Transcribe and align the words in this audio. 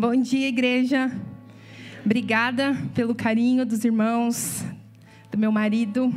Bom 0.00 0.16
dia, 0.16 0.48
igreja. 0.48 1.12
Obrigada 2.02 2.74
pelo 2.94 3.14
carinho 3.14 3.66
dos 3.66 3.84
irmãos, 3.84 4.64
do 5.30 5.36
meu 5.36 5.52
marido. 5.52 6.10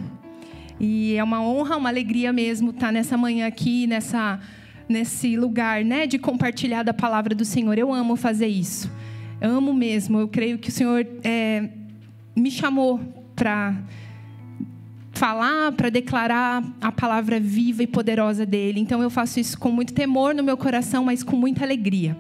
E 0.80 1.16
é 1.16 1.22
uma 1.22 1.42
honra, 1.42 1.76
uma 1.76 1.90
alegria 1.90 2.32
mesmo 2.32 2.70
estar 2.70 2.94
nessa 2.94 3.18
manhã 3.18 3.46
aqui, 3.46 3.86
nessa, 3.86 4.40
nesse 4.88 5.36
lugar, 5.36 5.84
né, 5.84 6.08
de 6.08 6.18
compartilhar 6.18 6.84
da 6.84 6.94
palavra 6.94 7.36
do 7.36 7.44
Senhor. 7.44 7.78
Eu 7.78 7.92
amo 7.92 8.16
fazer 8.16 8.48
isso. 8.48 8.90
Amo 9.42 9.74
mesmo. 9.74 10.18
Eu 10.18 10.30
creio 10.30 10.58
que 10.58 10.70
o 10.70 10.72
Senhor 10.72 11.06
é, 11.22 11.68
me 12.34 12.50
chamou 12.50 13.02
para 13.36 13.76
falar, 15.12 15.74
para 15.74 15.90
declarar 15.90 16.64
a 16.80 16.90
palavra 16.90 17.38
viva 17.38 17.84
e 17.84 17.88
poderosa 17.88 18.46
dele. 18.46 18.80
Então 18.80 19.04
eu 19.04 19.10
faço 19.10 19.42
isso 19.42 19.60
com 19.60 19.74
muito 19.74 19.94
temor 19.94 20.34
no 20.34 20.42
meu 20.42 20.56
coração, 20.56 21.04
mas 21.04 21.22
com 21.22 21.36
muita 21.36 21.66
alegria. 21.66 22.16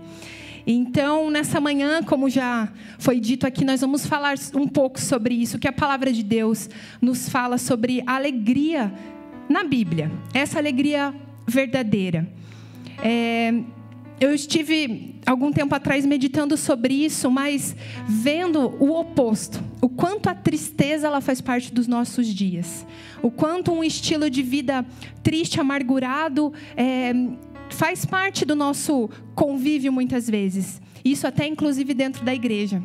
Então, 0.65 1.29
nessa 1.29 1.59
manhã, 1.59 2.01
como 2.01 2.29
já 2.29 2.71
foi 2.97 3.19
dito 3.19 3.45
aqui, 3.45 3.65
nós 3.65 3.81
vamos 3.81 4.05
falar 4.05 4.35
um 4.55 4.67
pouco 4.67 4.99
sobre 4.99 5.35
isso, 5.35 5.59
que 5.59 5.67
a 5.67 5.73
palavra 5.73 6.11
de 6.11 6.23
Deus 6.23 6.69
nos 7.01 7.27
fala 7.27 7.57
sobre 7.57 8.01
a 8.05 8.15
alegria 8.15 8.93
na 9.49 9.63
Bíblia, 9.63 10.11
essa 10.33 10.57
alegria 10.57 11.13
verdadeira. 11.45 12.27
É, 13.01 13.53
eu 14.19 14.33
estive 14.33 15.15
algum 15.25 15.51
tempo 15.51 15.75
atrás 15.75 16.05
meditando 16.05 16.55
sobre 16.55 16.93
isso, 16.93 17.29
mas 17.29 17.75
vendo 18.07 18.73
o 18.79 18.97
oposto, 18.97 19.61
o 19.81 19.89
quanto 19.89 20.29
a 20.29 20.35
tristeza 20.35 21.07
ela 21.07 21.19
faz 21.19 21.41
parte 21.41 21.73
dos 21.73 21.87
nossos 21.87 22.27
dias, 22.27 22.85
o 23.21 23.29
quanto 23.29 23.73
um 23.73 23.83
estilo 23.83 24.29
de 24.29 24.41
vida 24.41 24.85
triste, 25.21 25.59
amargurado, 25.59 26.53
é, 26.77 27.13
faz 27.73 28.05
parte 28.05 28.45
do 28.45 28.55
nosso 28.55 29.09
convívio 29.35 29.91
muitas 29.91 30.29
vezes. 30.29 30.81
Isso 31.03 31.27
até 31.27 31.45
inclusive 31.45 31.93
dentro 31.93 32.23
da 32.23 32.33
igreja. 32.33 32.81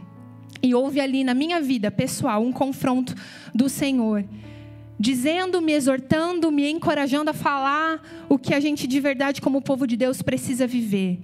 E 0.61 0.75
houve 0.75 1.01
ali 1.01 1.23
na 1.23 1.35
minha 1.35 1.61
vida 1.61 1.91
pessoal 1.91 2.43
um 2.43 2.51
confronto 2.51 3.15
do 3.55 3.69
Senhor, 3.69 4.25
dizendo, 4.99 5.63
me 5.63 5.73
exortando, 5.73 6.51
me 6.51 6.69
encorajando 6.69 7.31
a 7.31 7.35
falar 7.35 8.27
o 8.29 8.37
que 8.37 8.53
a 8.53 8.59
gente 8.59 8.87
de 8.87 8.99
verdade 8.99 9.41
como 9.41 9.63
povo 9.63 9.87
de 9.87 9.97
Deus 9.97 10.21
precisa 10.21 10.67
viver, 10.67 11.21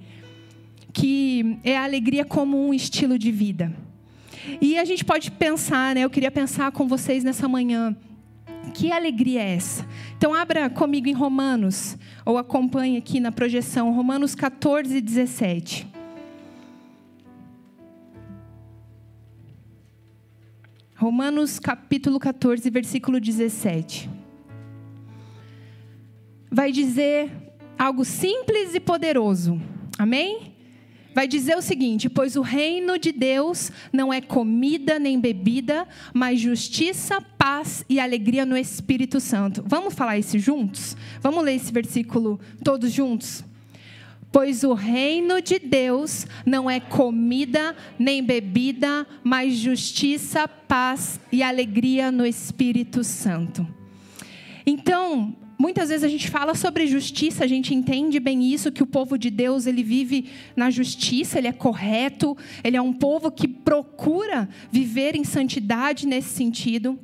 que 0.92 1.58
é 1.64 1.77
a 1.77 1.83
alegria 1.83 2.24
como 2.24 2.69
um 2.69 2.72
estilo 2.72 3.19
de 3.19 3.33
vida. 3.33 3.74
E 4.61 4.78
a 4.78 4.84
gente 4.84 5.05
pode 5.05 5.30
pensar, 5.33 5.94
né? 5.94 6.02
Eu 6.02 6.11
queria 6.11 6.30
pensar 6.30 6.70
com 6.70 6.86
vocês 6.86 7.24
nessa 7.24 7.48
manhã 7.48 7.96
que 8.73 8.93
alegria 8.93 9.43
é 9.43 9.55
essa? 9.57 9.87
Então, 10.17 10.33
abra 10.34 10.70
comigo 10.70 11.09
em 11.09 11.12
Romanos, 11.12 11.97
ou 12.25 12.39
acompanhe 12.39 12.97
aqui 12.97 13.20
na 13.20 13.33
projeção, 13.33 13.93
Romanos 13.93 14.34
14, 14.34 15.01
17. 15.01 15.87
Romanos 20.97 21.59
capítulo 21.59 22.19
14, 22.19 22.70
versículo 22.70 23.20
17. 23.20 24.09
Vai 26.51 26.73
dizer 26.73 27.31
algo 27.77 28.05
simples 28.05 28.75
e 28.75 28.81
poderoso. 28.81 29.61
Amém? 29.98 30.53
Vai 31.15 31.29
dizer 31.29 31.57
o 31.57 31.62
seguinte: 31.62 32.11
Pois 32.11 32.37
o 32.37 32.43
reino 32.43 32.98
de 32.98 33.12
Deus 33.12 33.70
não 33.93 34.12
é 34.12 34.20
comida 34.20 34.98
nem 34.98 35.19
bebida, 35.19 35.87
mas 36.12 36.41
justiça, 36.41 37.20
paz 37.39 37.84
e 37.89 38.01
alegria 38.01 38.45
no 38.45 38.57
Espírito 38.57 39.20
Santo. 39.20 39.65
Vamos 39.67 39.95
falar 39.95 40.19
isso 40.19 40.39
juntos? 40.39 40.97
Vamos 41.20 41.45
ler 41.45 41.55
esse 41.55 41.73
versículo 41.73 42.41
todos 42.62 42.91
juntos? 42.92 43.45
Pois 44.33 44.65
o 44.65 44.75
reino 44.75 45.41
de 45.41 45.61
Deus 45.61 46.27
não 46.45 46.69
é 46.69 46.81
comida 46.81 47.77
nem 47.97 48.20
bebida, 48.20 49.07
mas 49.23 49.55
justiça, 49.55 50.48
paz 50.48 51.20
e 51.31 51.41
alegria 51.41 52.11
no 52.11 52.27
Espírito 52.27 53.05
Santo. 53.05 53.65
Então, 54.67 55.36
Muitas 55.59 55.89
vezes 55.89 56.05
a 56.05 56.09
gente 56.09 56.31
fala 56.31 56.55
sobre 56.55 56.87
justiça, 56.87 57.45
a 57.45 57.47
gente 57.47 57.75
entende 57.75 58.19
bem 58.19 58.53
isso, 58.53 58.73
que 58.73 58.83
o 58.83 58.87
povo 58.87 59.17
de 59.17 59.31
Deus 59.31 59.67
ele 59.67 59.83
vive 59.83 60.27
na 60.57 60.70
justiça, 60.70 61.39
ele 61.39 61.47
é 61.47 61.53
correto, 61.53 62.37
ele 62.63 62.77
é 62.77 62.83
um 62.83 62.92
povo 62.92 63.31
que 63.31 63.47
procura 63.47 64.48
viver 64.70 65.15
em 65.15 65.25
santidade 65.25 66.07
nesse 66.07 66.31
sentido. 66.31 66.98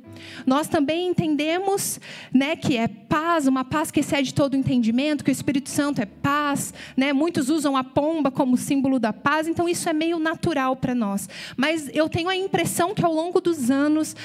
Nós 0.45 0.67
também 0.67 1.07
entendemos, 1.07 1.99
né, 2.33 2.55
que 2.55 2.77
é 2.77 2.87
paz, 2.87 3.47
uma 3.47 3.63
paz 3.63 3.89
que 3.89 4.01
excede 4.01 4.33
todo 4.33 4.55
entendimento, 4.55 5.23
que 5.23 5.31
o 5.31 5.33
Espírito 5.33 5.69
Santo 5.69 6.01
é 6.01 6.05
paz, 6.05 6.73
né? 6.95 7.13
Muitos 7.13 7.49
usam 7.49 7.75
a 7.75 7.83
pomba 7.83 8.29
como 8.29 8.57
símbolo 8.57 8.99
da 8.99 9.13
paz, 9.13 9.47
então 9.47 9.67
isso 9.67 9.89
é 9.89 9.93
meio 9.93 10.19
natural 10.19 10.75
para 10.75 10.93
nós. 10.93 11.27
Mas 11.55 11.89
eu 11.93 12.09
tenho 12.09 12.29
a 12.29 12.35
impressão 12.35 12.93
que 12.93 13.03
ao 13.03 13.13
longo 13.13 13.41
dos 13.41 13.71
anos 13.71 14.15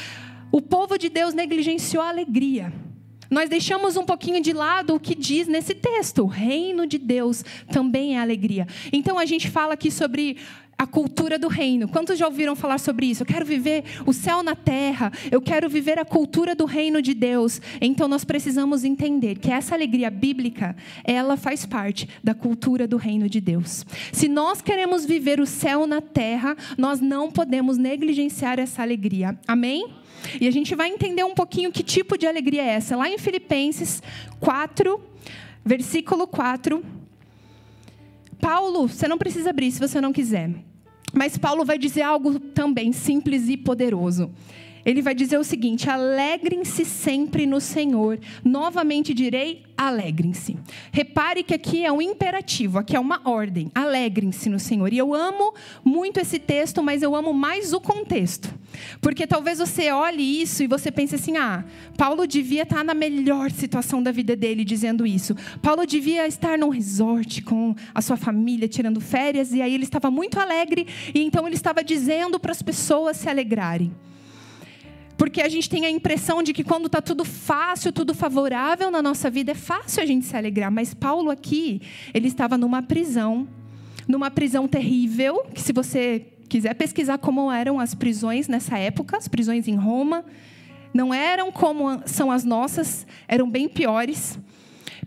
o 0.53 0.61
povo 0.61 0.99
de 0.99 1.09
Deus 1.09 1.35
negligenciou 1.35 2.03
a 2.03 2.09
alegria. 2.09 2.73
Nós 3.31 3.49
deixamos 3.49 3.97
um 3.97 4.05
pouquinho 4.05 4.41
de 4.41 4.53
lado 4.53 4.95
o 4.95 5.01
que 5.01 5.15
diz 5.15 5.47
nesse 5.49 5.75
texto. 5.75 6.23
O 6.23 6.27
reino 6.27 6.87
de 6.87 6.99
Deus 6.99 7.45
também 7.71 8.17
é 8.17 8.21
alegria. 8.21 8.67
Então 8.93 9.19
a 9.19 9.25
gente 9.25 9.51
fala 9.51 9.75
aqui 9.75 9.91
sobre 9.91 10.37
a 10.79 10.87
cultura 10.87 11.39
do 11.39 11.49
reino. 11.49 11.89
Quantos 11.89 12.19
já 12.19 12.27
ouviram 12.27 12.55
falar 12.55 12.79
sobre 12.79 13.07
isso? 13.07 13.23
Eu 13.23 13.27
quero 13.27 13.47
viver 13.47 13.85
o 14.05 14.13
céu 14.13 14.43
na 14.43 14.55
terra, 14.55 15.11
eu 15.31 15.41
quero 15.41 15.69
viver 15.69 15.99
a 15.99 16.05
cultura 16.05 16.55
do 16.55 16.65
reino 16.65 17.01
de 17.01 17.15
Deus. 17.15 17.61
Então 17.81 18.07
nós 18.07 18.25
precisamos 18.25 18.85
entender 18.85 19.39
que 19.39 19.51
essa 19.51 19.75
alegria 19.75 20.11
bíblica, 20.11 20.77
ela 21.05 21.37
faz 21.37 21.65
parte 21.65 22.09
da 22.23 22.35
cultura 22.35 22.87
do 22.87 22.97
reino 22.97 23.29
de 23.29 23.41
Deus. 23.41 23.87
Se 24.13 24.29
nós 24.29 24.61
queremos 24.61 25.07
viver 25.07 25.41
o 25.41 25.47
céu 25.47 25.87
na 25.87 26.01
terra, 26.01 26.57
nós 26.77 27.01
não 27.01 27.31
podemos 27.31 27.79
negligenciar 27.79 28.59
essa 28.59 28.83
alegria. 28.83 29.39
Amém? 29.47 29.87
E 30.41 30.47
a 30.47 30.51
gente 30.51 30.75
vai 30.75 30.89
entender 30.89 31.25
um 31.25 31.35
pouquinho 31.35 31.73
que 31.73 31.83
tipo 31.83 32.19
de 32.19 32.27
alegria 32.27 32.63
é 32.63 32.69
essa. 32.69 32.97
Lá 32.97 33.09
em 33.09 33.19
Filipenses 33.19 34.03
4, 34.41 35.01
versículo 35.65 36.27
4. 36.27 36.83
Paulo, 38.41 38.89
você 38.89 39.09
não 39.09 39.19
precisa 39.19 39.51
abrir 39.51 39.71
se 39.73 39.81
você 39.81 40.01
não 40.01 40.13
quiser. 40.13 40.51
Mas 41.13 41.39
Paulo 41.39 41.65
vai 41.65 41.79
dizer 41.79 42.03
algo 42.03 42.39
também 42.39 42.93
simples 42.93 43.49
e 43.49 43.57
poderoso 43.57 44.31
ele 44.87 45.03
vai 45.03 45.17
dizer 45.17 45.37
o 45.37 45.43
seguinte: 45.43 45.91
alegrem-se 45.91 46.85
sempre 46.85 47.45
no 47.45 47.61
Senhor. 47.61 48.21
Novamente 48.45 49.13
direi, 49.13 49.65
alegrem-se. 49.77 50.57
Repare 50.93 51.43
que 51.43 51.53
aqui 51.53 51.85
é 51.85 51.91
um 51.91 52.01
imperativo, 52.01 52.79
aqui 52.79 52.95
é 52.95 53.01
uma 53.01 53.21
ordem. 53.25 53.69
Alegrem-se 53.75 54.49
no 54.49 54.61
Senhor. 54.61 54.93
E 54.93 54.99
eu 54.99 55.13
amo 55.13 55.53
muito 55.85 56.21
esse 56.21 56.39
texto, 56.39 56.85
mas 56.85 57.03
eu 57.03 57.17
amo 57.17 57.35
mais 57.35 57.73
o 57.73 57.81
contexto. 57.81 58.55
Porque 59.01 59.27
talvez 59.27 59.59
você 59.59 59.91
olhe 59.91 60.41
isso 60.41 60.63
e 60.63 60.69
você 60.69 60.93
pense 60.93 61.17
assim: 61.17 61.37
ah, 61.37 61.65
Paulo 61.97 62.25
devia 62.25 62.63
estar 62.63 62.85
na 62.85 62.95
melhor 62.95 63.51
situação 63.51 64.01
da 64.01 64.13
vida 64.13 64.37
dele 64.37 64.65
dizendo 64.65 65.05
isso. 65.05 65.35
Paulo 65.61 65.85
devia 65.85 66.29
estar 66.29 66.57
num 66.57 66.69
resort 66.69 67.43
com 67.43 67.75
a 67.93 68.01
sua 68.01 68.17
família, 68.17 68.69
tirando 68.69 69.01
férias, 69.01 69.53
e 69.53 69.61
aí 69.61 69.75
ele 69.75 69.83
estava 69.83 70.13
muito 70.13 70.39
alegre, 70.39 70.87
e 71.13 71.23
então 71.23 71.45
ele 71.45 71.57
estava 71.57 71.83
dizendo 71.83 72.39
para 72.39 72.53
as 72.53 72.63
pessoas 72.63 73.17
se 73.17 73.29
alegrarem. 73.29 73.91
Porque 75.17 75.41
a 75.41 75.49
gente 75.49 75.69
tem 75.69 75.87
a 75.87 75.91
impressão 75.91 76.43
de 76.43 76.53
que 76.53 76.63
quando 76.63 76.87
está 76.87 77.01
tudo 77.01 77.25
fácil, 77.25 77.93
tudo 77.93 78.15
favorável 78.15 78.91
na 78.91 79.01
nossa 79.01 79.31
vida, 79.31 79.53
é 79.53 79.55
fácil 79.55 80.03
a 80.03 80.07
gente 80.07 80.27
se 80.27 80.37
alegrar. 80.37 80.71
Mas 80.71 80.93
Paulo 80.93 81.31
aqui, 81.31 81.81
ele 82.13 82.29
estava 82.29 82.59
numa 82.59 82.83
prisão, 82.83 83.49
numa 84.07 84.31
prisão 84.31 84.69
terrível, 84.69 85.47
que 85.55 85.61
se 85.61 85.73
você 85.73 86.27
quiser 86.49 86.75
pesquisar 86.75 87.19
como 87.19 87.51
eram 87.51 87.81
as 87.81 87.95
prisões 87.95 88.47
nessa 88.47 88.79
época, 88.79 89.17
as 89.17 89.27
prisões 89.27 89.67
em 89.67 89.75
Roma, 89.75 90.25
não 90.93 91.13
eram 91.13 91.51
como 91.51 92.01
são 92.07 92.31
as 92.31 92.45
nossas, 92.45 93.07
eram 93.27 93.49
bem 93.51 93.69
piores. 93.69 94.39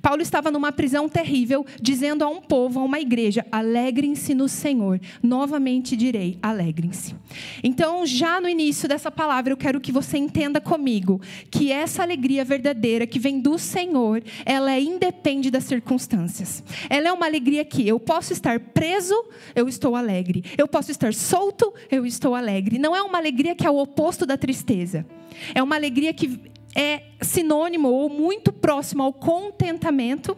Paulo 0.02 0.22
estava 0.22 0.52
numa 0.52 0.72
prisão 0.72 1.10
terrível, 1.10 1.66
dizendo 1.82 2.24
a 2.24 2.28
um 2.28 2.42
povo, 2.42 2.80
a 2.80 2.84
uma 2.84 3.00
igreja: 3.00 3.46
alegrem-se 3.52 4.34
no 4.34 4.48
Senhor. 4.48 5.00
Novamente 5.22 5.96
direi: 5.96 6.38
alegrem-se. 6.42 7.16
Então, 7.64 8.06
já 8.06 8.40
no 8.40 8.50
início 8.50 8.88
dessa 8.88 9.12
palavra, 9.12 9.54
eu 9.54 9.58
quero 9.58 9.80
que 9.80 9.92
você 9.92 10.18
entenda 10.18 10.62
comigo 10.62 11.22
que 11.52 11.72
essa 11.72 12.02
alegria 12.02 12.46
verdadeira 12.46 13.06
que 13.06 13.20
vem 13.20 13.40
do 13.40 13.58
Senhor, 13.58 14.24
ela 14.46 14.72
é 14.72 14.82
independe 14.82 15.52
das 15.52 15.66
circunstâncias. 15.66 16.64
Ela 16.90 17.10
é 17.10 17.12
uma 17.12 17.26
alegria 17.26 17.66
que 17.66 17.88
eu 17.88 18.00
posso 18.00 18.34
estar 18.34 18.60
preso, 18.60 19.16
eu 19.56 19.68
estou 19.68 19.96
alegre. 19.96 20.44
Eu 20.58 20.68
posso 20.68 20.92
estar 20.92 21.14
solto, 21.14 21.74
eu 21.92 22.06
estou 22.06 22.36
alegre. 22.36 22.80
Não 22.80 22.96
é 22.96 23.02
uma 23.02 23.18
alegria 23.18 23.56
que 23.56 23.66
é 23.66 23.70
o 23.70 23.78
oposto 23.78 24.26
da 24.26 24.38
tristeza. 24.38 25.06
É 25.54 25.62
uma 25.62 25.76
alegria 25.76 26.14
que 26.14 26.40
é 26.76 27.04
sinônimo 27.22 27.90
ou 27.90 28.10
muito 28.10 28.52
próximo 28.52 29.04
ao 29.04 29.14
contentamento. 29.14 30.38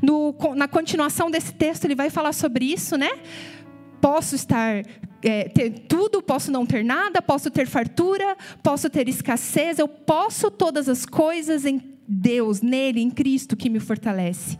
No, 0.00 0.34
na 0.54 0.68
continuação 0.68 1.30
desse 1.30 1.52
texto, 1.54 1.84
ele 1.84 1.94
vai 1.94 2.10
falar 2.10 2.32
sobre 2.32 2.64
isso, 2.64 2.96
né? 2.96 3.10
Posso 4.00 4.34
estar 4.34 4.82
é, 5.22 5.48
ter 5.48 5.70
tudo, 5.88 6.22
posso 6.22 6.52
não 6.52 6.66
ter 6.66 6.84
nada, 6.84 7.22
posso 7.22 7.50
ter 7.50 7.66
fartura, 7.66 8.36
posso 8.62 8.90
ter 8.90 9.08
escassez, 9.08 9.78
eu 9.78 9.88
posso 9.88 10.50
todas 10.50 10.88
as 10.88 11.06
coisas 11.06 11.64
em 11.64 11.80
Deus, 12.06 12.60
nele, 12.60 13.00
em 13.00 13.10
Cristo 13.10 13.56
que 13.56 13.70
me 13.70 13.80
fortalece. 13.80 14.58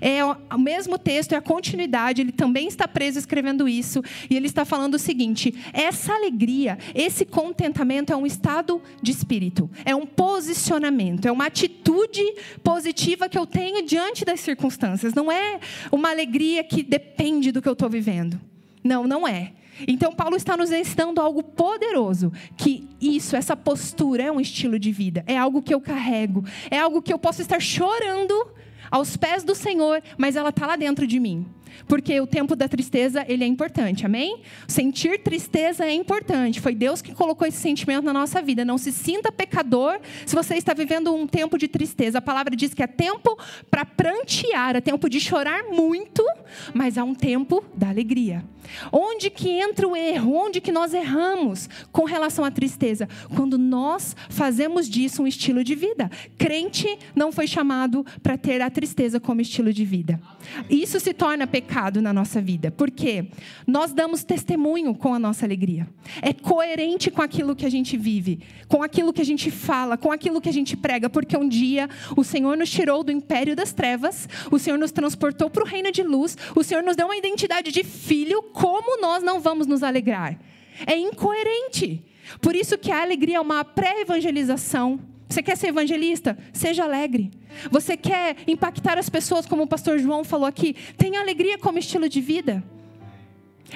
É 0.00 0.24
o 0.24 0.58
mesmo 0.58 0.98
texto, 0.98 1.32
é 1.32 1.36
a 1.36 1.42
continuidade, 1.42 2.20
ele 2.20 2.32
também 2.32 2.68
está 2.68 2.86
preso 2.86 3.18
escrevendo 3.18 3.68
isso, 3.68 4.02
e 4.28 4.36
ele 4.36 4.46
está 4.46 4.64
falando 4.64 4.94
o 4.94 4.98
seguinte: 4.98 5.54
essa 5.72 6.12
alegria, 6.14 6.78
esse 6.94 7.24
contentamento 7.24 8.12
é 8.12 8.16
um 8.16 8.26
estado 8.26 8.80
de 9.00 9.10
espírito, 9.10 9.70
é 9.84 9.94
um 9.94 10.06
posicionamento, 10.06 11.26
é 11.26 11.32
uma 11.32 11.46
atitude 11.46 12.22
positiva 12.62 13.28
que 13.28 13.38
eu 13.38 13.46
tenho 13.46 13.84
diante 13.84 14.24
das 14.24 14.40
circunstâncias, 14.40 15.14
não 15.14 15.30
é 15.30 15.60
uma 15.90 16.10
alegria 16.10 16.62
que 16.64 16.82
depende 16.82 17.52
do 17.52 17.60
que 17.60 17.68
eu 17.68 17.74
estou 17.74 17.88
vivendo. 17.88 18.40
Não, 18.82 19.06
não 19.06 19.26
é. 19.26 19.52
Então, 19.86 20.12
Paulo 20.12 20.36
está 20.36 20.56
nos 20.56 20.70
ensinando 20.70 21.20
algo 21.20 21.42
poderoso: 21.42 22.32
que 22.56 22.88
isso, 23.00 23.36
essa 23.36 23.56
postura 23.56 24.24
é 24.24 24.32
um 24.32 24.40
estilo 24.40 24.78
de 24.78 24.92
vida, 24.92 25.24
é 25.26 25.36
algo 25.36 25.62
que 25.62 25.74
eu 25.74 25.80
carrego, 25.80 26.44
é 26.70 26.78
algo 26.78 27.02
que 27.02 27.12
eu 27.12 27.18
posso 27.18 27.42
estar 27.42 27.60
chorando 27.60 28.34
aos 28.92 29.16
pés 29.16 29.42
do 29.42 29.54
Senhor, 29.54 30.02
mas 30.18 30.36
ela 30.36 30.50
está 30.50 30.66
lá 30.66 30.76
dentro 30.76 31.06
de 31.06 31.18
mim. 31.18 31.46
Porque 31.88 32.20
o 32.20 32.26
tempo 32.26 32.54
da 32.54 32.68
tristeza, 32.68 33.24
ele 33.26 33.42
é 33.42 33.46
importante, 33.46 34.04
amém? 34.04 34.42
Sentir 34.68 35.22
tristeza 35.22 35.86
é 35.86 35.94
importante. 35.94 36.60
Foi 36.60 36.74
Deus 36.74 37.00
que 37.00 37.14
colocou 37.14 37.48
esse 37.48 37.56
sentimento 37.56 38.04
na 38.04 38.12
nossa 38.12 38.42
vida. 38.42 38.64
Não 38.64 38.76
se 38.76 38.92
sinta 38.92 39.32
pecador 39.32 39.98
se 40.26 40.34
você 40.34 40.54
está 40.56 40.74
vivendo 40.74 41.14
um 41.14 41.26
tempo 41.26 41.56
de 41.56 41.66
tristeza. 41.66 42.18
A 42.18 42.22
palavra 42.22 42.54
diz 42.54 42.74
que 42.74 42.82
é 42.82 42.86
tempo 42.86 43.38
para 43.70 43.86
prantear, 43.86 44.76
é 44.76 44.82
tempo 44.82 45.08
de 45.08 45.18
chorar 45.18 45.64
muito, 45.64 46.22
mas 46.74 46.98
há 46.98 47.04
um 47.04 47.14
tempo 47.14 47.64
da 47.74 47.88
alegria. 47.88 48.44
Onde 48.90 49.30
que 49.30 49.48
entra 49.48 49.86
o 49.86 49.96
erro? 49.96 50.34
Onde 50.34 50.60
que 50.60 50.72
nós 50.72 50.94
erramos 50.94 51.68
com 51.90 52.04
relação 52.04 52.44
à 52.44 52.50
tristeza? 52.50 53.08
Quando 53.34 53.58
nós 53.58 54.16
fazemos 54.28 54.88
disso 54.88 55.22
um 55.22 55.26
estilo 55.26 55.64
de 55.64 55.74
vida. 55.74 56.10
Crente 56.38 56.98
não 57.14 57.32
foi 57.32 57.46
chamado 57.46 58.04
para 58.22 58.36
ter 58.36 58.60
a 58.60 58.70
tristeza 58.70 59.20
como 59.20 59.40
estilo 59.40 59.72
de 59.72 59.84
vida. 59.84 60.20
Isso 60.68 60.98
se 61.00 61.14
torna 61.14 61.46
pecado 61.46 62.02
na 62.02 62.12
nossa 62.12 62.40
vida. 62.40 62.70
porque 62.70 63.26
Nós 63.66 63.92
damos 63.92 64.24
testemunho 64.24 64.94
com 64.94 65.14
a 65.14 65.18
nossa 65.18 65.44
alegria. 65.44 65.86
É 66.20 66.32
coerente 66.32 67.10
com 67.10 67.22
aquilo 67.22 67.54
que 67.54 67.66
a 67.66 67.70
gente 67.70 67.96
vive, 67.96 68.40
com 68.68 68.82
aquilo 68.82 69.12
que 69.12 69.20
a 69.20 69.24
gente 69.24 69.50
fala, 69.50 69.96
com 69.96 70.10
aquilo 70.10 70.40
que 70.40 70.48
a 70.48 70.52
gente 70.52 70.76
prega, 70.76 71.08
porque 71.08 71.36
um 71.36 71.48
dia 71.48 71.88
o 72.16 72.24
Senhor 72.24 72.56
nos 72.56 72.70
tirou 72.70 73.04
do 73.04 73.12
império 73.12 73.54
das 73.54 73.72
trevas, 73.72 74.28
o 74.50 74.58
Senhor 74.58 74.78
nos 74.78 74.92
transportou 74.92 75.48
para 75.48 75.62
o 75.62 75.66
reino 75.66 75.92
de 75.92 76.02
luz, 76.02 76.36
o 76.54 76.62
Senhor 76.62 76.82
nos 76.82 76.96
deu 76.96 77.06
uma 77.06 77.16
identidade 77.16 77.70
de 77.70 77.84
filho 77.84 78.42
como 78.52 79.00
nós 79.00 79.22
não 79.22 79.40
vamos 79.40 79.66
nos 79.66 79.82
alegrar? 79.82 80.38
É 80.86 80.96
incoerente. 80.96 82.04
Por 82.40 82.54
isso 82.54 82.78
que 82.78 82.90
a 82.90 83.02
alegria 83.02 83.36
é 83.36 83.40
uma 83.40 83.64
pré-evangelização. 83.64 85.00
Você 85.28 85.42
quer 85.42 85.56
ser 85.56 85.68
evangelista? 85.68 86.36
Seja 86.52 86.84
alegre. 86.84 87.30
Você 87.70 87.96
quer 87.96 88.36
impactar 88.46 88.98
as 88.98 89.08
pessoas, 89.08 89.46
como 89.46 89.62
o 89.62 89.66
pastor 89.66 89.98
João 89.98 90.24
falou 90.24 90.46
aqui? 90.46 90.74
Tenha 90.96 91.20
alegria 91.20 91.58
como 91.58 91.78
estilo 91.78 92.08
de 92.08 92.20
vida 92.20 92.62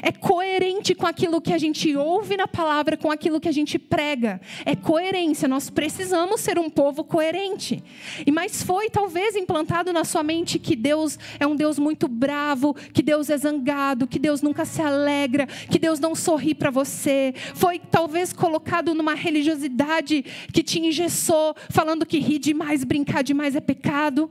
é 0.02 0.12
coerente 0.12 0.94
com 0.94 1.06
aquilo 1.06 1.40
que 1.40 1.52
a 1.52 1.58
gente 1.58 1.94
ouve 1.96 2.36
na 2.36 2.46
palavra, 2.46 2.96
com 2.96 3.10
aquilo 3.10 3.40
que 3.40 3.48
a 3.48 3.52
gente 3.52 3.78
prega. 3.78 4.40
É 4.64 4.74
coerência. 4.74 5.48
Nós 5.48 5.70
precisamos 5.70 6.40
ser 6.40 6.58
um 6.58 6.70
povo 6.70 7.04
coerente. 7.04 7.82
E 8.26 8.30
mas 8.30 8.62
foi 8.62 8.90
talvez 8.90 9.36
implantado 9.36 9.92
na 9.92 10.04
sua 10.04 10.22
mente 10.22 10.58
que 10.58 10.76
Deus 10.76 11.18
é 11.38 11.46
um 11.46 11.56
Deus 11.56 11.78
muito 11.78 12.08
bravo, 12.08 12.74
que 12.74 13.02
Deus 13.02 13.30
é 13.30 13.36
zangado, 13.36 14.06
que 14.06 14.18
Deus 14.18 14.42
nunca 14.42 14.64
se 14.64 14.82
alegra, 14.82 15.46
que 15.46 15.78
Deus 15.78 15.98
não 15.98 16.14
sorri 16.14 16.54
para 16.54 16.70
você. 16.70 17.34
Foi 17.54 17.78
talvez 17.78 18.32
colocado 18.32 18.94
numa 18.94 19.14
religiosidade 19.14 20.24
que 20.52 20.62
te 20.62 20.80
engessou, 20.80 21.54
falando 21.70 22.06
que 22.06 22.18
rir 22.18 22.38
demais, 22.38 22.84
brincar 22.84 23.22
demais 23.22 23.56
é 23.56 23.60
pecado. 23.60 24.30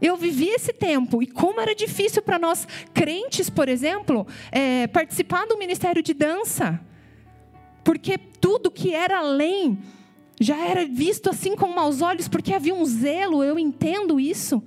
Eu 0.00 0.16
vivi 0.16 0.48
esse 0.48 0.72
tempo 0.72 1.22
e 1.22 1.26
como 1.26 1.60
era 1.60 1.74
difícil 1.74 2.22
para 2.22 2.38
nós 2.38 2.66
crentes, 2.92 3.48
por 3.48 3.68
exemplo, 3.68 4.26
é, 4.52 4.86
participar 4.86 5.46
do 5.46 5.58
ministério 5.58 6.02
de 6.02 6.12
dança, 6.12 6.80
porque 7.82 8.18
tudo 8.18 8.70
que 8.70 8.94
era 8.94 9.18
além 9.18 9.78
já 10.40 10.56
era 10.58 10.84
visto 10.84 11.30
assim 11.30 11.56
com 11.56 11.68
maus 11.68 12.02
olhos, 12.02 12.28
porque 12.28 12.52
havia 12.52 12.74
um 12.74 12.84
zelo. 12.84 13.42
Eu 13.42 13.58
entendo 13.58 14.20
isso, 14.20 14.62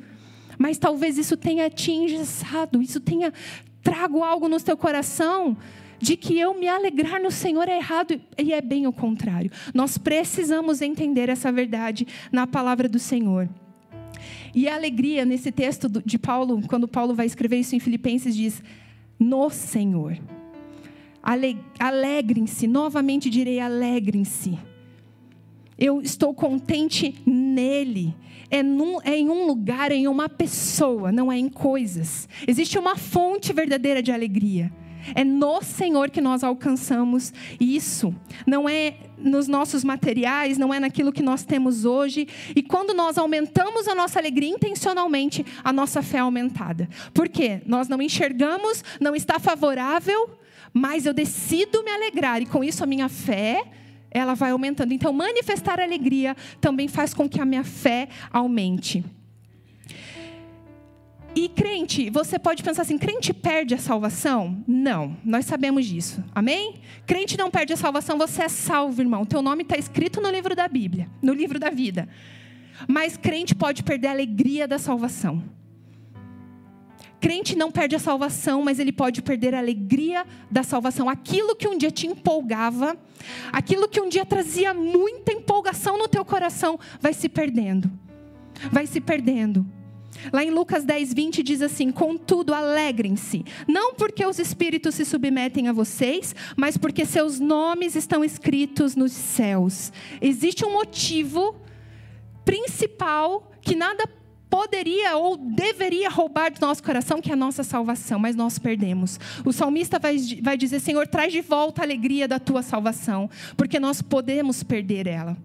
mas 0.58 0.78
talvez 0.78 1.18
isso 1.18 1.38
tenha 1.38 1.70
te 1.70 1.92
engessado, 1.92 2.82
isso 2.82 3.00
tenha 3.00 3.32
trago 3.84 4.24
algo 4.24 4.48
no 4.48 4.60
teu 4.60 4.76
coração 4.76 5.56
de 6.00 6.16
que 6.16 6.40
eu 6.40 6.54
me 6.54 6.68
alegrar 6.68 7.22
no 7.22 7.30
Senhor 7.30 7.68
é 7.68 7.78
errado 7.78 8.20
e 8.38 8.54
é 8.54 8.62
bem 8.62 8.88
o 8.88 8.94
contrário. 8.94 9.52
Nós 9.74 9.98
precisamos 9.98 10.82
entender 10.82 11.30
essa 11.30 11.52
verdade 11.52 12.08
na 12.32 12.48
palavra 12.48 12.88
do 12.88 12.98
Senhor. 12.98 13.50
E 14.54 14.68
a 14.68 14.76
alegria 14.76 15.26
nesse 15.26 15.52
texto 15.52 15.90
de 16.06 16.18
Paulo, 16.18 16.62
quando 16.68 16.88
Paulo 16.88 17.14
vai 17.14 17.26
escrever 17.26 17.58
isso 17.58 17.76
em 17.76 17.80
Filipenses, 17.80 18.36
diz: 18.36 18.64
no 19.20 19.50
Senhor. 19.50 20.18
Alegrem-se, 21.80 22.68
novamente 22.68 23.30
direi: 23.30 23.60
alegrem-se. 23.60 24.58
Eu 25.78 26.02
estou 26.02 26.34
contente 26.34 27.16
nele. 27.26 28.14
É, 28.52 28.64
num, 28.64 29.00
é, 29.02 29.16
em 29.16 29.30
um 29.30 29.46
lugar, 29.46 29.92
é 29.92 29.96
em 29.96 30.08
uma 30.08 30.28
pessoa, 30.28 31.12
não 31.12 31.32
é 31.32 31.38
em 31.38 31.48
coisas. 31.48 32.28
Existe 32.48 32.80
uma 32.80 32.96
fonte 32.96 33.54
verdadeira 33.54 34.02
de 34.02 34.12
alegria. 34.12 34.72
É 35.16 35.24
no 35.24 35.62
Senhor 35.62 36.10
que 36.10 36.22
nós 36.22 36.44
alcançamos 36.44 37.34
isso. 37.60 38.14
Não 38.46 38.68
é 38.68 38.96
nos 39.18 39.48
nossos 39.48 39.84
materiais, 39.84 40.58
não 40.58 40.74
é 40.74 40.80
naquilo 40.80 41.12
que 41.12 41.22
nós 41.22 41.44
temos 41.44 41.86
hoje. 41.86 42.28
E 42.56 42.64
quando 42.64 42.94
nós 42.94 43.18
aumentamos 43.18 43.88
a 43.88 43.96
nossa 43.96 44.20
alegria 44.20 44.50
intencionalmente, 44.50 45.46
a 45.64 45.74
nossa 45.74 46.02
fé 46.02 46.18
é 46.18 46.22
aumentada. 46.22 46.88
Por 47.14 47.28
quê? 47.28 47.62
Nós 47.66 47.88
não 47.88 48.02
enxergamos, 48.02 48.84
não 49.00 49.16
está 49.16 49.40
favorável, 49.40 50.30
mas 50.74 51.06
eu 51.06 51.14
decido 51.14 51.84
me 51.84 51.92
alegrar 51.92 52.42
e 52.42 52.46
com 52.46 52.64
isso 52.64 52.84
a 52.84 52.88
minha 52.88 53.10
fé 53.10 53.64
ela 54.12 54.34
vai 54.34 54.52
aumentando. 54.52 54.94
Então, 54.94 55.14
manifestar 55.14 55.80
alegria 55.80 56.36
também 56.60 56.88
faz 56.88 57.14
com 57.14 57.30
que 57.30 57.40
a 57.40 57.46
minha 57.46 57.64
fé 57.64 58.10
aumente. 58.32 59.04
E 61.36 61.48
crente, 61.48 62.10
você 62.10 62.40
pode 62.40 62.64
pensar 62.64 62.82
assim: 62.82 62.98
crente 62.98 63.34
perde 63.34 63.76
a 63.76 63.78
salvação? 63.78 64.64
Não, 64.68 65.16
nós 65.24 65.46
sabemos 65.46 65.86
disso. 65.86 66.24
Amém? 66.34 66.76
Crente 67.06 67.38
não 67.38 67.52
perde 67.52 67.74
a 67.74 67.78
salvação, 67.78 68.18
você 68.18 68.44
é 68.44 68.50
salvo, 68.50 69.02
irmão. 69.02 69.26
Teu 69.26 69.42
nome 69.42 69.64
está 69.64 69.78
escrito 69.78 70.20
no 70.22 70.30
livro 70.30 70.56
da 70.56 70.68
Bíblia, 70.68 71.08
no 71.22 71.34
livro 71.34 71.60
da 71.60 71.70
vida. 71.70 72.10
Mas 72.88 73.18
crente 73.18 73.54
pode 73.54 73.84
perder 73.84 74.08
a 74.08 74.12
alegria 74.12 74.68
da 74.68 74.80
salvação. 74.80 75.44
Crente 77.20 77.56
não 77.56 77.70
perde 77.70 77.96
a 77.96 78.00
salvação, 78.00 78.64
mas 78.64 78.80
ele 78.80 78.94
pode 78.94 79.22
perder 79.22 79.54
a 79.54 79.60
alegria 79.60 80.26
da 80.50 80.64
salvação. 80.64 81.10
Aquilo 81.10 81.56
que 81.56 81.68
um 81.68 81.78
dia 81.78 81.92
te 81.92 82.08
empolgava, 82.08 82.98
aquilo 83.52 83.90
que 83.90 84.00
um 84.00 84.08
dia 84.08 84.26
trazia 84.26 84.74
muita 84.74 85.34
empolgação 85.34 85.98
no 85.98 86.08
teu 86.08 86.24
coração, 86.24 86.80
vai 87.02 87.14
se 87.14 87.28
perdendo. 87.28 87.92
Vai 88.72 88.88
se 88.88 89.02
perdendo. 89.02 89.66
Lá 90.34 90.44
em 90.44 90.50
Lucas 90.50 90.84
10, 90.84 91.14
20 91.14 91.44
diz 91.44 91.62
assim: 91.62 91.92
Contudo, 91.92 92.54
alegrem-se, 92.54 93.46
não 93.68 93.94
porque 93.94 94.26
os 94.26 94.40
espíritos 94.40 94.96
se 94.96 95.06
submetem 95.06 95.68
a 95.68 95.74
vocês, 95.74 96.36
mas 96.56 96.78
porque 96.78 97.06
seus 97.06 97.40
nomes 97.40 97.96
estão 97.96 98.24
escritos 98.24 98.96
nos 98.96 99.12
céus. 99.12 99.92
Existe 100.22 100.66
um 100.66 100.74
motivo 100.74 101.56
principal 102.44 103.52
que 103.62 103.76
nada 103.76 104.08
poderia 104.50 105.16
ou 105.16 105.38
deveria 105.38 106.10
roubar 106.10 106.52
do 106.52 106.60
nosso 106.60 106.82
coração, 106.82 107.22
que 107.22 107.30
é 107.30 107.34
a 107.34 107.38
nossa 107.38 107.64
salvação, 107.64 108.18
mas 108.20 108.36
nós 108.36 108.58
perdemos. 108.58 109.20
O 109.46 109.54
salmista 109.54 110.00
vai, 110.00 110.18
vai 110.42 110.58
dizer: 110.58 110.80
Senhor, 110.80 111.08
traz 111.08 111.32
de 111.32 111.42
volta 111.42 111.82
a 111.82 111.86
alegria 111.86 112.28
da 112.28 112.40
tua 112.40 112.62
salvação, 112.62 113.30
porque 113.56 113.80
nós 113.80 114.02
podemos 114.02 114.64
perder 114.64 115.08
ela. 115.08 115.38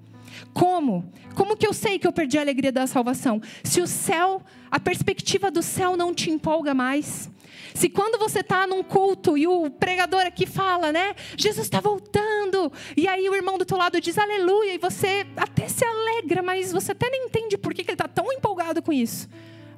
Como? 0.55 1.13
Como 1.35 1.57
que 1.57 1.67
eu 1.67 1.73
sei 1.73 1.99
que 1.99 2.07
eu 2.07 2.13
perdi 2.13 2.39
a 2.39 2.41
alegria 2.41 2.71
da 2.71 2.87
salvação? 2.87 3.43
Se 3.65 3.81
o 3.81 3.87
céu, 3.87 4.41
a 4.71 4.79
perspectiva 4.79 5.51
do 5.51 5.63
céu 5.63 5.97
não 5.97 6.15
te 6.15 6.31
empolga 6.31 6.73
mais. 6.73 7.29
Se 7.75 7.89
quando 7.89 8.19
você 8.19 8.39
está 8.39 8.67
num 8.67 8.85
culto 8.85 9.37
e 9.37 9.49
o 9.49 9.69
pregador 9.69 10.21
aqui 10.21 10.47
fala, 10.47 10.93
né? 10.93 11.15
Jesus 11.37 11.67
está 11.67 11.81
voltando. 11.81 12.73
E 12.97 13.09
aí 13.09 13.29
o 13.29 13.35
irmão 13.35 13.59
do 13.59 13.65
teu 13.65 13.77
lado 13.77 14.01
diz 14.01 14.17
aleluia. 14.17 14.75
E 14.75 14.79
você 14.79 15.27
até 15.37 15.67
se 15.69 15.85
alegra, 15.85 16.41
mas 16.41 16.71
você 16.71 16.93
até 16.93 17.11
nem 17.11 17.27
entende 17.27 17.59
por 17.59 17.75
que, 17.75 17.83
que 17.83 17.91
ele 17.91 17.97
está 17.97 18.07
tão 18.07 18.33
empolgado 18.33 18.81
com 18.81 18.93
isso. 18.93 19.29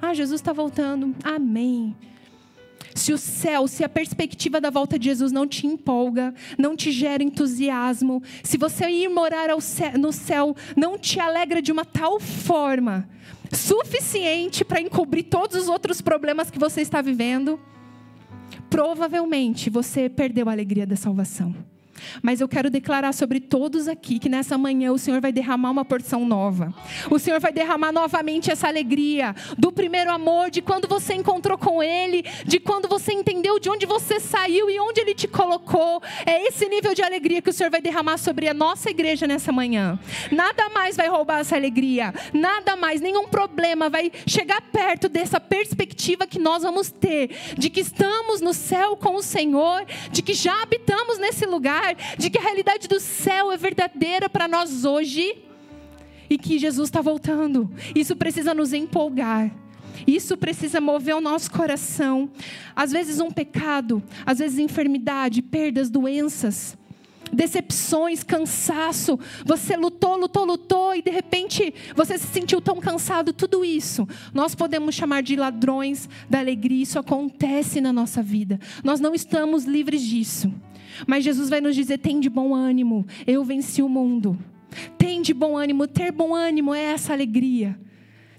Ah, 0.00 0.12
Jesus 0.12 0.40
está 0.42 0.52
voltando. 0.52 1.16
Amém 1.24 1.96
se 2.96 3.12
o 3.12 3.18
céu, 3.18 3.68
se 3.68 3.84
a 3.84 3.88
perspectiva 3.88 4.60
da 4.60 4.70
volta 4.70 4.98
de 4.98 5.04
Jesus 5.04 5.30
não 5.30 5.46
te 5.46 5.66
empolga, 5.66 6.34
não 6.58 6.74
te 6.74 6.90
gera 6.90 7.22
entusiasmo, 7.22 8.22
se 8.42 8.56
você 8.56 8.88
ir 8.88 9.08
morar 9.08 9.48
no 9.98 10.12
céu 10.12 10.56
não 10.76 10.98
te 10.98 11.20
alegra 11.20 11.60
de 11.60 11.70
uma 11.70 11.84
tal 11.84 12.18
forma 12.18 13.08
suficiente 13.52 14.64
para 14.64 14.80
encobrir 14.80 15.24
todos 15.24 15.56
os 15.56 15.68
outros 15.68 16.00
problemas 16.00 16.50
que 16.50 16.58
você 16.58 16.80
está 16.80 17.00
vivendo, 17.00 17.60
provavelmente 18.68 19.70
você 19.70 20.08
perdeu 20.08 20.48
a 20.48 20.52
alegria 20.52 20.86
da 20.86 20.96
salvação. 20.96 21.54
Mas 22.22 22.40
eu 22.40 22.48
quero 22.48 22.70
declarar 22.70 23.12
sobre 23.12 23.40
todos 23.40 23.88
aqui 23.88 24.18
que 24.18 24.28
nessa 24.28 24.56
manhã 24.56 24.92
o 24.92 24.98
Senhor 24.98 25.20
vai 25.20 25.32
derramar 25.32 25.70
uma 25.70 25.84
porção 25.84 26.26
nova. 26.26 26.74
O 27.10 27.18
Senhor 27.18 27.40
vai 27.40 27.52
derramar 27.52 27.92
novamente 27.92 28.50
essa 28.50 28.68
alegria 28.68 29.34
do 29.56 29.72
primeiro 29.72 30.10
amor, 30.10 30.50
de 30.50 30.60
quando 30.62 30.88
você 30.88 31.14
encontrou 31.14 31.58
com 31.58 31.82
Ele, 31.82 32.24
de 32.44 32.58
quando 32.58 32.88
você 32.88 33.12
entendeu 33.12 33.58
de 33.58 33.70
onde 33.70 33.86
você 33.86 34.20
saiu 34.20 34.68
e 34.70 34.78
onde 34.80 35.00
Ele 35.00 35.14
te 35.14 35.28
colocou. 35.28 36.02
É 36.24 36.46
esse 36.46 36.68
nível 36.68 36.94
de 36.94 37.02
alegria 37.02 37.42
que 37.42 37.50
o 37.50 37.52
Senhor 37.52 37.70
vai 37.70 37.80
derramar 37.80 38.18
sobre 38.18 38.48
a 38.48 38.54
nossa 38.54 38.90
igreja 38.90 39.26
nessa 39.26 39.52
manhã. 39.52 39.98
Nada 40.30 40.68
mais 40.70 40.96
vai 40.96 41.08
roubar 41.08 41.40
essa 41.40 41.56
alegria, 41.56 42.12
nada 42.32 42.76
mais, 42.76 43.00
nenhum 43.00 43.28
problema 43.28 43.88
vai 43.88 44.10
chegar 44.26 44.60
perto 44.60 45.08
dessa 45.08 45.40
perspectiva 45.40 46.26
que 46.26 46.38
nós 46.38 46.62
vamos 46.62 46.90
ter, 46.90 47.30
de 47.56 47.70
que 47.70 47.80
estamos 47.80 48.40
no 48.40 48.52
céu 48.52 48.96
com 48.96 49.14
o 49.16 49.22
Senhor, 49.22 49.84
de 50.10 50.22
que 50.22 50.34
já 50.34 50.62
habitamos 50.62 51.18
nesse 51.18 51.46
lugar 51.46 51.85
de 52.18 52.30
que 52.30 52.38
a 52.38 52.42
realidade 52.42 52.88
do 52.88 52.98
céu 53.00 53.52
é 53.52 53.56
verdadeira 53.56 54.28
para 54.28 54.48
nós 54.48 54.84
hoje 54.84 55.36
e 56.28 56.38
que 56.38 56.58
Jesus 56.58 56.88
está 56.88 57.00
voltando. 57.00 57.70
Isso 57.94 58.16
precisa 58.16 58.54
nos 58.54 58.72
empolgar. 58.72 59.50
Isso 60.06 60.36
precisa 60.36 60.80
mover 60.80 61.14
o 61.14 61.20
nosso 61.20 61.50
coração. 61.50 62.28
Às 62.74 62.92
vezes, 62.92 63.20
um 63.20 63.30
pecado, 63.30 64.02
às 64.24 64.38
vezes, 64.38 64.58
enfermidade, 64.58 65.40
perdas, 65.40 65.88
doenças, 65.88 66.76
decepções, 67.32 68.22
cansaço. 68.22 69.18
Você 69.44 69.76
lutou, 69.76 70.16
lutou, 70.16 70.44
lutou 70.44 70.94
e 70.94 71.02
de 71.02 71.10
repente 71.10 71.72
você 71.94 72.18
se 72.18 72.26
sentiu 72.26 72.60
tão 72.60 72.80
cansado. 72.80 73.32
Tudo 73.32 73.64
isso 73.64 74.06
nós 74.32 74.54
podemos 74.54 74.94
chamar 74.94 75.22
de 75.22 75.36
ladrões 75.36 76.08
da 76.28 76.38
alegria. 76.38 76.82
Isso 76.82 76.98
acontece 76.98 77.80
na 77.80 77.92
nossa 77.92 78.22
vida. 78.22 78.60
Nós 78.84 79.00
não 79.00 79.14
estamos 79.14 79.64
livres 79.64 80.02
disso. 80.02 80.52
Mas 81.06 81.24
Jesus 81.24 81.48
vai 81.48 81.60
nos 81.60 81.74
dizer: 81.74 81.98
tem 81.98 82.20
de 82.20 82.30
bom 82.30 82.54
ânimo, 82.54 83.06
eu 83.26 83.44
venci 83.44 83.82
o 83.82 83.88
mundo. 83.88 84.38
Tem 84.98 85.22
de 85.22 85.32
bom 85.32 85.56
ânimo, 85.56 85.86
ter 85.86 86.12
bom 86.12 86.34
ânimo 86.34 86.74
é 86.74 86.82
essa 86.82 87.12
alegria. 87.12 87.78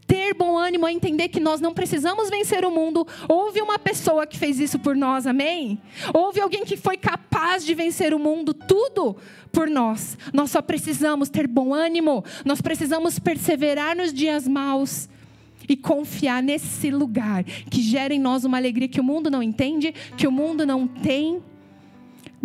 Ter 0.07 0.33
bom 0.33 0.57
ânimo 0.57 0.87
é 0.87 0.93
entender 0.93 1.27
que 1.27 1.39
nós 1.39 1.59
não 1.59 1.73
precisamos 1.73 2.29
vencer 2.29 2.63
o 2.63 2.71
mundo. 2.71 3.05
Houve 3.27 3.61
uma 3.61 3.77
pessoa 3.77 4.25
que 4.25 4.37
fez 4.37 4.57
isso 4.57 4.79
por 4.79 4.95
nós, 4.95 5.27
amém? 5.27 5.81
Houve 6.13 6.39
alguém 6.39 6.63
que 6.63 6.77
foi 6.77 6.95
capaz 6.95 7.65
de 7.65 7.73
vencer 7.73 8.13
o 8.13 8.19
mundo, 8.19 8.53
tudo 8.53 9.17
por 9.51 9.69
nós. 9.69 10.17
Nós 10.33 10.49
só 10.49 10.61
precisamos 10.61 11.27
ter 11.27 11.45
bom 11.45 11.73
ânimo, 11.73 12.23
nós 12.45 12.61
precisamos 12.61 13.19
perseverar 13.19 13.97
nos 13.97 14.13
dias 14.13 14.47
maus 14.47 15.09
e 15.67 15.75
confiar 15.75 16.41
nesse 16.41 16.89
lugar 16.89 17.43
que 17.43 17.81
gera 17.81 18.13
em 18.13 18.19
nós 18.19 18.45
uma 18.45 18.55
alegria 18.55 18.87
que 18.87 19.01
o 19.01 19.03
mundo 19.03 19.29
não 19.29 19.43
entende, 19.43 19.93
que 20.15 20.25
o 20.25 20.31
mundo 20.31 20.65
não 20.65 20.87
tem 20.87 21.43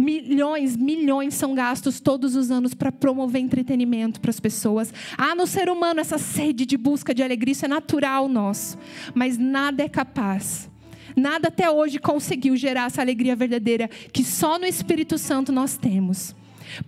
milhões, 0.02 0.76
milhões 0.76 1.34
são 1.34 1.54
gastos 1.54 2.00
todos 2.00 2.34
os 2.34 2.50
anos 2.50 2.74
para 2.74 2.90
promover 2.90 3.40
entretenimento 3.40 4.20
para 4.20 4.30
as 4.30 4.40
pessoas. 4.40 4.92
Há 5.16 5.34
no 5.34 5.46
ser 5.46 5.70
humano 5.70 6.00
essa 6.00 6.18
sede 6.18 6.66
de 6.66 6.76
busca 6.76 7.14
de 7.14 7.22
alegria, 7.22 7.52
isso 7.52 7.64
é 7.64 7.68
natural 7.68 8.28
nosso. 8.28 8.76
Mas 9.14 9.38
nada 9.38 9.84
é 9.84 9.88
capaz. 9.88 10.68
Nada 11.16 11.48
até 11.48 11.70
hoje 11.70 11.98
conseguiu 11.98 12.56
gerar 12.56 12.86
essa 12.86 13.00
alegria 13.00 13.36
verdadeira 13.36 13.88
que 14.12 14.24
só 14.24 14.58
no 14.58 14.66
Espírito 14.66 15.16
Santo 15.18 15.52
nós 15.52 15.76
temos. 15.76 16.34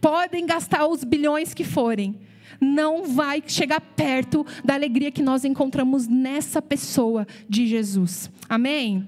Podem 0.01 0.47
gastar 0.47 0.87
os 0.87 1.05
bilhões 1.05 1.55
que 1.55 1.63
forem, 1.63 2.17
não 2.61 3.05
vai 3.05 3.43
chegar 3.47 3.81
perto 3.81 4.47
da 4.65 4.75
alegria 4.75 5.11
que 5.11 5.23
nós 5.23 5.45
encontramos 5.45 6.09
nessa 6.09 6.63
pessoa 6.63 7.27
de 7.49 7.67
Jesus. 7.67 8.31
Amém? 8.49 9.07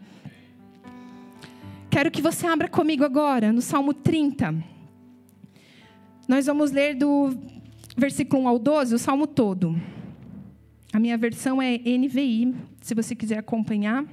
Quero 1.96 2.10
que 2.10 2.20
você 2.20 2.46
abra 2.46 2.68
comigo 2.68 3.04
agora 3.04 3.50
no 3.54 3.62
Salmo 3.62 3.94
30. 3.94 4.54
Nós 6.28 6.44
vamos 6.44 6.70
ler 6.70 6.94
do 6.94 7.34
versículo 7.96 8.42
1 8.42 8.48
ao 8.48 8.58
12, 8.58 8.94
o 8.94 8.98
salmo 8.98 9.26
todo. 9.26 9.74
A 10.92 10.98
minha 10.98 11.16
versão 11.16 11.62
é 11.62 11.78
NVI, 11.78 12.54
se 12.82 12.94
você 12.94 13.14
quiser 13.14 13.38
acompanhar. 13.38 14.04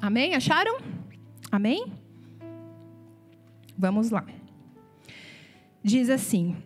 Amém? 0.00 0.34
Acharam? 0.34 0.78
Amém? 1.52 1.92
Vamos 3.76 4.08
lá. 4.08 4.24
Diz 5.84 6.08
assim: 6.08 6.56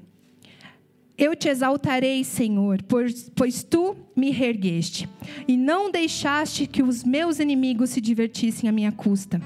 eu 1.21 1.37
te 1.37 1.51
exaltarei, 1.51 2.25
Senhor, 2.25 2.83
pois, 2.83 3.31
tu 3.63 3.95
me 4.17 4.31
reergueste, 4.31 5.07
e 5.47 5.55
não 5.55 5.91
deixaste 5.91 6.67
que 6.67 6.83
os 6.83 7.05
meus 7.05 7.39
inimigos 7.39 7.91
se 7.91 8.01
divertissem 8.01 8.71
à 8.71 8.73
minha 8.73 8.91
custa. 8.91 9.39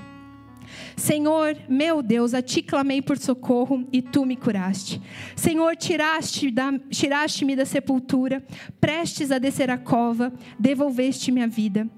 Senhor, 0.97 1.57
meu 1.69 2.03
Deus, 2.03 2.35
a 2.35 2.43
ti 2.43 2.63
clamei 2.63 3.03
por 3.03 3.19
socorro 3.19 3.87
e 3.93 4.01
tu 4.01 4.25
me 4.25 4.37
curaste. 4.37 5.01
Senhor, 5.37 5.77
tiraste-me 5.77 6.51
da, 6.51 6.73
tiraste 6.91 7.57
da 7.57 7.65
sepultura, 7.65 8.45
prestes 8.81 9.31
a 9.31 9.39
descer 9.39 9.71
a 9.71 9.79
cova, 9.79 10.33
devolveste-me 10.59 11.43
a 11.43 11.47
vida. 11.47 11.89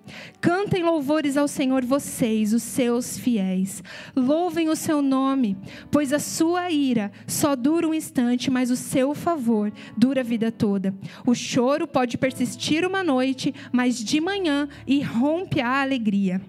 Cantem 0.41 0.83
louvores 0.83 1.37
ao 1.37 1.47
Senhor 1.47 1.85
vocês, 1.85 2.53
os 2.53 2.63
seus 2.63 3.19
fiéis. 3.19 3.83
Louvem 4.15 4.69
o 4.69 4.77
seu 4.77 5.01
nome, 5.01 5.57
pois 5.91 6.13
a 6.13 6.19
sua 6.19 6.71
ira 6.71 7.13
só 7.27 7.55
dura 7.55 7.87
um 7.87 7.95
instante, 7.95 8.51
mas 8.51 8.71
o 8.71 8.77
seu 8.77 9.15
favor 9.15 9.73
dura 9.97 10.21
a 10.21 10.25
vida 10.25 10.51
toda. 10.51 10.95
O 11.27 11.35
choro 11.35 11.87
pode 11.87 12.19
persistir 12.19 12.87
uma 12.87 13.05
noite, 13.05 13.55
mas 13.73 14.03
de 14.03 14.21
manhã 14.21 14.69
irrompe 14.87 15.61
a 15.61 15.81
alegria. 15.81 16.41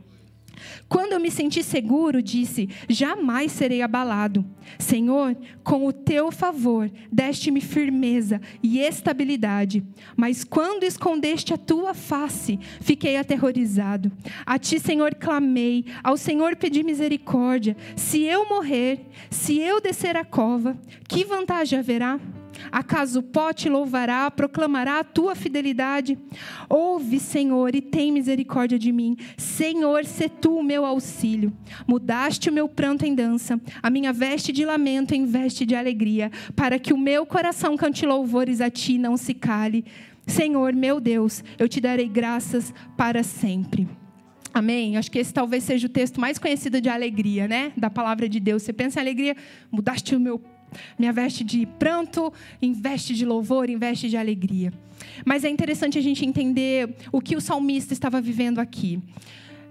Quando 0.87 1.13
eu 1.13 1.19
me 1.19 1.31
senti 1.31 1.63
seguro, 1.63 2.21
disse: 2.21 2.69
Jamais 2.89 3.51
serei 3.51 3.81
abalado. 3.81 4.45
Senhor, 4.79 5.35
com 5.63 5.85
o 5.85 5.93
teu 5.93 6.31
favor, 6.31 6.91
deste-me 7.11 7.61
firmeza 7.61 8.41
e 8.61 8.79
estabilidade. 8.79 9.83
Mas 10.15 10.43
quando 10.43 10.83
escondeste 10.83 11.53
a 11.53 11.57
tua 11.57 11.93
face, 11.93 12.59
fiquei 12.81 13.17
aterrorizado. 13.17 14.11
A 14.45 14.57
ti, 14.57 14.79
Senhor, 14.79 15.15
clamei, 15.15 15.85
ao 16.03 16.17
Senhor 16.17 16.55
pedi 16.55 16.83
misericórdia. 16.83 17.75
Se 17.95 18.23
eu 18.23 18.47
morrer, 18.47 19.07
se 19.29 19.57
eu 19.59 19.81
descer 19.81 20.15
a 20.15 20.25
cova, 20.25 20.77
que 21.07 21.23
vantagem 21.23 21.79
haverá? 21.79 22.19
Acaso 22.71 23.19
o 23.19 23.23
pó 23.23 23.53
te 23.53 23.69
louvará, 23.69 24.29
proclamará 24.29 24.99
a 24.99 25.03
tua 25.03 25.35
fidelidade? 25.35 26.17
Ouve, 26.69 27.19
Senhor, 27.19 27.75
e 27.75 27.81
tem 27.81 28.11
misericórdia 28.11 28.77
de 28.77 28.91
mim. 28.91 29.15
Senhor, 29.37 30.05
se 30.05 30.29
tu 30.29 30.57
o 30.57 30.63
meu 30.63 30.85
auxílio. 30.85 31.53
Mudaste 31.87 32.49
o 32.49 32.53
meu 32.53 32.67
pranto 32.67 33.05
em 33.05 33.13
dança, 33.13 33.59
a 33.81 33.89
minha 33.89 34.13
veste 34.13 34.51
de 34.51 34.65
lamento 34.65 35.13
em 35.13 35.25
veste 35.25 35.65
de 35.65 35.75
alegria, 35.75 36.31
para 36.55 36.79
que 36.79 36.93
o 36.93 36.97
meu 36.97 37.25
coração 37.25 37.77
cante 37.77 38.05
louvores 38.05 38.61
a 38.61 38.69
ti, 38.69 38.97
não 38.97 39.17
se 39.17 39.33
cale. 39.33 39.85
Senhor, 40.25 40.73
meu 40.73 40.99
Deus, 40.99 41.43
eu 41.57 41.69
te 41.69 41.79
darei 41.79 42.07
graças 42.07 42.73
para 42.97 43.23
sempre. 43.23 43.87
Amém? 44.53 44.97
Acho 44.97 45.11
que 45.11 45.19
esse 45.19 45.33
talvez 45.33 45.63
seja 45.63 45.85
o 45.85 45.89
texto 45.89 46.19
mais 46.19 46.39
conhecido 46.39 46.81
de 46.81 46.89
alegria, 46.89 47.47
né? 47.47 47.71
Da 47.77 47.89
palavra 47.89 48.27
de 48.27 48.39
Deus. 48.39 48.63
Você 48.63 48.73
pensa 48.73 48.99
em 48.99 49.01
alegria, 49.01 49.35
mudaste 49.71 50.15
o 50.15 50.19
meu 50.19 50.41
minha 50.97 51.13
veste 51.13 51.43
de 51.43 51.65
pranto, 51.65 52.31
em 52.61 52.73
veste 52.73 53.13
de 53.13 53.25
louvor, 53.25 53.69
em 53.69 53.77
veste 53.77 54.09
de 54.09 54.17
alegria. 54.17 54.73
Mas 55.25 55.43
é 55.43 55.49
interessante 55.49 55.97
a 55.97 56.01
gente 56.01 56.25
entender 56.25 56.95
o 57.11 57.21
que 57.21 57.35
o 57.35 57.41
salmista 57.41 57.93
estava 57.93 58.19
vivendo 58.21 58.59
aqui. 58.59 59.01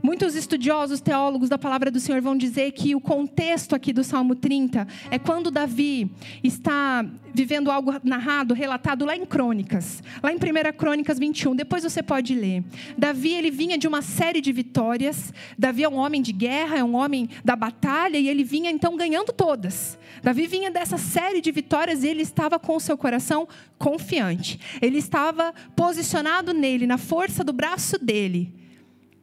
Muitos 0.02 0.36
estudiosos, 0.36 1.00
teólogos 1.00 1.48
da 1.48 1.58
palavra 1.58 1.90
do 1.90 1.98
Senhor 1.98 2.20
vão 2.20 2.36
dizer 2.36 2.70
que 2.72 2.94
o 2.94 3.00
contexto 3.00 3.74
aqui 3.74 3.92
do 3.92 4.04
Salmo 4.04 4.34
30 4.34 4.86
é 5.10 5.18
quando 5.18 5.50
Davi 5.50 6.10
está 6.44 7.04
vivendo 7.34 7.70
algo 7.70 7.92
narrado, 8.04 8.54
relatado 8.54 9.04
lá 9.04 9.16
em 9.16 9.24
Crônicas, 9.24 10.02
lá 10.22 10.30
em 10.32 10.36
1 10.36 10.76
Crônicas 10.76 11.18
21. 11.18 11.56
Depois 11.56 11.82
você 11.82 12.02
pode 12.02 12.34
ler. 12.34 12.62
Davi, 12.96 13.32
ele 13.32 13.50
vinha 13.50 13.76
de 13.76 13.88
uma 13.88 14.02
série 14.02 14.40
de 14.40 14.52
vitórias. 14.52 15.32
Davi 15.58 15.82
é 15.82 15.88
um 15.88 15.96
homem 15.96 16.20
de 16.22 16.32
guerra, 16.32 16.78
é 16.78 16.84
um 16.84 16.94
homem 16.94 17.28
da 17.44 17.56
batalha 17.56 18.18
e 18.18 18.28
ele 18.28 18.44
vinha 18.44 18.70
então 18.70 18.96
ganhando 18.96 19.32
todas. 19.32 19.98
Davi 20.22 20.46
vinha 20.46 20.70
dessa 20.70 20.98
série 20.98 21.40
de 21.40 21.50
vitórias 21.50 22.04
e 22.04 22.08
ele 22.08 22.22
estava 22.22 22.58
com 22.58 22.76
o 22.76 22.80
seu 22.80 22.96
coração 22.98 23.48
confiante. 23.78 24.60
Ele 24.80 24.98
estava 24.98 25.54
posicionado 25.74 26.52
nele, 26.52 26.86
na 26.86 26.98
força 26.98 27.42
do 27.42 27.52
braço 27.52 27.98
dele 27.98 28.65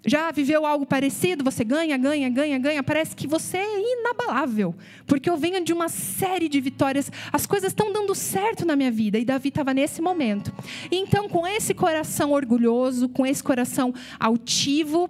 já 0.05 0.31
viveu 0.31 0.65
algo 0.65 0.85
parecido? 0.85 1.43
Você 1.43 1.63
ganha, 1.63 1.97
ganha, 1.97 2.29
ganha, 2.29 2.59
ganha. 2.59 2.83
Parece 2.83 3.15
que 3.15 3.25
você 3.25 3.57
é 3.57 3.99
inabalável. 3.99 4.75
Porque 5.05 5.29
eu 5.29 5.37
venho 5.37 5.63
de 5.63 5.71
uma 5.71 5.87
série 5.87 6.49
de 6.49 6.59
vitórias. 6.59 7.11
As 7.31 7.45
coisas 7.45 7.71
estão 7.71 7.91
dando 7.91 8.13
certo 8.13 8.65
na 8.65 8.75
minha 8.75 8.91
vida. 8.91 9.17
E 9.17 9.23
Davi 9.23 9.49
estava 9.49 9.73
nesse 9.73 10.01
momento. 10.01 10.53
Então, 10.91 11.29
com 11.29 11.47
esse 11.47 11.73
coração 11.73 12.31
orgulhoso, 12.31 13.07
com 13.07 13.25
esse 13.25 13.41
coração 13.41 13.93
altivo, 14.19 15.09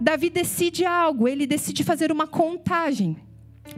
Davi 0.00 0.28
decide 0.28 0.84
algo. 0.84 1.28
Ele 1.28 1.46
decide 1.46 1.84
fazer 1.84 2.10
uma 2.10 2.26
contagem 2.26 3.16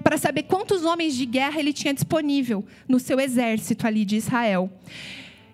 para 0.02 0.16
saber 0.16 0.44
quantos 0.44 0.84
homens 0.84 1.14
de 1.14 1.26
guerra 1.26 1.60
ele 1.60 1.72
tinha 1.72 1.92
disponível 1.92 2.64
no 2.88 2.98
seu 2.98 3.20
exército 3.20 3.86
ali 3.86 4.04
de 4.04 4.16
Israel. 4.16 4.70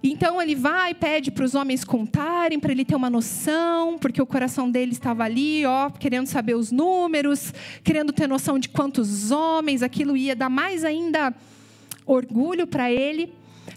Então 0.02 0.42
ele 0.42 0.54
vai 0.56 0.90
e 0.90 0.94
pede 0.94 1.30
para 1.30 1.44
os 1.44 1.54
homens 1.54 1.85
contarem, 1.85 2.59
para 2.59 2.73
ele 2.73 2.85
ter 2.85 2.97
uma 2.97 3.09
noção, 3.09 3.99
porque 3.99 4.21
o 4.21 4.26
coração 4.26 4.68
dele 4.68 4.92
estava 4.92 5.23
ali, 5.23 5.64
ó, 5.64 5.90
querendo 5.90 6.26
saber 6.26 6.56
os 6.56 6.73
números, 6.73 7.54
querendo 7.85 8.12
ter 8.12 8.26
noção 8.26 8.59
de 8.59 8.68
quantos 8.68 9.30
homens, 9.30 9.82
aquilo 9.82 10.16
ia 10.16 10.35
dar 10.35 10.49
mais 10.49 10.85
ainda 10.85 11.32
orgulho 12.04 12.66
para 12.66 12.90
ele. 12.90 13.32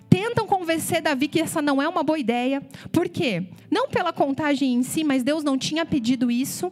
Tentam 0.10 0.48
convencer 0.48 1.01
Davi 1.01 1.27
que 1.27 1.39
essa 1.39 1.62
não 1.62 1.82
é 1.82 1.88
uma 1.88 2.01
boa 2.01 2.17
ideia. 2.17 2.62
Por 2.91 3.08
quê? 3.08 3.48
Não 3.70 3.88
pela 3.88 4.12
contagem 4.12 4.74
em 4.74 4.82
si, 4.82 5.03
mas 5.03 5.24
Deus 5.24 5.44
não 5.44 5.58
tinha 5.58 5.86
pedido 5.86 6.32
isso. 6.32 6.72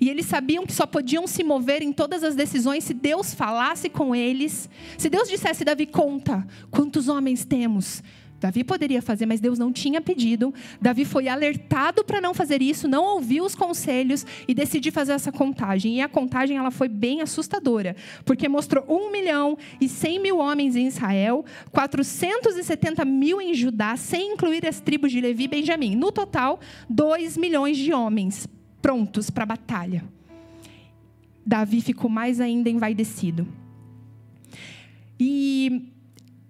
E 0.00 0.08
eles 0.08 0.26
sabiam 0.26 0.66
que 0.66 0.72
só 0.72 0.86
podiam 0.86 1.26
se 1.26 1.44
mover 1.44 1.82
em 1.82 1.92
todas 1.92 2.24
as 2.24 2.34
decisões 2.34 2.84
se 2.84 2.94
Deus 2.94 3.32
falasse 3.32 3.88
com 3.88 4.14
eles. 4.14 4.68
Se 4.96 5.08
Deus 5.08 5.28
dissesse, 5.28 5.64
Davi, 5.64 5.86
conta 5.86 6.46
quantos 6.70 7.08
homens 7.08 7.44
temos. 7.44 8.02
Davi 8.40 8.62
poderia 8.62 9.02
fazer, 9.02 9.26
mas 9.26 9.40
Deus 9.40 9.58
não 9.58 9.72
tinha 9.72 10.00
pedido. 10.00 10.54
Davi 10.80 11.04
foi 11.04 11.28
alertado 11.28 12.04
para 12.04 12.20
não 12.20 12.32
fazer 12.32 12.62
isso, 12.62 12.86
não 12.86 13.04
ouviu 13.04 13.44
os 13.44 13.54
conselhos 13.54 14.24
e 14.46 14.54
decidiu 14.54 14.92
fazer 14.92 15.12
essa 15.12 15.32
contagem. 15.32 15.96
E 15.96 16.00
a 16.00 16.08
contagem 16.08 16.56
ela 16.56 16.70
foi 16.70 16.88
bem 16.88 17.20
assustadora, 17.20 17.96
porque 18.24 18.48
mostrou 18.48 18.84
1 18.88 19.10
milhão 19.10 19.58
e 19.80 19.88
100 19.88 20.20
mil 20.20 20.38
homens 20.38 20.76
em 20.76 20.86
Israel, 20.86 21.44
470 21.72 23.04
mil 23.04 23.40
em 23.40 23.54
Judá, 23.54 23.96
sem 23.96 24.34
incluir 24.34 24.66
as 24.66 24.80
tribos 24.80 25.10
de 25.10 25.20
Levi 25.20 25.44
e 25.44 25.48
Benjamim. 25.48 25.96
No 25.96 26.12
total, 26.12 26.60
2 26.88 27.36
milhões 27.36 27.76
de 27.76 27.92
homens 27.92 28.46
prontos 28.80 29.30
para 29.30 29.42
a 29.42 29.46
batalha. 29.46 30.04
Davi 31.44 31.80
ficou 31.80 32.10
mais 32.10 32.40
ainda 32.40 32.70
envaidecido. 32.70 33.48
E 35.18 35.90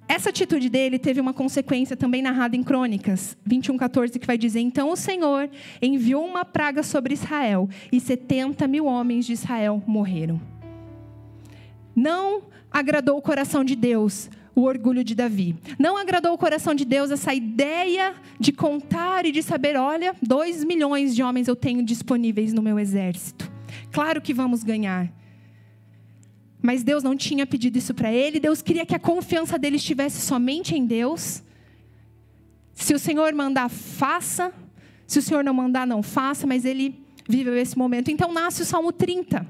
essa 0.08 0.30
atitude 0.30 0.70
dele 0.70 0.98
teve 0.98 1.20
uma 1.20 1.34
consequência 1.34 1.96
também 1.96 2.22
narrada 2.22 2.56
em 2.56 2.62
Crônicas 2.62 3.36
21:14, 3.46 4.18
que 4.18 4.26
vai 4.26 4.38
dizer: 4.38 4.60
Então 4.60 4.90
o 4.90 4.96
Senhor 4.96 5.50
enviou 5.82 6.24
uma 6.24 6.44
praga 6.44 6.82
sobre 6.82 7.12
Israel 7.12 7.68
e 7.92 8.00
70 8.00 8.66
mil 8.66 8.86
homens 8.86 9.26
de 9.26 9.34
Israel 9.34 9.82
morreram. 9.86 10.40
Não 11.94 12.44
agradou 12.70 13.18
o 13.18 13.22
coração 13.22 13.62
de 13.62 13.76
Deus 13.76 14.30
o 14.58 14.62
orgulho 14.62 15.04
de 15.04 15.14
Davi. 15.14 15.54
Não 15.78 15.96
agradou 15.96 16.32
o 16.32 16.38
coração 16.38 16.74
de 16.74 16.84
Deus 16.84 17.12
essa 17.12 17.32
ideia 17.32 18.14
de 18.40 18.50
contar 18.50 19.24
e 19.24 19.30
de 19.30 19.42
saber: 19.42 19.76
olha, 19.76 20.16
dois 20.20 20.64
milhões 20.64 21.14
de 21.14 21.22
homens 21.22 21.46
eu 21.46 21.54
tenho 21.54 21.82
disponíveis 21.82 22.52
no 22.52 22.60
meu 22.60 22.78
exército. 22.78 23.50
Claro 23.92 24.20
que 24.20 24.34
vamos 24.34 24.64
ganhar. 24.64 25.12
Mas 26.60 26.82
Deus 26.82 27.02
não 27.02 27.16
tinha 27.16 27.46
pedido 27.46 27.78
isso 27.78 27.94
para 27.94 28.12
ele, 28.12 28.40
Deus 28.40 28.60
queria 28.62 28.84
que 28.84 28.94
a 28.94 28.98
confiança 28.98 29.58
dele 29.58 29.76
estivesse 29.76 30.20
somente 30.20 30.74
em 30.74 30.84
Deus. 30.84 31.42
Se 32.74 32.94
o 32.94 32.98
Senhor 32.98 33.32
mandar, 33.32 33.68
faça. 33.68 34.52
Se 35.06 35.18
o 35.18 35.22
Senhor 35.22 35.42
não 35.42 35.54
mandar, 35.54 35.86
não 35.86 36.02
faça, 36.02 36.46
mas 36.46 36.64
ele 36.64 37.02
viveu 37.28 37.56
esse 37.56 37.76
momento. 37.76 38.10
Então 38.10 38.32
nasce 38.32 38.62
o 38.62 38.64
Salmo 38.64 38.92
30, 38.92 39.46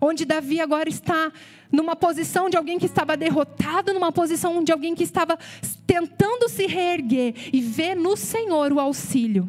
onde 0.00 0.24
Davi 0.24 0.60
agora 0.60 0.88
está 0.88 1.32
numa 1.70 1.96
posição 1.96 2.50
de 2.50 2.56
alguém 2.56 2.78
que 2.78 2.86
estava 2.86 3.16
derrotado, 3.16 3.94
numa 3.94 4.12
posição 4.12 4.62
de 4.62 4.72
alguém 4.72 4.94
que 4.94 5.04
estava 5.04 5.38
tentando 5.86 6.48
se 6.48 6.66
reerguer 6.66 7.34
e 7.52 7.60
ver 7.60 7.94
no 7.94 8.16
Senhor 8.16 8.72
o 8.72 8.80
auxílio. 8.80 9.48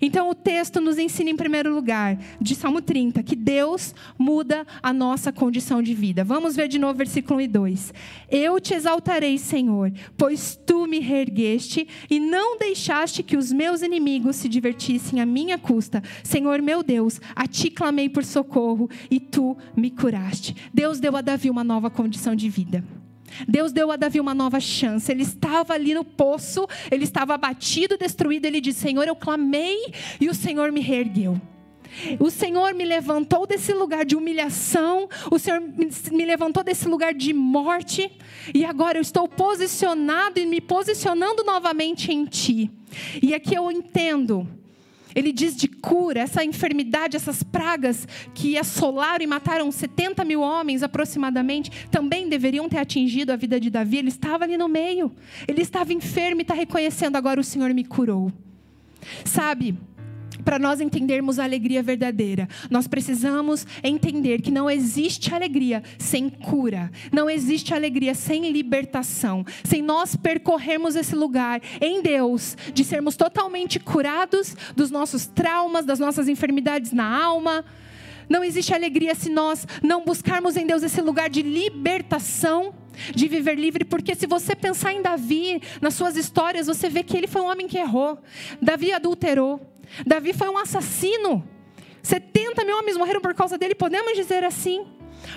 Então 0.00 0.28
o 0.30 0.34
texto 0.34 0.80
nos 0.80 0.98
ensina, 0.98 1.30
em 1.30 1.36
primeiro 1.36 1.74
lugar, 1.74 2.18
de 2.40 2.54
Salmo 2.54 2.80
30, 2.80 3.22
que 3.22 3.36
Deus 3.36 3.94
muda 4.18 4.66
a 4.82 4.92
nossa 4.92 5.32
condição 5.32 5.82
de 5.82 5.94
vida. 5.94 6.24
Vamos 6.24 6.56
ver 6.56 6.68
de 6.68 6.78
novo 6.78 6.98
versículo 6.98 7.38
1 7.38 7.42
e 7.42 7.48
2. 7.48 7.94
Eu 8.30 8.60
te 8.60 8.74
exaltarei, 8.74 9.38
Senhor, 9.38 9.92
pois 10.16 10.58
tu 10.66 10.86
me 10.86 11.00
reergueste 11.00 11.86
e 12.10 12.18
não 12.18 12.58
deixaste 12.58 13.22
que 13.22 13.36
os 13.36 13.52
meus 13.52 13.82
inimigos 13.82 14.36
se 14.36 14.48
divertissem 14.48 15.20
à 15.20 15.26
minha 15.26 15.58
custa. 15.58 16.02
Senhor 16.22 16.60
meu 16.62 16.82
Deus, 16.82 17.20
a 17.34 17.46
ti 17.46 17.70
clamei 17.70 18.08
por 18.08 18.24
socorro 18.24 18.88
e 19.10 19.20
tu 19.20 19.56
me 19.76 19.90
curaste. 19.90 20.54
Deus 20.72 21.00
deu 21.00 21.16
a 21.16 21.20
Davi 21.20 21.50
uma 21.50 21.64
nova 21.64 21.90
condição 21.90 22.34
de 22.34 22.48
vida. 22.48 22.95
Deus 23.48 23.72
deu 23.72 23.90
a 23.90 23.96
Davi 23.96 24.20
uma 24.20 24.34
nova 24.34 24.60
chance. 24.60 25.10
Ele 25.10 25.22
estava 25.22 25.74
ali 25.74 25.94
no 25.94 26.04
poço, 26.04 26.66
ele 26.90 27.04
estava 27.04 27.34
abatido, 27.34 27.96
destruído. 27.96 28.46
Ele 28.46 28.60
disse: 28.60 28.80
Senhor, 28.80 29.06
eu 29.06 29.16
clamei 29.16 29.92
e 30.20 30.28
o 30.28 30.34
Senhor 30.34 30.72
me 30.72 30.80
reergueu. 30.80 31.40
O 32.18 32.30
Senhor 32.30 32.74
me 32.74 32.84
levantou 32.84 33.46
desse 33.46 33.72
lugar 33.72 34.04
de 34.04 34.16
humilhação, 34.16 35.08
o 35.30 35.38
Senhor 35.38 35.60
me 35.60 36.24
levantou 36.26 36.62
desse 36.62 36.86
lugar 36.86 37.14
de 37.14 37.32
morte, 37.32 38.10
e 38.52 38.64
agora 38.64 38.98
eu 38.98 39.02
estou 39.02 39.26
posicionado 39.26 40.38
e 40.38 40.46
me 40.46 40.60
posicionando 40.60 41.42
novamente 41.44 42.12
em 42.12 42.24
Ti. 42.26 42.70
E 43.22 43.34
aqui 43.34 43.54
eu 43.54 43.70
entendo 43.70 44.46
ele 45.16 45.32
diz 45.32 45.56
de 45.56 45.66
cura, 45.66 46.20
essa 46.20 46.44
enfermidade, 46.44 47.16
essas 47.16 47.42
pragas 47.42 48.06
que 48.34 48.58
assolaram 48.58 49.24
e 49.24 49.26
mataram 49.26 49.72
70 49.72 50.22
mil 50.26 50.42
homens 50.42 50.82
aproximadamente, 50.82 51.70
também 51.90 52.28
deveriam 52.28 52.68
ter 52.68 52.76
atingido 52.76 53.32
a 53.32 53.36
vida 53.36 53.58
de 53.58 53.70
Davi. 53.70 53.96
Ele 53.96 54.08
estava 54.08 54.44
ali 54.44 54.58
no 54.58 54.68
meio. 54.68 55.10
Ele 55.48 55.62
estava 55.62 55.94
enfermo 55.94 56.42
e 56.42 56.42
está 56.42 56.52
reconhecendo: 56.52 57.16
agora 57.16 57.40
o 57.40 57.44
Senhor 57.44 57.72
me 57.72 57.82
curou. 57.82 58.30
Sabe, 59.24 59.74
para 60.46 60.60
nós 60.60 60.80
entendermos 60.80 61.40
a 61.40 61.44
alegria 61.44 61.82
verdadeira, 61.82 62.48
nós 62.70 62.86
precisamos 62.86 63.66
entender 63.82 64.40
que 64.40 64.52
não 64.52 64.70
existe 64.70 65.34
alegria 65.34 65.82
sem 65.98 66.30
cura, 66.30 66.88
não 67.10 67.28
existe 67.28 67.74
alegria 67.74 68.14
sem 68.14 68.52
libertação, 68.52 69.44
sem 69.64 69.82
nós 69.82 70.14
percorrermos 70.14 70.94
esse 70.94 71.16
lugar 71.16 71.60
em 71.80 72.00
Deus, 72.00 72.56
de 72.72 72.84
sermos 72.84 73.16
totalmente 73.16 73.80
curados 73.80 74.56
dos 74.76 74.88
nossos 74.88 75.26
traumas, 75.26 75.84
das 75.84 75.98
nossas 75.98 76.28
enfermidades 76.28 76.92
na 76.92 77.24
alma. 77.24 77.64
Não 78.28 78.44
existe 78.44 78.72
alegria 78.72 79.16
se 79.16 79.28
nós 79.28 79.66
não 79.82 80.04
buscarmos 80.04 80.56
em 80.56 80.64
Deus 80.64 80.84
esse 80.84 81.00
lugar 81.00 81.28
de 81.28 81.42
libertação 81.42 82.72
de 83.14 83.28
viver 83.28 83.56
livre, 83.56 83.84
porque 83.84 84.14
se 84.14 84.26
você 84.26 84.54
pensar 84.54 84.92
em 84.92 85.02
Davi, 85.02 85.60
nas 85.80 85.94
suas 85.94 86.16
histórias, 86.16 86.66
você 86.66 86.88
vê 86.88 87.02
que 87.02 87.16
ele 87.16 87.26
foi 87.26 87.42
um 87.42 87.50
homem 87.50 87.68
que 87.68 87.78
errou. 87.78 88.18
Davi 88.60 88.92
adulterou. 88.92 89.60
Davi 90.06 90.32
foi 90.32 90.48
um 90.48 90.58
assassino. 90.58 91.46
70 92.02 92.64
mil 92.64 92.76
homens 92.78 92.96
morreram 92.96 93.20
por 93.20 93.34
causa 93.34 93.58
dele, 93.58 93.74
podemos 93.74 94.14
dizer 94.14 94.44
assim. 94.44 94.86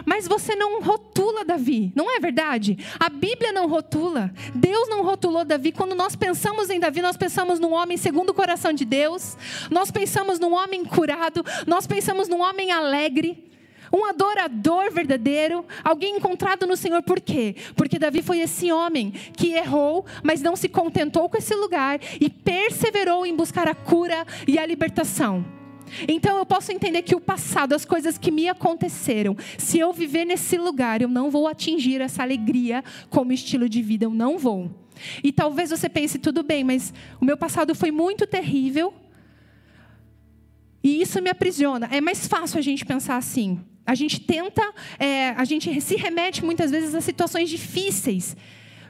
Mas 0.05 0.27
você 0.27 0.55
não 0.55 0.81
rotula 0.81 1.43
Davi, 1.43 1.91
não 1.95 2.15
é 2.15 2.19
verdade? 2.19 2.77
A 2.99 3.09
Bíblia 3.09 3.51
não 3.51 3.67
rotula. 3.67 4.31
Deus 4.53 4.88
não 4.88 5.03
rotulou 5.03 5.43
Davi. 5.43 5.71
Quando 5.71 5.95
nós 5.95 6.15
pensamos 6.15 6.69
em 6.69 6.79
Davi, 6.79 7.01
nós 7.01 7.17
pensamos 7.17 7.59
num 7.59 7.73
homem 7.73 7.97
segundo 7.97 8.29
o 8.29 8.33
coração 8.33 8.71
de 8.71 8.85
Deus. 8.85 9.38
Nós 9.71 9.91
pensamos 9.91 10.39
num 10.39 10.53
homem 10.53 10.85
curado. 10.85 11.43
Nós 11.65 11.88
pensamos 11.88 12.27
num 12.27 12.41
homem 12.41 12.71
alegre 12.71 13.49
um 13.93 14.06
adorador 14.06 14.91
verdadeiro, 14.91 15.65
alguém 15.84 16.17
encontrado 16.17 16.65
no 16.65 16.78
Senhor. 16.78 17.02
Por 17.04 17.19
quê? 17.19 17.56
Porque 17.75 17.99
Davi 17.99 18.21
foi 18.21 18.39
esse 18.39 18.71
homem 18.71 19.12
que 19.36 19.54
errou, 19.54 20.06
mas 20.23 20.41
não 20.41 20.56
se 20.56 20.69
contentou 20.69 21.30
com 21.30 21.38
esse 21.38 21.56
lugar 21.56 21.99
e 22.19 22.30
perseverou 22.30 23.25
em 23.25 23.36
buscar 23.36 23.67
a 23.67 23.75
cura 23.75 24.25
e 24.47 24.58
a 24.58 24.65
libertação. 24.65 25.45
Então 26.08 26.38
eu 26.38 26.45
posso 26.45 26.71
entender 26.71 27.02
que 27.02 27.15
o 27.15 27.19
passado, 27.19 27.73
as 27.73 27.86
coisas 27.86 28.17
que 28.17 28.32
me 28.32 28.47
aconteceram, 28.47 29.36
se 29.58 29.80
eu 29.80 29.91
viver 29.91 30.25
nesse 30.25 30.58
lugar, 30.58 31.02
eu 31.02 31.08
não 31.08 31.30
vou 31.30 31.47
atingir 31.47 32.02
essa 32.02 32.21
alegria 32.21 32.84
como 33.10 33.34
estilo 33.34 33.67
de 33.67 33.82
vida, 33.82 34.06
eu 34.06 34.12
não 34.12 34.38
vou. 34.38 34.69
E 35.23 35.32
talvez 35.32 35.69
você 35.69 35.88
pense, 35.89 36.19
tudo 36.19 36.43
bem, 36.43 36.63
mas 36.63 36.93
o 37.19 37.25
meu 37.25 37.38
passado 37.38 37.73
foi 37.73 37.91
muito 37.91 38.28
terrível. 38.28 38.93
E 40.84 41.02
isso 41.02 41.21
me 41.21 41.30
aprisiona. 41.30 41.89
É 41.91 41.99
mais 41.99 42.28
fácil 42.28 42.60
a 42.60 42.62
gente 42.62 42.86
pensar 42.86 43.17
assim. 43.17 43.60
A 43.89 43.95
gente 43.95 44.21
tenta, 44.21 44.62
é, 44.99 45.30
a 45.30 45.43
gente 45.43 45.82
se 45.82 45.95
remete 45.95 46.45
muitas 46.45 46.69
vezes 46.69 46.93
a 46.93 47.02
situações 47.02 47.49
difíceis. 47.49 48.38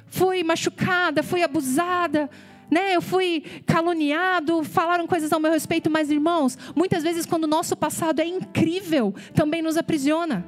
Fui 0.08 0.44
machucada, 0.44 1.24
fui 1.24 1.42
abusada, 1.42 2.30
né? 2.70 2.98
Eu 2.98 3.02
fui 3.02 3.46
caluniado, 3.66 4.62
falaram 4.62 5.08
coisas 5.08 5.32
ao 5.32 5.40
meu 5.40 5.54
respeito, 5.54 5.90
mas 5.90 6.12
irmãos, 6.12 6.58
muitas 6.76 7.02
vezes 7.02 7.26
quando 7.26 7.46
o 7.46 7.48
nosso 7.48 7.78
passado 7.78 8.20
é 8.20 8.26
incrível, 8.26 9.16
também 9.34 9.62
nos 9.62 9.78
aprisiona. 9.78 10.46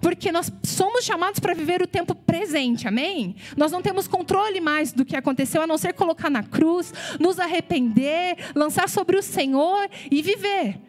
Porque 0.00 0.30
nós 0.30 0.48
somos 0.62 1.04
chamados 1.04 1.40
para 1.40 1.52
viver 1.52 1.82
o 1.82 1.86
tempo 1.86 2.14
presente, 2.14 2.86
amém? 2.86 3.34
Nós 3.56 3.72
não 3.72 3.82
temos 3.82 4.06
controle 4.06 4.60
mais 4.60 4.92
do 4.92 5.04
que 5.04 5.16
aconteceu, 5.16 5.60
a 5.60 5.66
não 5.66 5.76
ser 5.76 5.92
colocar 5.92 6.30
na 6.30 6.44
cruz, 6.44 6.94
nos 7.18 7.40
arrepender, 7.40 8.36
lançar 8.54 8.88
sobre 8.88 9.16
o 9.16 9.22
Senhor 9.24 9.90
e 10.08 10.22
viver. 10.22 10.87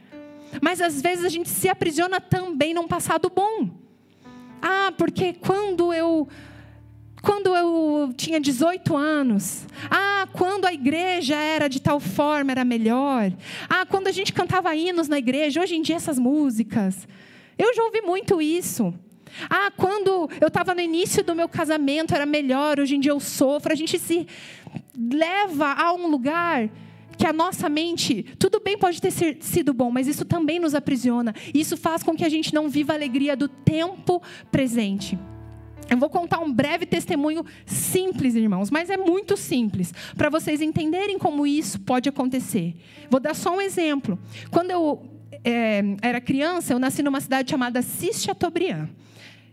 Mas 0.61 0.81
às 0.81 1.01
vezes 1.01 1.25
a 1.25 1.29
gente 1.29 1.49
se 1.49 1.69
aprisiona 1.69 2.19
também 2.19 2.73
num 2.73 2.87
passado 2.87 3.31
bom. 3.33 3.69
Ah, 4.61 4.91
porque 4.97 5.33
quando 5.33 5.93
eu 5.93 6.27
quando 7.21 7.53
eu 7.53 8.13
tinha 8.15 8.39
18 8.39 8.95
anos. 8.95 9.67
Ah, 9.89 10.27
quando 10.31 10.65
a 10.65 10.73
igreja 10.73 11.35
era 11.35 11.67
de 11.67 11.81
tal 11.81 11.99
forma, 11.99 12.51
era 12.51 12.63
melhor. 12.63 13.31
Ah, 13.69 13.85
quando 13.85 14.07
a 14.07 14.11
gente 14.11 14.31
cantava 14.31 14.73
hinos 14.75 15.07
na 15.07 15.17
igreja, 15.17 15.61
hoje 15.61 15.75
em 15.75 15.81
dia 15.81 15.97
essas 15.97 16.17
músicas. 16.17 17.07
Eu 17.57 17.73
já 17.75 17.83
ouvi 17.83 18.01
muito 18.01 18.41
isso. 18.41 18.93
Ah, 19.49 19.71
quando 19.75 20.29
eu 20.39 20.47
estava 20.47 20.73
no 20.73 20.81
início 20.81 21.23
do 21.23 21.35
meu 21.35 21.47
casamento 21.47 22.15
era 22.15 22.25
melhor, 22.25 22.79
hoje 22.79 22.95
em 22.95 22.99
dia 22.99 23.11
eu 23.11 23.19
sofro. 23.19 23.71
A 23.71 23.75
gente 23.75 23.99
se 23.99 24.25
leva 24.97 25.73
a 25.73 25.93
um 25.93 26.07
lugar 26.07 26.69
que 27.19 27.27
a 27.27 27.33
nossa 27.33 27.67
mente, 27.67 28.23
tudo 28.39 28.61
bem 28.61 28.77
pode 28.77 29.01
ter 29.01 29.11
sido 29.11 29.73
bom, 29.73 29.91
mas 29.91 30.07
isso 30.07 30.23
também 30.23 30.57
nos 30.57 30.73
aprisiona. 30.73 31.35
Isso 31.53 31.75
faz 31.75 32.01
com 32.01 32.15
que 32.15 32.23
a 32.23 32.29
gente 32.29 32.53
não 32.53 32.69
viva 32.69 32.93
a 32.93 32.95
alegria 32.95 33.35
do 33.35 33.49
tempo 33.49 34.21
presente. 34.49 35.19
Eu 35.89 35.97
vou 35.97 36.09
contar 36.09 36.39
um 36.39 36.49
breve 36.49 36.85
testemunho 36.85 37.45
simples, 37.65 38.35
irmãos, 38.35 38.71
mas 38.71 38.89
é 38.89 38.95
muito 38.95 39.35
simples, 39.35 39.93
para 40.15 40.29
vocês 40.29 40.61
entenderem 40.61 41.19
como 41.19 41.45
isso 41.45 41.81
pode 41.81 42.07
acontecer. 42.07 42.73
Vou 43.09 43.19
dar 43.19 43.33
só 43.33 43.53
um 43.53 43.59
exemplo. 43.59 44.17
Quando 44.49 44.71
eu 44.71 45.03
é, 45.43 45.81
era 46.01 46.21
criança, 46.21 46.71
eu 46.71 46.79
nasci 46.79 47.03
numa 47.03 47.19
cidade 47.19 47.51
chamada 47.51 47.81
Cis 47.81 48.23
Chateaubriand. 48.23 48.87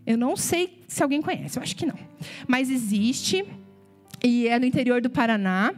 Eu 0.06 0.16
não 0.16 0.36
sei 0.36 0.84
se 0.86 1.02
alguém 1.02 1.20
conhece, 1.20 1.58
eu 1.58 1.62
acho 1.64 1.74
que 1.74 1.84
não. 1.84 1.98
Mas 2.46 2.70
existe, 2.70 3.44
e 4.22 4.46
é 4.46 4.56
no 4.56 4.66
interior 4.66 5.00
do 5.00 5.10
Paraná. 5.10 5.74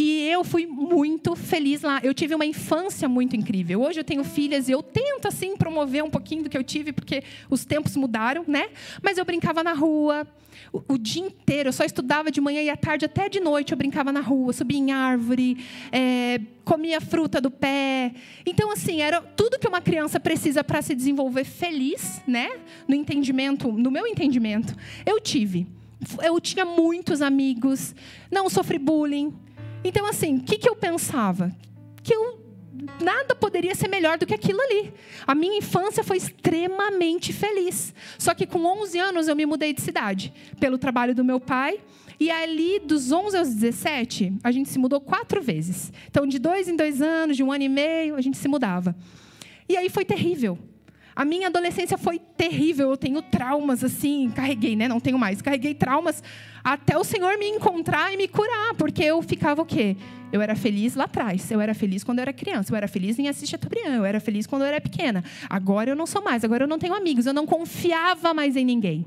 E 0.00 0.28
eu 0.28 0.44
fui 0.44 0.64
muito 0.64 1.34
feliz 1.34 1.82
lá. 1.82 1.98
Eu 2.04 2.14
tive 2.14 2.32
uma 2.32 2.46
infância 2.46 3.08
muito 3.08 3.34
incrível. 3.34 3.82
Hoje 3.82 3.98
eu 3.98 4.04
tenho 4.04 4.22
filhas 4.22 4.68
e 4.68 4.72
eu 4.72 4.80
tento 4.80 5.26
assim 5.26 5.56
promover 5.56 6.04
um 6.04 6.08
pouquinho 6.08 6.44
do 6.44 6.48
que 6.48 6.56
eu 6.56 6.62
tive, 6.62 6.92
porque 6.92 7.24
os 7.50 7.64
tempos 7.64 7.96
mudaram, 7.96 8.44
né? 8.46 8.68
Mas 9.02 9.18
eu 9.18 9.24
brincava 9.24 9.64
na 9.64 9.72
rua 9.72 10.24
o, 10.72 10.94
o 10.94 10.96
dia 10.96 11.24
inteiro. 11.24 11.70
Eu 11.70 11.72
só 11.72 11.82
estudava 11.84 12.30
de 12.30 12.40
manhã 12.40 12.62
e 12.62 12.70
à 12.70 12.76
tarde 12.76 13.06
até 13.06 13.28
de 13.28 13.40
noite. 13.40 13.72
Eu 13.72 13.76
brincava 13.76 14.12
na 14.12 14.20
rua, 14.20 14.52
subia 14.52 14.78
em 14.78 14.92
árvore, 14.92 15.64
é, 15.90 16.40
comia 16.64 17.00
fruta 17.00 17.40
do 17.40 17.50
pé. 17.50 18.12
Então 18.46 18.70
assim 18.70 19.00
era 19.00 19.20
tudo 19.20 19.58
que 19.58 19.66
uma 19.66 19.80
criança 19.80 20.20
precisa 20.20 20.62
para 20.62 20.80
se 20.80 20.94
desenvolver 20.94 21.42
feliz, 21.42 22.22
né? 22.24 22.48
No 22.86 22.94
entendimento, 22.94 23.72
no 23.72 23.90
meu 23.90 24.06
entendimento, 24.06 24.76
eu 25.04 25.18
tive. 25.18 25.66
Eu 26.22 26.40
tinha 26.40 26.64
muitos 26.64 27.20
amigos, 27.20 27.92
não 28.30 28.48
sofri 28.48 28.78
bullying, 28.78 29.34
então, 29.84 30.06
assim, 30.06 30.36
o 30.36 30.42
que, 30.42 30.58
que 30.58 30.68
eu 30.68 30.76
pensava? 30.76 31.54
Que 32.02 32.14
eu 32.14 32.48
nada 33.02 33.34
poderia 33.34 33.74
ser 33.74 33.88
melhor 33.88 34.18
do 34.18 34.26
que 34.26 34.34
aquilo 34.34 34.60
ali. 34.60 34.92
A 35.26 35.34
minha 35.34 35.58
infância 35.58 36.04
foi 36.04 36.16
extremamente 36.16 37.32
feliz. 37.32 37.94
Só 38.18 38.34
que 38.34 38.46
com 38.46 38.64
11 38.64 38.98
anos 38.98 39.28
eu 39.28 39.36
me 39.36 39.46
mudei 39.46 39.72
de 39.72 39.80
cidade, 39.80 40.32
pelo 40.60 40.78
trabalho 40.78 41.14
do 41.14 41.24
meu 41.24 41.40
pai. 41.40 41.80
E 42.20 42.30
ali, 42.30 42.80
dos 42.80 43.12
11 43.12 43.36
aos 43.36 43.54
17, 43.54 44.34
a 44.42 44.50
gente 44.50 44.68
se 44.68 44.78
mudou 44.78 45.00
quatro 45.00 45.40
vezes. 45.40 45.92
Então, 46.08 46.26
de 46.26 46.38
dois 46.38 46.68
em 46.68 46.74
dois 46.74 47.00
anos, 47.00 47.36
de 47.36 47.44
um 47.44 47.52
ano 47.52 47.64
e 47.64 47.68
meio, 47.68 48.16
a 48.16 48.20
gente 48.20 48.36
se 48.36 48.48
mudava. 48.48 48.96
E 49.68 49.76
aí 49.76 49.88
foi 49.88 50.04
terrível. 50.04 50.58
A 51.18 51.24
minha 51.24 51.48
adolescência 51.48 51.98
foi 51.98 52.20
terrível. 52.20 52.90
Eu 52.90 52.96
tenho 52.96 53.20
traumas, 53.20 53.82
assim, 53.82 54.30
carreguei, 54.30 54.76
né? 54.76 54.86
Não 54.86 55.00
tenho 55.00 55.18
mais. 55.18 55.42
Carreguei 55.42 55.74
traumas 55.74 56.22
até 56.62 56.96
o 56.96 57.02
Senhor 57.02 57.36
me 57.36 57.48
encontrar 57.48 58.14
e 58.14 58.16
me 58.16 58.28
curar, 58.28 58.72
porque 58.74 59.02
eu 59.02 59.20
ficava 59.20 59.60
o 59.60 59.66
quê? 59.66 59.96
Eu 60.30 60.40
era 60.40 60.54
feliz 60.54 60.94
lá 60.94 61.04
atrás, 61.04 61.50
eu 61.50 61.60
era 61.60 61.74
feliz 61.74 62.04
quando 62.04 62.20
eu 62.20 62.22
era 62.22 62.32
criança, 62.32 62.72
eu 62.72 62.76
era 62.76 62.86
feliz 62.86 63.18
em 63.18 63.26
assistir 63.26 63.50
Chateaubriand, 63.50 63.96
eu 63.96 64.04
era 64.04 64.20
feliz 64.20 64.46
quando 64.46 64.62
eu 64.62 64.68
era 64.68 64.80
pequena. 64.80 65.24
Agora 65.50 65.90
eu 65.90 65.96
não 65.96 66.06
sou 66.06 66.22
mais, 66.22 66.44
agora 66.44 66.62
eu 66.62 66.68
não 66.68 66.78
tenho 66.78 66.94
amigos, 66.94 67.26
eu 67.26 67.34
não 67.34 67.46
confiava 67.46 68.32
mais 68.32 68.54
em 68.54 68.64
ninguém. 68.64 69.04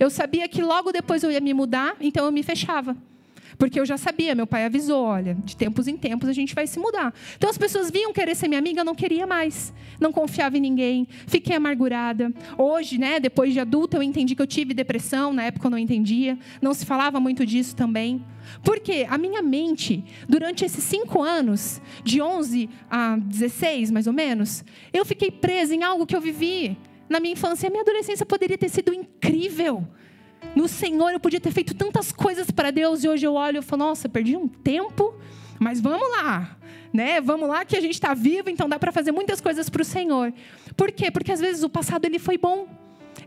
Eu 0.00 0.10
sabia 0.10 0.48
que 0.48 0.60
logo 0.60 0.90
depois 0.90 1.22
eu 1.22 1.30
ia 1.30 1.40
me 1.40 1.54
mudar, 1.54 1.94
então 2.00 2.24
eu 2.24 2.32
me 2.32 2.42
fechava. 2.42 2.96
Porque 3.58 3.78
eu 3.78 3.86
já 3.86 3.96
sabia, 3.96 4.34
meu 4.34 4.46
pai 4.46 4.64
avisou, 4.64 5.04
olha, 5.04 5.34
de 5.34 5.56
tempos 5.56 5.88
em 5.88 5.96
tempos 5.96 6.28
a 6.28 6.32
gente 6.32 6.54
vai 6.54 6.66
se 6.66 6.78
mudar. 6.78 7.14
Então 7.36 7.48
as 7.48 7.58
pessoas 7.58 7.90
vinham 7.90 8.12
querer 8.12 8.34
ser 8.34 8.48
minha 8.48 8.58
amiga, 8.58 8.80
eu 8.80 8.84
não 8.84 8.94
queria 8.94 9.26
mais. 9.26 9.72
Não 10.00 10.12
confiava 10.12 10.56
em 10.56 10.60
ninguém, 10.60 11.06
fiquei 11.26 11.56
amargurada. 11.56 12.32
Hoje, 12.56 12.98
né, 12.98 13.20
depois 13.20 13.52
de 13.52 13.60
adulta, 13.60 13.96
eu 13.96 14.02
entendi 14.02 14.34
que 14.34 14.42
eu 14.42 14.46
tive 14.46 14.74
depressão, 14.74 15.32
na 15.32 15.44
época 15.44 15.66
eu 15.66 15.70
não 15.70 15.78
entendia. 15.78 16.38
Não 16.60 16.74
se 16.74 16.84
falava 16.84 17.20
muito 17.20 17.44
disso 17.46 17.76
também. 17.76 18.24
Porque 18.62 19.06
a 19.08 19.16
minha 19.16 19.42
mente, 19.42 20.04
durante 20.28 20.64
esses 20.64 20.82
cinco 20.84 21.22
anos, 21.22 21.80
de 22.04 22.20
11 22.20 22.68
a 22.90 23.16
16 23.16 23.90
mais 23.90 24.06
ou 24.06 24.12
menos, 24.12 24.64
eu 24.92 25.04
fiquei 25.04 25.30
presa 25.30 25.74
em 25.74 25.82
algo 25.82 26.06
que 26.06 26.16
eu 26.16 26.20
vivi 26.20 26.76
na 27.08 27.20
minha 27.20 27.32
infância. 27.32 27.68
A 27.68 27.70
minha 27.70 27.82
adolescência 27.82 28.26
poderia 28.26 28.58
ter 28.58 28.68
sido 28.68 28.92
incrível. 28.92 29.86
No 30.54 30.68
Senhor 30.68 31.10
eu 31.12 31.20
podia 31.20 31.40
ter 31.40 31.50
feito 31.50 31.74
tantas 31.74 32.12
coisas 32.12 32.50
para 32.50 32.70
Deus 32.70 33.04
e 33.04 33.08
hoje 33.08 33.26
eu 33.26 33.34
olho 33.34 33.58
e 33.58 33.62
falo, 33.62 33.84
nossa, 33.84 34.08
perdi 34.08 34.36
um 34.36 34.48
tempo, 34.48 35.14
mas 35.58 35.80
vamos 35.80 36.08
lá, 36.10 36.56
né? 36.92 37.20
Vamos 37.20 37.48
lá 37.48 37.64
que 37.64 37.76
a 37.76 37.80
gente 37.80 37.94
está 37.94 38.12
vivo, 38.12 38.50
então 38.50 38.68
dá 38.68 38.78
para 38.78 38.92
fazer 38.92 39.12
muitas 39.12 39.40
coisas 39.40 39.70
para 39.70 39.82
o 39.82 39.84
Senhor. 39.84 40.32
Por 40.76 40.92
quê? 40.92 41.10
Porque 41.10 41.32
às 41.32 41.40
vezes 41.40 41.62
o 41.62 41.68
passado 41.68 42.04
ele 42.04 42.18
foi 42.18 42.36
bom. 42.36 42.68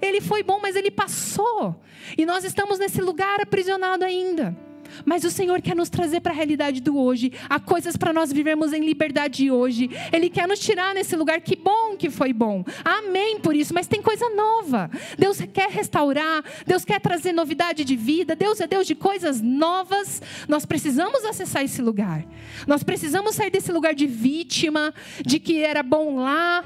Ele 0.01 0.19
foi 0.19 0.43
bom, 0.43 0.59
mas 0.61 0.75
ele 0.75 0.91
passou. 0.91 1.81
E 2.17 2.25
nós 2.25 2.43
estamos 2.43 2.79
nesse 2.79 3.01
lugar 3.01 3.39
aprisionado 3.39 4.03
ainda. 4.03 4.55
Mas 5.03 5.23
o 5.23 5.31
Senhor 5.31 5.61
quer 5.61 5.75
nos 5.75 5.89
trazer 5.89 6.19
para 6.21 6.31
a 6.31 6.35
realidade 6.35 6.81
do 6.81 6.97
hoje. 6.97 7.31
Há 7.49 7.59
coisas 7.59 7.97
para 7.97 8.13
nós 8.13 8.31
vivermos 8.31 8.73
em 8.73 8.85
liberdade 8.85 9.49
hoje. 9.51 9.89
Ele 10.11 10.29
quer 10.29 10.47
nos 10.47 10.59
tirar 10.59 10.93
nesse 10.93 11.15
lugar. 11.15 11.41
Que 11.41 11.55
bom 11.55 11.95
que 11.97 12.09
foi 12.09 12.33
bom. 12.33 12.63
Amém 12.83 13.39
por 13.39 13.55
isso. 13.55 13.73
Mas 13.73 13.87
tem 13.87 14.01
coisa 14.01 14.29
nova. 14.29 14.89
Deus 15.17 15.39
quer 15.53 15.69
restaurar. 15.69 16.43
Deus 16.65 16.85
quer 16.85 16.99
trazer 16.99 17.31
novidade 17.31 17.83
de 17.83 17.95
vida. 17.95 18.35
Deus 18.35 18.59
é 18.59 18.67
Deus 18.67 18.87
de 18.87 18.95
coisas 18.95 19.41
novas. 19.41 20.21
Nós 20.47 20.65
precisamos 20.65 21.23
acessar 21.25 21.63
esse 21.63 21.81
lugar. 21.81 22.25
Nós 22.67 22.83
precisamos 22.83 23.35
sair 23.35 23.49
desse 23.49 23.71
lugar 23.71 23.93
de 23.93 24.07
vítima, 24.07 24.93
de 25.25 25.39
que 25.39 25.63
era 25.63 25.83
bom 25.83 26.17
lá, 26.17 26.63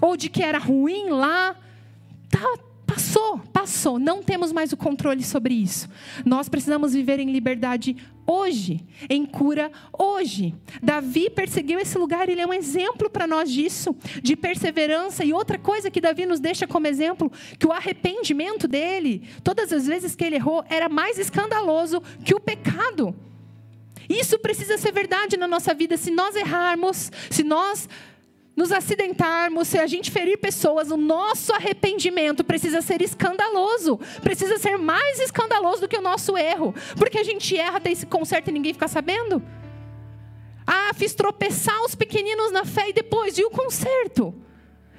ou 0.00 0.16
de 0.16 0.28
que 0.28 0.42
era 0.42 0.58
ruim 0.58 1.10
lá. 1.10 1.56
Tá, 2.30 2.67
Passou, 2.98 3.38
passou. 3.52 3.96
Não 3.96 4.24
temos 4.24 4.50
mais 4.50 4.72
o 4.72 4.76
controle 4.76 5.22
sobre 5.22 5.54
isso. 5.54 5.88
Nós 6.26 6.48
precisamos 6.48 6.94
viver 6.94 7.20
em 7.20 7.30
liberdade 7.30 7.96
hoje, 8.26 8.84
em 9.08 9.24
cura 9.24 9.70
hoje. 9.96 10.52
Davi 10.82 11.30
perseguiu 11.30 11.78
esse 11.78 11.96
lugar, 11.96 12.28
ele 12.28 12.40
é 12.40 12.46
um 12.46 12.52
exemplo 12.52 13.08
para 13.08 13.24
nós 13.24 13.52
disso, 13.52 13.94
de 14.20 14.34
perseverança. 14.34 15.24
E 15.24 15.32
outra 15.32 15.56
coisa 15.56 15.92
que 15.92 16.00
Davi 16.00 16.26
nos 16.26 16.40
deixa 16.40 16.66
como 16.66 16.88
exemplo, 16.88 17.30
que 17.56 17.68
o 17.68 17.72
arrependimento 17.72 18.66
dele, 18.66 19.22
todas 19.44 19.72
as 19.72 19.86
vezes 19.86 20.16
que 20.16 20.24
ele 20.24 20.34
errou, 20.34 20.64
era 20.68 20.88
mais 20.88 21.20
escandaloso 21.20 22.02
que 22.24 22.34
o 22.34 22.40
pecado. 22.40 23.14
Isso 24.08 24.40
precisa 24.40 24.76
ser 24.76 24.90
verdade 24.90 25.36
na 25.36 25.46
nossa 25.46 25.72
vida. 25.72 25.96
Se 25.96 26.10
nós 26.10 26.34
errarmos, 26.34 27.12
se 27.30 27.44
nós 27.44 27.88
nos 28.58 28.72
acidentarmos, 28.72 29.68
se 29.68 29.78
a 29.78 29.86
gente 29.86 30.10
ferir 30.10 30.36
pessoas, 30.36 30.90
o 30.90 30.96
nosso 30.96 31.52
arrependimento 31.52 32.42
precisa 32.42 32.82
ser 32.82 33.00
escandaloso. 33.00 34.00
Precisa 34.20 34.58
ser 34.58 34.76
mais 34.76 35.20
escandaloso 35.20 35.82
do 35.82 35.88
que 35.88 35.96
o 35.96 36.02
nosso 36.02 36.36
erro. 36.36 36.74
Porque 36.96 37.18
a 37.18 37.22
gente 37.22 37.56
erra, 37.56 37.78
tem 37.78 37.92
esse 37.92 38.04
conserto 38.04 38.48
e 38.48 38.52
ninguém 38.52 38.72
fica 38.72 38.88
sabendo. 38.88 39.40
Ah, 40.66 40.90
fiz 40.92 41.14
tropeçar 41.14 41.80
os 41.84 41.94
pequeninos 41.94 42.50
na 42.50 42.64
fé 42.64 42.88
e 42.88 42.92
depois, 42.92 43.38
e 43.38 43.44
o 43.44 43.50
conserto? 43.50 44.34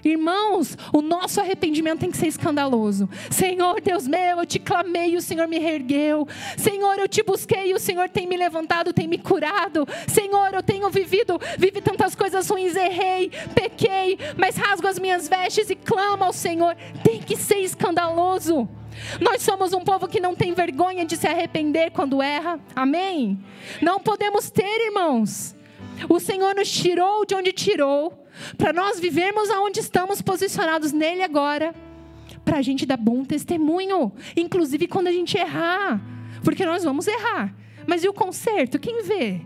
Irmãos, 0.04 0.78
o 0.94 1.02
nosso 1.02 1.40
arrependimento 1.42 2.00
tem 2.00 2.12
que 2.12 2.18
ser 2.18 2.28
escandaloso. 2.28 3.10
Senhor, 3.30 3.82
Deus 3.82 4.08
meu, 4.08 4.40
eu 4.40 4.46
te 4.46 4.60
clamei 4.60 5.16
o 5.16 5.22
Senhor 5.22 5.48
me 5.48 5.60
reergueu. 5.60 6.28
Senhor, 6.58 6.98
eu 7.00 7.08
te 7.08 7.24
busquei 7.24 7.74
o 7.74 7.80
Senhor 7.80 8.10
tem 8.10 8.28
me 8.28 8.38
levantado, 8.38 8.94
tem 8.94 9.08
me 9.08 9.18
curado. 9.18 9.88
Senhor, 10.08 10.54
eu 10.54 10.64
tenho 10.64 10.90
vivido, 10.90 11.40
vivi 11.58 11.82
tantas 11.82 12.16
coisas 12.16 12.50
ruins, 12.50 12.76
errei, 12.76 13.32
pequei, 13.54 14.18
mas 14.38 14.56
rasgo 14.56 14.88
as 14.88 15.00
minhas 15.00 15.28
vestes 15.28 15.70
e 15.70 15.76
clamo 15.76 16.24
ao 16.24 16.34
Senhor. 16.34 16.76
Tem 17.04 17.20
que 17.20 17.36
ser 17.36 17.60
escandaloso. 17.60 18.68
Nós 19.22 19.42
somos 19.42 19.74
um 19.74 19.82
povo 19.82 20.08
que 20.08 20.20
não 20.20 20.36
tem 20.36 20.54
vergonha 20.54 21.06
de 21.06 21.16
se 21.16 21.28
arrepender 21.28 21.92
quando 21.92 22.22
erra. 22.22 22.60
Amém? 22.76 23.40
Não 23.82 24.00
podemos 24.00 24.50
ter, 24.50 24.88
irmãos. 24.88 25.56
O 26.10 26.20
Senhor 26.20 26.56
nos 26.56 26.70
tirou 26.70 27.26
de 27.26 27.36
onde 27.36 27.52
tirou 27.52 28.26
para 28.58 28.74
nós 28.74 29.00
vivermos 29.00 29.50
aonde 29.50 29.80
estamos 29.80 30.22
posicionados 30.22 30.92
nele 30.92 31.24
agora, 31.24 31.74
para 32.44 32.58
a 32.58 32.62
gente 32.62 32.86
dar 32.86 32.98
bom 32.98 33.24
testemunho, 33.24 34.12
inclusive 34.36 34.88
quando 34.88 35.08
a 35.08 35.12
gente 35.12 35.38
errar, 35.38 36.02
porque 36.44 36.66
nós 36.66 36.84
vamos 36.84 37.08
errar. 37.08 37.54
Mas 37.86 38.04
e 38.04 38.10
o 38.10 38.14
conserto? 38.14 38.80
Quem 38.80 39.04
vê? 39.04 39.42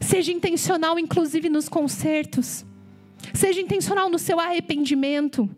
Seja 0.00 0.32
intencional, 0.32 0.98
inclusive 0.98 1.48
nos 1.48 1.68
consertos. 1.68 2.64
Seja 3.32 3.60
intencional 3.60 4.10
no 4.10 4.18
seu 4.18 4.38
arrependimento. 4.40 5.48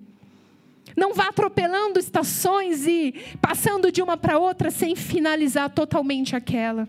Não 0.97 1.15
vá 1.15 1.29
atropelando 1.29 1.99
estações 1.99 2.87
e 2.87 3.15
passando 3.41 3.91
de 3.91 4.03
uma 4.03 4.17
para 4.17 4.39
outra 4.39 4.71
sem 4.71 4.95
finalizar 4.95 5.71
totalmente 5.71 6.37
aquela. 6.37 6.89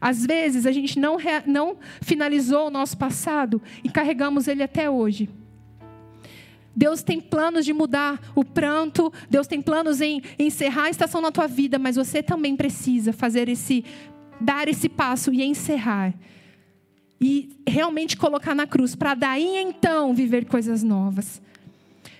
Às 0.00 0.24
vezes 0.24 0.66
a 0.66 0.72
gente 0.72 0.98
não, 0.98 1.16
não 1.46 1.76
finalizou 2.00 2.66
o 2.66 2.70
nosso 2.70 2.96
passado 2.96 3.60
e 3.82 3.88
carregamos 3.88 4.48
ele 4.48 4.62
até 4.62 4.90
hoje. 4.90 5.28
Deus 6.76 7.02
tem 7.02 7.18
planos 7.20 7.64
de 7.64 7.72
mudar 7.72 8.20
o 8.34 8.44
pranto, 8.44 9.10
Deus 9.30 9.46
tem 9.46 9.62
planos 9.62 10.02
em 10.02 10.20
encerrar 10.38 10.84
a 10.84 10.90
estação 10.90 11.22
na 11.22 11.32
tua 11.32 11.46
vida, 11.46 11.78
mas 11.78 11.96
você 11.96 12.22
também 12.22 12.54
precisa 12.54 13.14
fazer 13.14 13.48
esse, 13.48 13.82
dar 14.38 14.68
esse 14.68 14.86
passo 14.86 15.32
e 15.32 15.42
encerrar. 15.42 16.12
E 17.18 17.56
realmente 17.66 18.14
colocar 18.14 18.54
na 18.54 18.66
cruz, 18.66 18.94
para 18.94 19.14
daí 19.14 19.56
então 19.56 20.14
viver 20.14 20.44
coisas 20.44 20.82
novas. 20.82 21.40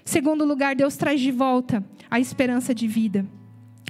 Segundo 0.06 0.42
lugar, 0.42 0.74
Deus 0.74 0.96
traz 0.96 1.20
de 1.20 1.30
volta 1.30 1.84
a 2.10 2.18
esperança 2.18 2.74
de 2.74 2.88
vida. 2.88 3.26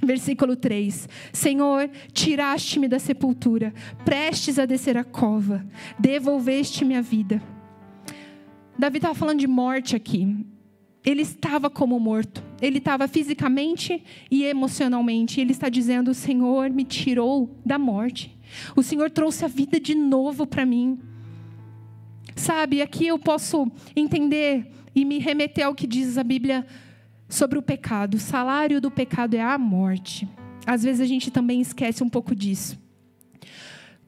Versículo 0.03 0.57
3: 0.57 1.09
Senhor, 1.33 1.91
tiraste-me 2.13 2.87
da 2.87 2.99
sepultura, 2.99 3.73
prestes 4.05 4.59
a 4.59 4.67
descer 4.67 4.97
a 4.97 5.05
cova, 5.05 5.67
devolveste-me 5.99 6.95
a 6.95 7.01
vida. 7.01 7.43
Davi 8.79 8.99
estava 8.99 9.15
falando 9.15 9.41
de 9.41 9.47
morte 9.47 9.97
aqui. 9.97 10.45
Ele 11.05 11.23
estava 11.23 11.71
como 11.71 11.99
morto. 12.01 12.43
Ele 12.61 12.79
estava 12.79 13.07
fisicamente 13.07 14.03
e 14.31 14.45
emocionalmente. 14.45 15.41
Ele 15.41 15.53
está 15.53 15.69
dizendo: 15.69 16.11
O 16.11 16.15
Senhor 16.15 16.69
me 16.71 16.85
tirou 16.85 17.57
da 17.65 17.79
morte. 17.79 18.37
O 18.75 18.83
Senhor 18.83 19.11
trouxe 19.11 19.45
a 19.45 19.49
vida 19.49 19.81
de 19.81 19.95
novo 19.95 20.47
para 20.47 20.67
mim. 20.67 20.99
Sabe, 22.35 22.83
aqui 22.83 23.07
eu 23.07 23.19
posso 23.19 23.71
entender 23.95 24.71
e 24.95 25.05
me 25.05 25.19
remeter 25.19 25.65
ao 25.65 25.75
que 25.75 25.87
diz 25.87 26.19
a 26.19 26.25
Bíblia 26.25 26.67
sobre 27.29 27.59
o 27.59 27.63
pecado. 27.63 28.15
O 28.15 28.21
salário 28.21 28.81
do 28.81 28.91
pecado 28.91 29.35
é 29.35 29.41
a 29.41 29.59
morte. 29.59 30.29
Às 30.67 30.83
vezes 30.83 31.01
a 31.01 31.07
gente 31.07 31.31
também 31.31 31.61
esquece 31.61 32.03
um 32.03 32.09
pouco 32.09 32.35
disso. 32.35 32.79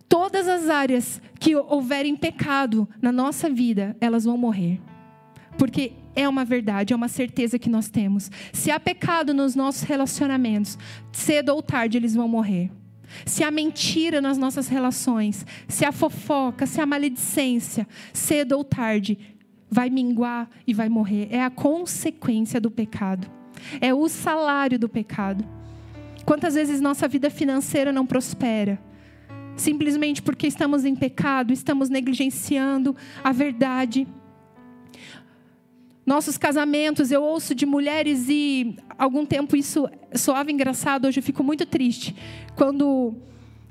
Todas 0.08 0.48
as 0.48 0.68
áreas 0.68 1.20
que 1.38 1.54
houverem 1.54 2.16
pecado 2.16 2.88
na 3.00 3.12
nossa 3.12 3.50
vida, 3.50 3.96
elas 4.00 4.24
vão 4.24 4.36
morrer. 4.38 4.80
Porque 5.58 5.92
é 6.14 6.28
uma 6.28 6.44
verdade, 6.44 6.92
é 6.92 6.96
uma 6.96 7.08
certeza 7.08 7.58
que 7.58 7.68
nós 7.68 7.88
temos. 7.88 8.30
Se 8.52 8.70
há 8.70 8.80
pecado 8.80 9.34
nos 9.34 9.54
nossos 9.54 9.82
relacionamentos, 9.82 10.78
cedo 11.12 11.50
ou 11.50 11.62
tarde 11.62 11.98
eles 11.98 12.14
vão 12.14 12.26
morrer. 12.26 12.70
Se 13.24 13.44
há 13.44 13.50
mentira 13.50 14.20
nas 14.20 14.36
nossas 14.36 14.68
relações, 14.68 15.46
se 15.66 15.84
há 15.84 15.92
fofoca, 15.92 16.66
se 16.66 16.80
há 16.80 16.86
maledicência, 16.86 17.86
cedo 18.12 18.52
ou 18.52 18.64
tarde 18.64 19.18
vai 19.70 19.90
minguar 19.90 20.48
e 20.66 20.72
vai 20.72 20.88
morrer. 20.88 21.28
É 21.30 21.42
a 21.42 21.50
consequência 21.50 22.60
do 22.60 22.70
pecado. 22.70 23.28
É 23.80 23.92
o 23.92 24.08
salário 24.08 24.78
do 24.78 24.88
pecado. 24.88 25.44
Quantas 26.24 26.54
vezes 26.54 26.80
nossa 26.80 27.08
vida 27.08 27.30
financeira 27.30 27.92
não 27.92 28.06
prospera? 28.06 28.78
Simplesmente 29.56 30.22
porque 30.22 30.46
estamos 30.46 30.84
em 30.84 30.94
pecado, 30.94 31.52
estamos 31.52 31.88
negligenciando 31.88 32.94
a 33.24 33.32
verdade. 33.32 34.06
Nossos 36.06 36.38
casamentos, 36.38 37.10
eu 37.10 37.22
ouço 37.22 37.54
de 37.54 37.66
mulheres 37.66 38.28
e 38.28 38.76
algum 38.96 39.26
tempo 39.26 39.56
isso 39.56 39.88
soava 40.14 40.50
engraçado, 40.50 41.06
hoje 41.06 41.18
eu 41.18 41.22
fico 41.22 41.42
muito 41.42 41.66
triste. 41.66 42.14
Quando 42.56 43.14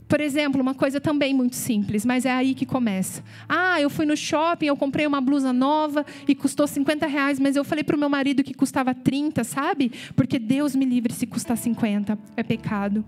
por 0.08 0.22
exemplo, 0.22 0.62
uma 0.62 0.74
coisa 0.74 1.02
também 1.02 1.34
muito 1.34 1.56
simples, 1.56 2.06
mas 2.06 2.26
é 2.26 2.32
aí 2.32 2.54
que 2.54 2.66
começa. 2.66 3.24
Ah, 3.48 3.82
eu 3.82 3.90
fui 3.90 4.06
no 4.06 4.16
shopping, 4.16 4.68
eu 4.68 4.78
comprei 4.78 5.06
uma 5.06 5.20
blusa 5.20 5.52
nova 5.52 6.06
e 6.28 6.34
custou 6.34 6.66
50 6.66 7.06
reais, 7.06 7.40
mas 7.40 7.56
eu 7.56 7.64
falei 7.64 7.84
para 7.84 7.96
o 7.96 8.00
meu 8.00 8.10
marido 8.10 8.44
que 8.44 8.54
custava 8.54 8.94
30, 8.94 9.44
sabe? 9.44 9.92
Porque 10.16 10.40
Deus 10.40 10.76
me 10.76 10.86
livre 10.86 11.14
se 11.14 11.28
custar 11.28 11.58
50, 11.58 12.18
é 12.38 12.44
pecado. 12.44 13.04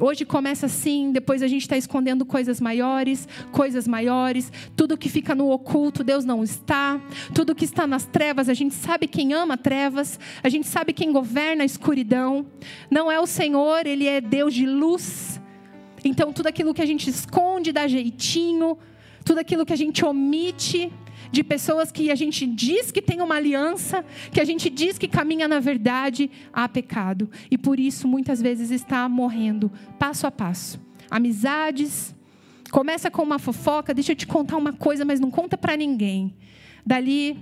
Hoje 0.00 0.24
começa 0.24 0.66
assim, 0.66 1.12
depois 1.12 1.40
a 1.40 1.46
gente 1.46 1.62
está 1.62 1.76
escondendo 1.76 2.24
coisas 2.24 2.60
maiores, 2.60 3.28
coisas 3.52 3.86
maiores. 3.86 4.50
Tudo 4.74 4.98
que 4.98 5.08
fica 5.08 5.36
no 5.36 5.50
oculto, 5.50 6.02
Deus 6.02 6.24
não 6.24 6.42
está. 6.42 7.00
Tudo 7.32 7.54
que 7.54 7.64
está 7.64 7.86
nas 7.86 8.04
trevas, 8.04 8.48
a 8.48 8.54
gente 8.54 8.74
sabe 8.74 9.06
quem 9.06 9.32
ama 9.32 9.56
trevas, 9.56 10.18
a 10.42 10.48
gente 10.48 10.66
sabe 10.66 10.92
quem 10.92 11.12
governa 11.12 11.62
a 11.62 11.66
escuridão. 11.66 12.44
Não 12.90 13.10
é 13.10 13.20
o 13.20 13.26
Senhor, 13.26 13.86
Ele 13.86 14.08
é 14.08 14.20
Deus 14.20 14.52
de 14.52 14.66
luz. 14.66 15.40
Então, 16.04 16.32
tudo 16.32 16.46
aquilo 16.46 16.74
que 16.74 16.82
a 16.82 16.86
gente 16.86 17.08
esconde, 17.08 17.72
dá 17.72 17.88
jeitinho, 17.88 18.78
tudo 19.24 19.38
aquilo 19.38 19.64
que 19.64 19.72
a 19.72 19.76
gente 19.76 20.04
omite, 20.04 20.92
de 21.32 21.42
pessoas 21.42 21.90
que 21.90 22.10
a 22.10 22.14
gente 22.14 22.46
diz 22.46 22.92
que 22.92 23.02
tem 23.02 23.20
uma 23.20 23.34
aliança, 23.34 24.04
que 24.30 24.40
a 24.40 24.44
gente 24.44 24.70
diz 24.70 24.98
que 24.98 25.08
caminha 25.08 25.48
na 25.48 25.58
verdade, 25.58 26.30
há 26.52 26.68
pecado. 26.68 27.28
E 27.50 27.58
por 27.58 27.80
isso, 27.80 28.06
muitas 28.06 28.40
vezes, 28.40 28.70
está 28.70 29.08
morrendo 29.08 29.72
passo 29.98 30.26
a 30.26 30.30
passo. 30.30 30.80
Amizades, 31.10 32.14
começa 32.70 33.10
com 33.10 33.22
uma 33.22 33.38
fofoca, 33.38 33.92
deixa 33.92 34.12
eu 34.12 34.16
te 34.16 34.26
contar 34.26 34.56
uma 34.56 34.72
coisa, 34.72 35.04
mas 35.04 35.18
não 35.18 35.30
conta 35.30 35.56
para 35.56 35.76
ninguém. 35.76 36.34
Dali 36.86 37.36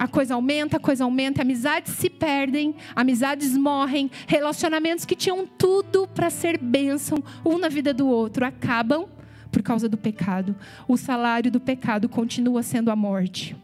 a 0.00 0.08
coisa 0.08 0.34
aumenta, 0.34 0.78
a 0.78 0.80
coisa 0.80 1.04
aumenta, 1.04 1.42
amizades 1.42 1.92
se 1.92 2.08
perdem, 2.08 2.74
amizades 2.96 3.54
morrem, 3.54 4.10
relacionamentos 4.26 5.04
que 5.04 5.14
tinham 5.14 5.46
tudo 5.46 6.08
para 6.08 6.30
ser 6.30 6.56
bênção 6.56 7.22
um 7.44 7.58
na 7.58 7.68
vida 7.68 7.92
do 7.92 8.08
outro 8.08 8.46
acabam 8.46 9.04
por 9.52 9.60
causa 9.62 9.90
do 9.90 9.98
pecado. 9.98 10.56
O 10.88 10.96
salário 10.96 11.50
do 11.50 11.60
pecado 11.60 12.08
continua 12.08 12.62
sendo 12.62 12.90
a 12.90 12.96
morte. 12.96 13.54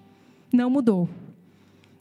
Não 0.52 0.68
mudou. 0.68 1.08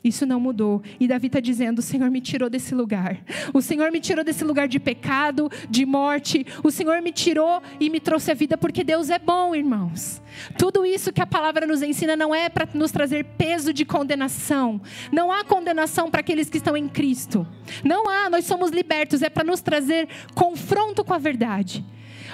Isso 0.05 0.23
não 0.23 0.39
mudou. 0.39 0.83
E 0.99 1.07
Davi 1.07 1.25
está 1.25 1.39
dizendo: 1.39 1.79
O 1.79 1.81
Senhor 1.81 2.11
me 2.11 2.21
tirou 2.21 2.47
desse 2.47 2.75
lugar. 2.75 3.17
O 3.51 3.59
Senhor 3.59 3.91
me 3.91 3.99
tirou 3.99 4.23
desse 4.23 4.43
lugar 4.43 4.67
de 4.67 4.79
pecado, 4.79 5.49
de 5.67 5.83
morte. 5.83 6.45
O 6.63 6.69
Senhor 6.69 7.01
me 7.01 7.11
tirou 7.11 7.59
e 7.79 7.89
me 7.89 7.99
trouxe 7.99 8.29
a 8.29 8.35
vida, 8.35 8.55
porque 8.55 8.83
Deus 8.83 9.09
é 9.09 9.17
bom, 9.17 9.55
irmãos. 9.55 10.21
Tudo 10.59 10.85
isso 10.85 11.11
que 11.11 11.21
a 11.21 11.25
palavra 11.25 11.65
nos 11.65 11.81
ensina 11.81 12.15
não 12.15 12.35
é 12.35 12.49
para 12.49 12.69
nos 12.75 12.91
trazer 12.91 13.25
peso 13.35 13.73
de 13.73 13.83
condenação. 13.83 14.79
Não 15.11 15.31
há 15.31 15.43
condenação 15.43 16.11
para 16.11 16.19
aqueles 16.19 16.51
que 16.51 16.57
estão 16.57 16.77
em 16.77 16.87
Cristo. 16.87 17.47
Não 17.83 18.07
há, 18.07 18.29
nós 18.29 18.45
somos 18.45 18.69
libertos. 18.69 19.23
É 19.23 19.29
para 19.29 19.43
nos 19.43 19.61
trazer 19.61 20.07
confronto 20.35 21.03
com 21.03 21.15
a 21.15 21.17
verdade. 21.17 21.83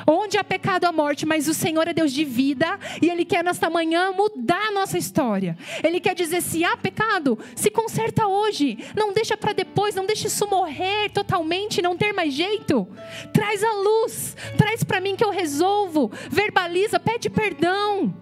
Onde 0.08 0.38
há 0.38 0.44
pecado, 0.44 0.86
há 0.86 0.92
morte, 0.92 1.26
mas 1.26 1.48
o 1.48 1.54
Senhor 1.54 1.88
é 1.88 1.94
Deus 1.94 2.12
de 2.12 2.24
vida 2.24 2.80
e 3.02 3.10
Ele 3.10 3.26
quer 3.26 3.44
nesta 3.44 3.70
manhã 3.70 4.12
mudar 4.12 4.68
a 4.68 4.72
nossa 4.72 4.98
história. 4.98 5.58
Ele 5.84 6.00
quer 6.00 6.16
dizer: 6.16 6.42
se 6.42 6.64
há 6.64 6.76
pecado, 6.78 7.38
se 7.56 7.70
conserta 7.70 8.28
hoje. 8.28 8.78
Não 8.96 9.14
deixa 9.14 9.38
para 9.38 9.54
depois, 9.54 9.96
não 9.96 10.06
deixa 10.06 10.28
isso 10.28 10.48
morrer 10.48 11.10
totalmente, 11.10 11.82
não 11.82 11.98
ter 11.98 12.14
mais 12.14 12.34
jeito. 12.34 12.88
Traz 13.34 13.64
a 13.64 13.74
luz, 13.74 14.36
traz 14.58 14.84
para 14.84 15.02
mim 15.02 15.16
que 15.16 15.24
eu 15.24 15.30
resolvo. 15.30 16.12
Verbaliza, 16.30 17.00
pede 17.00 17.30
perdão. 17.30 18.14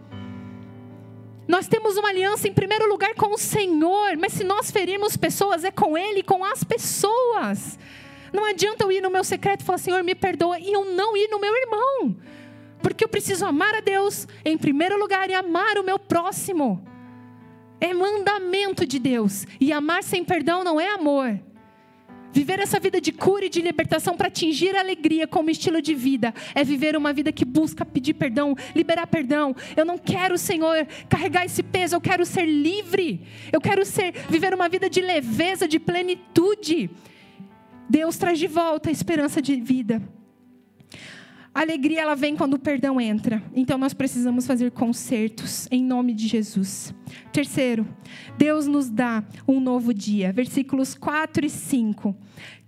Nós 1.50 1.68
temos 1.68 1.98
uma 1.98 2.10
aliança 2.10 2.48
em 2.48 2.54
primeiro 2.54 2.88
lugar 2.88 3.16
com 3.16 3.34
o 3.34 3.38
Senhor, 3.38 4.16
mas 4.18 4.34
se 4.34 4.44
nós 4.44 4.70
ferirmos 4.70 5.18
pessoas, 5.18 5.64
é 5.64 5.72
com 5.72 5.98
Ele, 5.98 6.22
com 6.22 6.46
as 6.46 6.64
pessoas. 6.64 7.80
Não 8.34 8.46
adianta 8.46 8.84
eu 8.84 8.92
ir 8.92 9.02
no 9.02 9.10
meu 9.10 9.24
secreto 9.24 9.62
e 9.62 9.66
falar, 9.66 9.78
Senhor, 9.78 10.04
me 10.04 10.16
perdoa, 10.16 10.60
e 10.60 10.72
eu 10.72 10.86
não 10.86 11.16
ir 11.16 11.28
no 11.30 11.40
meu 11.40 11.56
irmão. 11.56 12.16
Porque 12.82 13.04
eu 13.04 13.10
preciso 13.10 13.46
amar 13.46 13.76
a 13.76 13.82
Deus 13.82 14.28
em 14.46 14.58
primeiro 14.58 14.98
lugar 14.98 15.30
e 15.30 15.34
amar 15.34 15.78
o 15.78 15.84
meu 15.84 16.00
próximo. 16.00 16.86
É 17.80 17.94
mandamento 17.94 18.86
de 18.86 19.00
Deus. 19.00 19.46
E 19.60 19.72
amar 19.72 20.04
sem 20.04 20.24
perdão 20.24 20.64
não 20.64 20.80
é 20.80 20.90
amor. 20.90 21.40
Viver 22.32 22.60
essa 22.60 22.80
vida 22.80 23.02
de 23.02 23.12
cura 23.12 23.46
e 23.46 23.50
de 23.50 23.62
libertação 23.62 24.16
para 24.16 24.28
atingir 24.28 24.76
a 24.76 24.82
alegria 24.82 25.28
como 25.28 25.50
estilo 25.50 25.82
de 25.82 25.96
vida 25.96 26.34
é 26.54 26.64
viver 26.64 26.96
uma 26.96 27.12
vida 27.12 27.32
que 27.32 27.44
busca 27.44 27.84
pedir 27.84 28.14
perdão, 28.14 28.56
liberar 28.76 29.08
perdão. 29.08 29.56
Eu 29.76 29.84
não 29.84 29.98
quero, 29.98 30.38
Senhor, 30.38 30.88
carregar 31.10 31.46
esse 31.46 31.64
peso, 31.64 31.96
eu 31.96 32.02
quero 32.02 32.26
ser 32.26 32.46
livre. 32.46 33.26
Eu 33.52 33.60
quero 33.60 33.84
ser 33.84 34.14
viver 34.30 34.54
uma 34.54 34.70
vida 34.70 34.90
de 34.90 35.02
leveza, 35.02 35.68
de 35.68 35.80
plenitude. 35.80 36.90
Deus 37.90 38.18
traz 38.18 38.38
de 38.38 38.48
volta 38.48 38.90
a 38.90 38.92
esperança 38.92 39.42
de 39.42 39.56
vida. 39.56 40.02
A 41.54 41.62
alegria 41.62 42.02
ela 42.02 42.16
vem 42.16 42.36
quando 42.36 42.54
o 42.54 42.60
perdão 42.60 43.02
entra. 43.02 43.44
Então 43.54 43.78
nós 43.78 43.94
precisamos 43.94 44.46
fazer 44.46 44.72
concertos 44.72 45.68
em 45.72 45.84
nome 45.84 46.14
de 46.14 46.28
Jesus. 46.28 46.94
Terceiro, 47.34 47.88
Deus 48.38 48.68
nos 48.68 48.90
dá 48.90 49.24
um 49.48 49.60
novo 49.60 49.94
dia. 49.94 50.32
Versículos 50.32 50.94
4 50.94 51.46
e 51.46 51.50
5. 51.50 52.16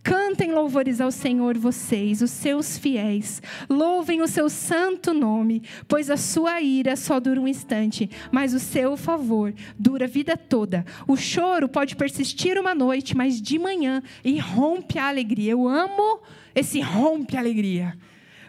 Cantem 0.03 0.51
louvores 0.51 0.99
ao 0.99 1.11
Senhor, 1.11 1.57
vocês, 1.57 2.23
os 2.23 2.31
seus 2.31 2.75
fiéis. 2.75 3.41
Louvem 3.69 4.21
o 4.21 4.27
seu 4.27 4.49
santo 4.49 5.13
nome, 5.13 5.61
pois 5.87 6.09
a 6.09 6.17
sua 6.17 6.59
ira 6.59 6.95
só 6.95 7.19
dura 7.19 7.39
um 7.39 7.47
instante, 7.47 8.09
mas 8.31 8.53
o 8.53 8.59
seu 8.59 8.97
favor 8.97 9.53
dura 9.77 10.05
a 10.05 10.07
vida 10.07 10.35
toda. 10.35 10.83
O 11.07 11.15
choro 11.15 11.69
pode 11.69 11.95
persistir 11.95 12.57
uma 12.59 12.73
noite, 12.73 13.15
mas 13.15 13.39
de 13.39 13.59
manhã 13.59 14.01
irrompe 14.23 14.97
a 14.97 15.07
alegria. 15.07 15.51
Eu 15.51 15.67
amo 15.67 16.21
esse 16.55 16.79
rompe 16.79 17.37
a 17.37 17.39
alegria. 17.39 17.95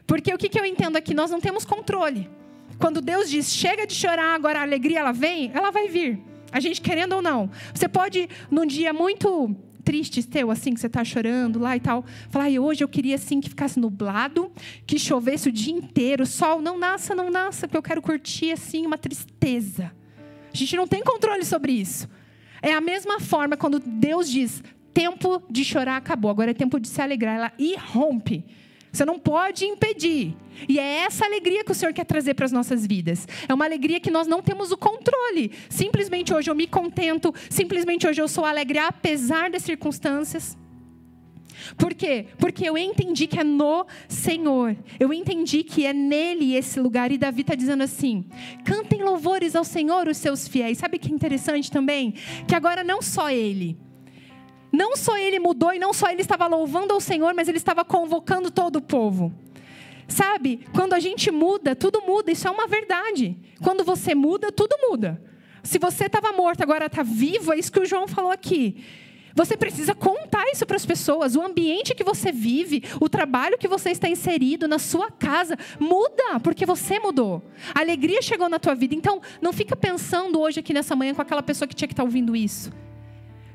Porque 0.06 0.32
o 0.32 0.38
que 0.38 0.58
eu 0.58 0.64
entendo 0.64 0.96
aqui? 0.96 1.12
Nós 1.12 1.30
não 1.30 1.40
temos 1.40 1.66
controle. 1.66 2.30
Quando 2.78 3.02
Deus 3.02 3.28
diz, 3.28 3.52
chega 3.52 3.86
de 3.86 3.94
chorar, 3.94 4.34
agora 4.34 4.60
a 4.60 4.62
alegria 4.62 5.00
ela 5.00 5.12
vem, 5.12 5.50
ela 5.54 5.70
vai 5.70 5.88
vir. 5.88 6.18
A 6.50 6.60
gente 6.60 6.80
querendo 6.80 7.14
ou 7.14 7.22
não. 7.22 7.50
Você 7.72 7.88
pode, 7.88 8.28
num 8.50 8.66
dia 8.66 8.92
muito 8.92 9.54
triste 9.84 10.22
teu, 10.22 10.50
assim, 10.50 10.74
que 10.74 10.80
você 10.80 10.86
está 10.86 11.04
chorando 11.04 11.58
lá 11.58 11.76
e 11.76 11.80
tal. 11.80 12.04
Falar, 12.30 12.50
e 12.50 12.58
hoje 12.58 12.82
eu 12.82 12.88
queria, 12.88 13.14
assim, 13.14 13.40
que 13.40 13.48
ficasse 13.48 13.78
nublado, 13.78 14.50
que 14.86 14.98
chovesse 14.98 15.48
o 15.48 15.52
dia 15.52 15.72
inteiro, 15.72 16.26
sol, 16.26 16.60
não 16.60 16.78
nasça, 16.78 17.14
não 17.14 17.30
nasça, 17.30 17.66
porque 17.66 17.76
eu 17.76 17.82
quero 17.82 18.02
curtir, 18.02 18.52
assim, 18.52 18.86
uma 18.86 18.98
tristeza. 18.98 19.92
A 20.52 20.56
gente 20.56 20.76
não 20.76 20.86
tem 20.86 21.02
controle 21.02 21.44
sobre 21.44 21.72
isso. 21.72 22.08
É 22.60 22.72
a 22.72 22.80
mesma 22.80 23.18
forma 23.18 23.56
quando 23.56 23.80
Deus 23.80 24.30
diz, 24.30 24.62
tempo 24.92 25.42
de 25.50 25.64
chorar 25.64 25.96
acabou, 25.96 26.30
agora 26.30 26.50
é 26.50 26.54
tempo 26.54 26.78
de 26.78 26.88
se 26.88 27.00
alegrar. 27.00 27.36
Ela 27.36 27.52
irrompe 27.58 28.44
Você 28.92 29.04
não 29.04 29.18
pode 29.18 29.64
impedir. 29.64 30.36
E 30.68 30.78
é 30.78 30.98
essa 31.04 31.24
alegria 31.24 31.64
que 31.64 31.72
o 31.72 31.74
Senhor 31.74 31.92
quer 31.94 32.04
trazer 32.04 32.34
para 32.34 32.44
as 32.44 32.52
nossas 32.52 32.86
vidas. 32.86 33.26
É 33.48 33.54
uma 33.54 33.64
alegria 33.64 33.98
que 33.98 34.10
nós 34.10 34.26
não 34.26 34.42
temos 34.42 34.70
o 34.70 34.76
controle. 34.76 35.50
Simplesmente 35.68 36.32
hoje 36.32 36.50
eu 36.50 36.54
me 36.54 36.66
contento, 36.66 37.34
simplesmente 37.48 38.06
hoje 38.06 38.20
eu 38.20 38.28
sou 38.28 38.44
alegre 38.44 38.78
apesar 38.78 39.50
das 39.50 39.62
circunstâncias. 39.62 40.56
Por 41.76 41.94
quê? 41.94 42.26
Porque 42.38 42.68
eu 42.68 42.76
entendi 42.76 43.26
que 43.26 43.38
é 43.38 43.44
no 43.44 43.86
Senhor. 44.08 44.76
Eu 44.98 45.12
entendi 45.12 45.62
que 45.62 45.86
é 45.86 45.92
nele 45.92 46.54
esse 46.54 46.80
lugar. 46.80 47.10
E 47.12 47.18
Davi 47.18 47.42
está 47.42 47.54
dizendo 47.54 47.82
assim: 47.82 48.24
cantem 48.64 49.02
louvores 49.02 49.54
ao 49.54 49.64
Senhor, 49.64 50.08
os 50.08 50.16
seus 50.16 50.46
fiéis. 50.48 50.78
Sabe 50.78 50.98
que 50.98 51.10
é 51.10 51.14
interessante 51.14 51.70
também? 51.70 52.14
Que 52.46 52.54
agora 52.54 52.82
não 52.82 53.00
só 53.00 53.30
ele. 53.30 53.78
Não 54.72 54.96
só 54.96 55.18
ele 55.18 55.38
mudou 55.38 55.74
e 55.74 55.78
não 55.78 55.92
só 55.92 56.10
ele 56.10 56.22
estava 56.22 56.46
louvando 56.46 56.94
ao 56.94 57.00
Senhor, 57.00 57.34
mas 57.34 57.46
ele 57.46 57.58
estava 57.58 57.84
convocando 57.84 58.50
todo 58.50 58.76
o 58.76 58.82
povo. 58.82 59.32
Sabe, 60.08 60.60
quando 60.74 60.94
a 60.94 61.00
gente 61.00 61.30
muda, 61.30 61.76
tudo 61.76 62.02
muda, 62.02 62.32
isso 62.32 62.48
é 62.48 62.50
uma 62.50 62.66
verdade. 62.66 63.36
Quando 63.62 63.84
você 63.84 64.14
muda, 64.14 64.50
tudo 64.50 64.76
muda. 64.88 65.22
Se 65.62 65.78
você 65.78 66.06
estava 66.06 66.32
morto, 66.32 66.62
agora 66.62 66.86
está 66.86 67.02
vivo, 67.02 67.52
é 67.52 67.58
isso 67.58 67.70
que 67.70 67.80
o 67.80 67.86
João 67.86 68.08
falou 68.08 68.30
aqui. 68.30 68.82
Você 69.34 69.56
precisa 69.56 69.94
contar 69.94 70.44
isso 70.52 70.66
para 70.66 70.76
as 70.76 70.84
pessoas. 70.84 71.36
O 71.36 71.42
ambiente 71.42 71.94
que 71.94 72.04
você 72.04 72.30
vive, 72.30 72.82
o 73.00 73.08
trabalho 73.08 73.56
que 73.56 73.68
você 73.68 73.90
está 73.90 74.08
inserido 74.08 74.68
na 74.68 74.78
sua 74.78 75.10
casa, 75.10 75.56
muda, 75.78 76.38
porque 76.42 76.66
você 76.66 76.98
mudou. 76.98 77.42
A 77.74 77.80
alegria 77.80 78.20
chegou 78.20 78.48
na 78.48 78.58
tua 78.58 78.74
vida. 78.74 78.94
Então, 78.94 79.20
não 79.40 79.52
fica 79.52 79.74
pensando 79.74 80.40
hoje 80.40 80.60
aqui 80.60 80.74
nessa 80.74 80.94
manhã 80.94 81.14
com 81.14 81.22
aquela 81.22 81.42
pessoa 81.42 81.66
que 81.66 81.74
tinha 81.74 81.88
que 81.88 81.94
estar 81.94 82.02
tá 82.02 82.06
ouvindo 82.06 82.36
isso. 82.36 82.70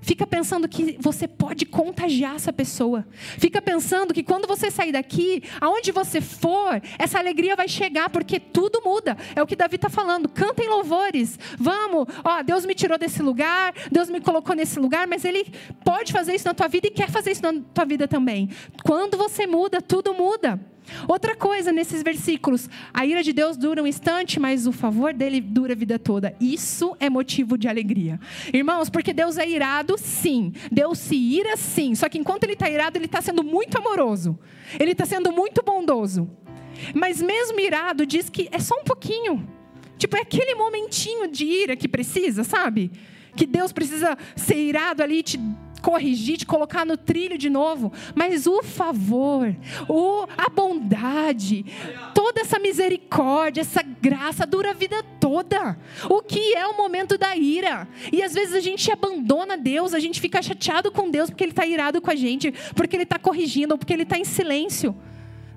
Fica 0.08 0.26
pensando 0.26 0.70
que 0.70 0.96
você 1.02 1.28
pode 1.28 1.66
contagiar 1.66 2.34
essa 2.36 2.54
pessoa. 2.54 3.06
Fica 3.38 3.62
pensando 3.62 4.14
que 4.14 4.24
quando 4.24 4.48
você 4.48 4.72
sair 4.72 4.94
daqui, 4.94 5.44
aonde 5.60 5.92
você 5.92 6.22
for, 6.22 6.82
essa 6.98 7.20
alegria 7.20 7.58
vai 7.58 7.68
chegar, 7.68 8.10
porque 8.10 8.40
tudo 8.40 8.82
muda. 8.86 9.18
É 9.36 9.44
o 9.44 9.46
que 9.46 9.54
Davi 9.54 9.76
está 9.76 9.90
falando. 9.90 10.30
Cantem 10.30 10.70
louvores. 10.70 11.38
Vamos. 11.60 12.08
Ó, 12.24 12.42
Deus 12.42 12.66
me 12.66 12.74
tirou 12.74 12.98
desse 12.98 13.22
lugar, 13.22 13.74
Deus 13.92 14.10
me 14.10 14.22
colocou 14.22 14.56
nesse 14.56 14.80
lugar, 14.80 15.06
mas 15.08 15.26
Ele 15.26 15.46
pode 15.84 16.14
fazer 16.14 16.36
isso 16.36 16.48
na 16.48 16.54
tua 16.54 16.70
vida 16.70 16.88
e 16.88 16.92
quer 16.92 17.12
fazer 17.12 17.32
isso 17.32 17.44
na 17.44 17.62
tua 17.74 17.84
vida 17.84 18.08
também. 18.08 18.50
Quando 18.86 19.18
você 19.18 19.46
muda, 19.46 19.82
tudo 19.82 20.14
muda. 20.14 20.58
Outra 21.08 21.36
coisa 21.36 21.72
nesses 21.72 22.04
versículos, 22.04 22.70
a 22.94 23.06
ira 23.06 23.24
de 23.24 23.34
Deus 23.34 23.58
dura 23.58 23.82
um 23.82 23.88
instante, 23.88 24.40
mas 24.40 24.68
o 24.68 24.72
favor 24.72 25.14
dele 25.14 25.42
dura 25.42 25.74
a 25.74 25.76
vida 25.76 26.00
toda. 26.00 26.36
Isso 26.40 26.96
é 27.00 27.10
motivo 27.10 27.58
de 27.58 27.68
alegria. 27.68 28.20
Irmãos, 28.54 28.90
porque 28.90 29.14
Deus 29.14 29.38
é 29.38 29.48
irado, 29.48 29.98
sim. 29.98 30.54
Deus 30.72 30.98
se 31.00 31.16
ira, 31.16 31.58
sim. 31.58 31.96
Só 31.96 32.10
que 32.10 32.18
enquanto 32.18 32.44
ele 32.44 32.54
está 32.54 32.70
irado, 32.70 32.98
ele 32.98 33.06
está 33.06 33.22
sendo 33.22 33.44
muito 33.44 33.78
amoroso. 33.78 34.38
Ele 34.80 34.92
está 34.92 35.06
sendo 35.06 35.32
muito 35.32 35.64
bondoso. 35.64 36.30
Mas 36.94 37.22
mesmo 37.22 37.60
irado, 37.60 38.06
diz 38.06 38.30
que 38.30 38.48
é 38.52 38.60
só 38.60 38.76
um 38.76 38.84
pouquinho. 38.84 39.48
Tipo, 39.98 40.18
é 40.18 40.22
aquele 40.22 40.56
momentinho 40.56 41.28
de 41.28 41.46
ira 41.46 41.76
que 41.76 41.88
precisa, 41.88 42.44
sabe? 42.44 42.92
Que 43.36 43.46
Deus 43.46 43.72
precisa 43.72 44.18
ser 44.36 44.58
irado 44.58 45.02
ali 45.02 45.20
e 45.20 45.24
te 45.24 45.40
corrigir, 45.82 46.38
te 46.38 46.46
colocar 46.46 46.86
no 46.86 46.98
trilho 46.98 47.38
de 47.38 47.50
novo, 47.50 47.92
mas 48.16 48.48
o 48.48 48.62
favor, 48.64 49.56
o, 49.88 50.28
a 50.38 50.50
bondade, 50.50 51.66
toda 52.14 52.42
essa 52.42 52.60
misericórdia, 52.60 53.62
essa 53.62 53.82
graça 53.82 54.46
dura 54.46 54.72
a 54.72 54.74
vida 54.74 55.04
toda. 55.20 55.78
O 56.10 56.22
que 56.22 56.56
é 56.56 56.68
o 56.68 56.78
momento 56.78 57.18
da 57.18 57.36
ira? 57.36 57.88
E 58.12 58.22
às 58.22 58.34
vezes 58.34 58.54
a 58.54 58.60
gente 58.60 58.92
abandona 58.92 59.58
Deus, 59.58 59.94
a 59.94 60.00
gente 60.00 60.20
fica 60.22 60.42
chateado 60.42 60.92
com 60.92 61.10
Deus 61.10 61.30
porque 61.30 61.44
Ele 61.44 61.52
está 61.52 61.66
irado 61.66 62.02
com 62.02 62.12
a 62.12 62.16
gente, 62.16 62.54
porque 62.76 62.96
Ele 62.96 63.04
está 63.04 63.20
corrigindo, 63.20 63.74
ou 63.74 63.78
porque 63.78 63.94
Ele 63.94 64.04
está 64.04 64.18
em 64.18 64.26
silêncio. 64.26 64.96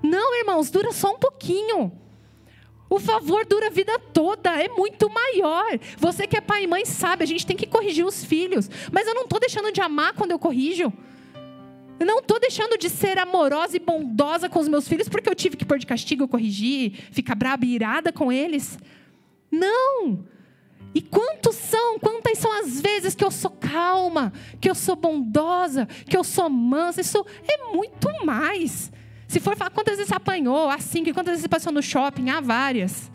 Não, 0.01 0.37
irmãos, 0.39 0.69
dura 0.69 0.91
só 0.91 1.13
um 1.13 1.19
pouquinho. 1.19 1.91
O 2.91 2.99
favor 2.99 3.45
dura 3.45 3.67
a 3.67 3.69
vida 3.69 3.97
toda, 3.97 4.61
é 4.61 4.67
muito 4.67 5.09
maior. 5.09 5.79
Você 5.97 6.27
que 6.27 6.35
é 6.35 6.41
pai 6.41 6.65
e 6.65 6.67
mãe 6.67 6.83
sabe, 6.83 7.23
a 7.23 7.25
gente 7.25 7.47
tem 7.47 7.55
que 7.55 7.65
corrigir 7.65 8.05
os 8.05 8.25
filhos. 8.25 8.69
Mas 8.91 9.07
eu 9.07 9.15
não 9.15 9.23
estou 9.23 9.39
deixando 9.39 9.71
de 9.71 9.79
amar 9.79 10.11
quando 10.11 10.31
eu 10.31 10.37
corrijo. 10.37 10.91
Eu 11.97 12.05
não 12.05 12.19
estou 12.19 12.37
deixando 12.37 12.77
de 12.77 12.89
ser 12.89 13.17
amorosa 13.17 13.77
e 13.77 13.79
bondosa 13.79 14.49
com 14.49 14.59
os 14.59 14.67
meus 14.67 14.89
filhos 14.89 15.07
porque 15.07 15.29
eu 15.29 15.35
tive 15.35 15.55
que 15.55 15.63
pôr 15.63 15.79
de 15.79 15.85
castigo, 15.85 16.27
corrigir, 16.27 16.91
ficar 17.13 17.33
braba 17.33 17.65
e 17.65 17.75
irada 17.75 18.11
com 18.11 18.29
eles. 18.29 18.77
Não! 19.49 20.25
E 20.93 21.01
quantos 21.01 21.55
são, 21.55 21.97
quantas 21.97 22.39
são 22.39 22.51
as 22.59 22.81
vezes 22.81 23.15
que 23.15 23.23
eu 23.23 23.31
sou 23.31 23.51
calma, 23.51 24.33
que 24.59 24.69
eu 24.69 24.75
sou 24.75 24.97
bondosa, 24.97 25.87
que 26.09 26.17
eu 26.17 26.25
sou 26.25 26.49
mansa? 26.49 26.99
Isso 26.99 27.25
é 27.47 27.71
muito 27.73 28.09
mais. 28.25 28.91
Se 29.31 29.39
for 29.39 29.55
falar 29.55 29.69
quantas 29.69 29.95
vezes 29.95 30.11
apanhou, 30.11 30.69
assim, 30.69 31.05
que 31.05 31.13
quantas 31.13 31.35
vezes 31.35 31.47
passou 31.47 31.71
no 31.71 31.81
shopping, 31.81 32.29
há 32.29 32.41
várias. 32.41 33.09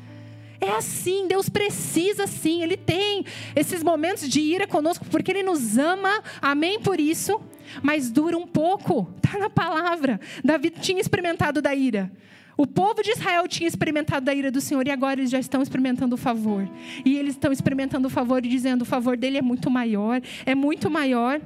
É 0.59 0.70
assim, 0.70 1.29
Deus 1.29 1.50
precisa 1.50 2.26
sim, 2.26 2.62
Ele 2.62 2.74
tem 2.74 3.22
esses 3.55 3.83
momentos 3.83 4.26
de 4.26 4.40
ira 4.40 4.66
conosco, 4.66 5.05
porque 5.11 5.31
Ele 5.31 5.42
nos 5.42 5.76
ama, 5.76 6.22
amém 6.40 6.81
por 6.81 6.98
isso, 6.98 7.38
mas 7.83 8.11
dura 8.11 8.35
um 8.35 8.46
pouco, 8.46 9.12
está 9.22 9.37
na 9.38 9.50
palavra. 9.50 10.18
Davi 10.42 10.70
tinha 10.70 11.02
experimentado 11.02 11.61
da 11.61 11.74
ira. 11.74 12.11
O 12.57 12.66
povo 12.66 13.02
de 13.02 13.11
Israel 13.11 13.46
tinha 13.46 13.68
experimentado 13.68 14.24
da 14.24 14.35
ira 14.35 14.50
do 14.50 14.62
Senhor 14.62 14.87
e 14.87 14.90
agora 14.90 15.20
eles 15.20 15.31
já 15.31 15.38
estão 15.38 15.61
experimentando 15.61 16.14
o 16.14 16.18
favor. 16.18 16.66
E 17.05 17.18
eles 17.18 17.35
estão 17.35 17.52
experimentando 17.52 18.09
o 18.09 18.11
favor 18.11 18.42
e 18.42 18.48
dizendo: 18.48 18.81
o 18.81 18.87
favor 18.87 19.18
dele 19.18 19.37
é 19.37 19.42
muito 19.42 19.70
maior, 19.70 20.22
é 20.46 20.55
muito 20.55 20.90
maior. 20.90 21.42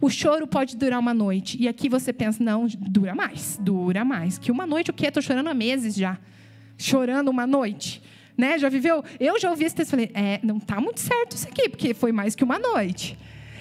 O 0.00 0.08
choro 0.08 0.46
pode 0.46 0.76
durar 0.76 0.98
uma 0.98 1.14
noite. 1.14 1.56
E 1.60 1.68
aqui 1.68 1.88
você 1.88 2.12
pensa, 2.12 2.42
não, 2.42 2.66
dura 2.66 3.14
mais, 3.14 3.58
dura 3.60 4.04
mais. 4.04 4.38
Que 4.38 4.50
uma 4.50 4.66
noite 4.66 4.90
o 4.90 4.94
quê? 4.94 5.06
Estou 5.06 5.22
chorando 5.22 5.48
há 5.48 5.54
meses 5.54 5.94
já. 5.94 6.18
Chorando 6.76 7.28
uma 7.28 7.46
noite. 7.46 8.02
Né? 8.36 8.58
Já 8.58 8.68
viveu? 8.68 9.04
Eu 9.20 9.38
já 9.38 9.50
ouvi 9.50 9.64
esse 9.64 9.74
texto 9.74 9.88
e 9.88 9.90
falei, 9.90 10.10
é, 10.14 10.40
não 10.42 10.56
está 10.56 10.80
muito 10.80 11.00
certo 11.00 11.36
isso 11.36 11.46
aqui, 11.46 11.68
porque 11.68 11.94
foi 11.94 12.12
mais 12.12 12.34
que 12.34 12.42
uma 12.42 12.58
noite. 12.58 13.16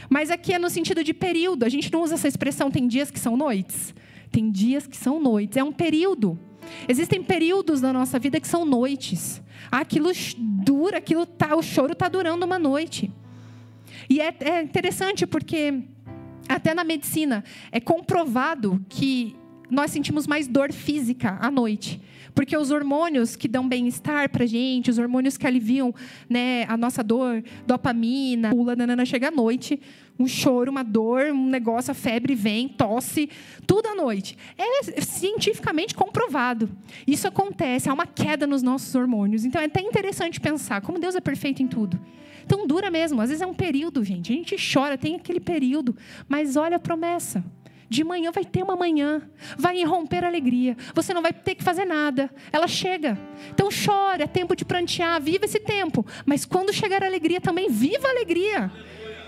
Mas 0.10 0.30
aqui 0.32 0.54
é 0.54 0.60
no 0.60 0.69
sentido 0.69 1.04
de 1.04 1.13
período. 1.13 1.63
A 1.63 1.69
gente 1.69 1.91
não 1.91 2.02
usa 2.02 2.15
essa 2.15 2.28
expressão, 2.28 2.69
tem 2.71 2.88
dias 2.88 3.12
que 3.12 3.19
são 3.19 3.38
noites. 3.38 3.93
Tem 4.32 4.49
dias 4.49 4.88
que 4.88 4.97
são 4.97 5.19
noites. 5.19 5.58
É 5.58 5.63
um 5.63 5.71
período. 5.71 6.39
Existem 6.88 7.21
períodos 7.21 7.82
na 7.82 7.93
nossa 7.93 8.17
vida 8.17 8.39
que 8.39 8.47
são 8.47 8.65
noites. 8.65 9.41
Aquilo 9.71 10.12
dura, 10.38 10.97
aquilo 10.97 11.26
tá, 11.26 11.56
o 11.56 11.62
choro 11.62 11.93
está 11.93 12.08
durando 12.08 12.45
uma 12.45 12.58
noite. 12.58 13.12
E 14.10 14.19
é, 14.19 14.36
é 14.39 14.62
interessante 14.62 15.26
porque 15.26 15.84
até 16.47 16.73
na 16.73 16.84
medicina, 16.84 17.43
é 17.71 17.79
comprovado 17.79 18.84
que 18.89 19.36
nós 19.69 19.91
sentimos 19.91 20.27
mais 20.27 20.47
dor 20.47 20.71
física 20.71 21.38
à 21.41 21.49
noite. 21.49 22.01
Porque 22.36 22.58
os 22.58 22.71
hormônios 22.71 23.36
que 23.36 23.47
dão 23.47 23.67
bem-estar 23.67 24.29
para 24.29 24.45
gente, 24.45 24.89
os 24.89 24.97
hormônios 24.97 25.38
que 25.38 25.45
aliviam 25.45 25.93
né, 26.27 26.65
a 26.67 26.75
nossa 26.75 27.03
dor, 27.03 27.43
dopamina, 27.65 28.49
pula, 28.49 28.75
nanana, 28.75 29.06
chega 29.06 29.27
à 29.27 29.32
noite, 29.32 29.79
um 30.17 30.27
choro, 30.27 30.71
uma 30.71 30.84
dor, 30.84 31.25
um 31.32 31.47
negócio, 31.47 31.91
a 31.91 31.93
febre 31.93 32.34
vem, 32.34 32.67
tosse, 32.67 33.29
tudo 33.67 33.88
à 33.88 33.95
noite. 33.95 34.38
É 34.58 35.01
cientificamente 35.01 35.93
comprovado. 35.93 36.69
Isso 37.06 37.27
acontece, 37.27 37.89
há 37.89 37.93
uma 37.93 38.08
queda 38.08 38.47
nos 38.47 38.63
nossos 38.63 38.93
hormônios. 38.95 39.45
Então 39.45 39.62
é 39.62 39.65
até 39.65 39.82
interessante 39.82 40.39
pensar 40.39 40.82
como 40.82 40.99
Deus 40.99 41.15
é 41.15 41.21
perfeito 41.21 41.62
em 41.62 41.67
tudo. 41.67 41.99
Então 42.45 42.67
dura 42.67 42.89
mesmo, 42.89 43.21
às 43.21 43.29
vezes 43.29 43.41
é 43.41 43.47
um 43.47 43.53
período, 43.53 44.03
gente. 44.03 44.32
A 44.32 44.36
gente 44.36 44.56
chora, 44.73 44.97
tem 44.97 45.15
aquele 45.15 45.39
período, 45.39 45.95
mas 46.27 46.56
olha 46.56 46.77
a 46.77 46.79
promessa. 46.79 47.43
De 47.89 48.03
manhã 48.03 48.32
vai 48.32 48.43
ter 48.43 48.63
uma 48.63 48.75
manhã, 48.75 49.21
vai 49.58 49.77
irromper 49.77 50.23
a 50.23 50.27
alegria. 50.27 50.75
Você 50.95 51.13
não 51.13 51.21
vai 51.21 51.32
ter 51.32 51.53
que 51.53 51.63
fazer 51.63 51.86
nada, 51.86 52.29
ela 52.51 52.67
chega. 52.67 53.17
Então 53.51 53.69
chora, 53.69 54.23
é 54.23 54.27
tempo 54.27 54.56
de 54.56 54.65
prantear, 54.65 55.21
viva 55.21 55.45
esse 55.45 55.60
tempo. 55.60 56.06
Mas 56.25 56.43
quando 56.43 56.73
chegar 56.73 57.03
a 57.03 57.06
alegria 57.06 57.39
também, 57.39 57.69
viva 57.69 58.08
a 58.08 58.12
alegria. 58.12 58.71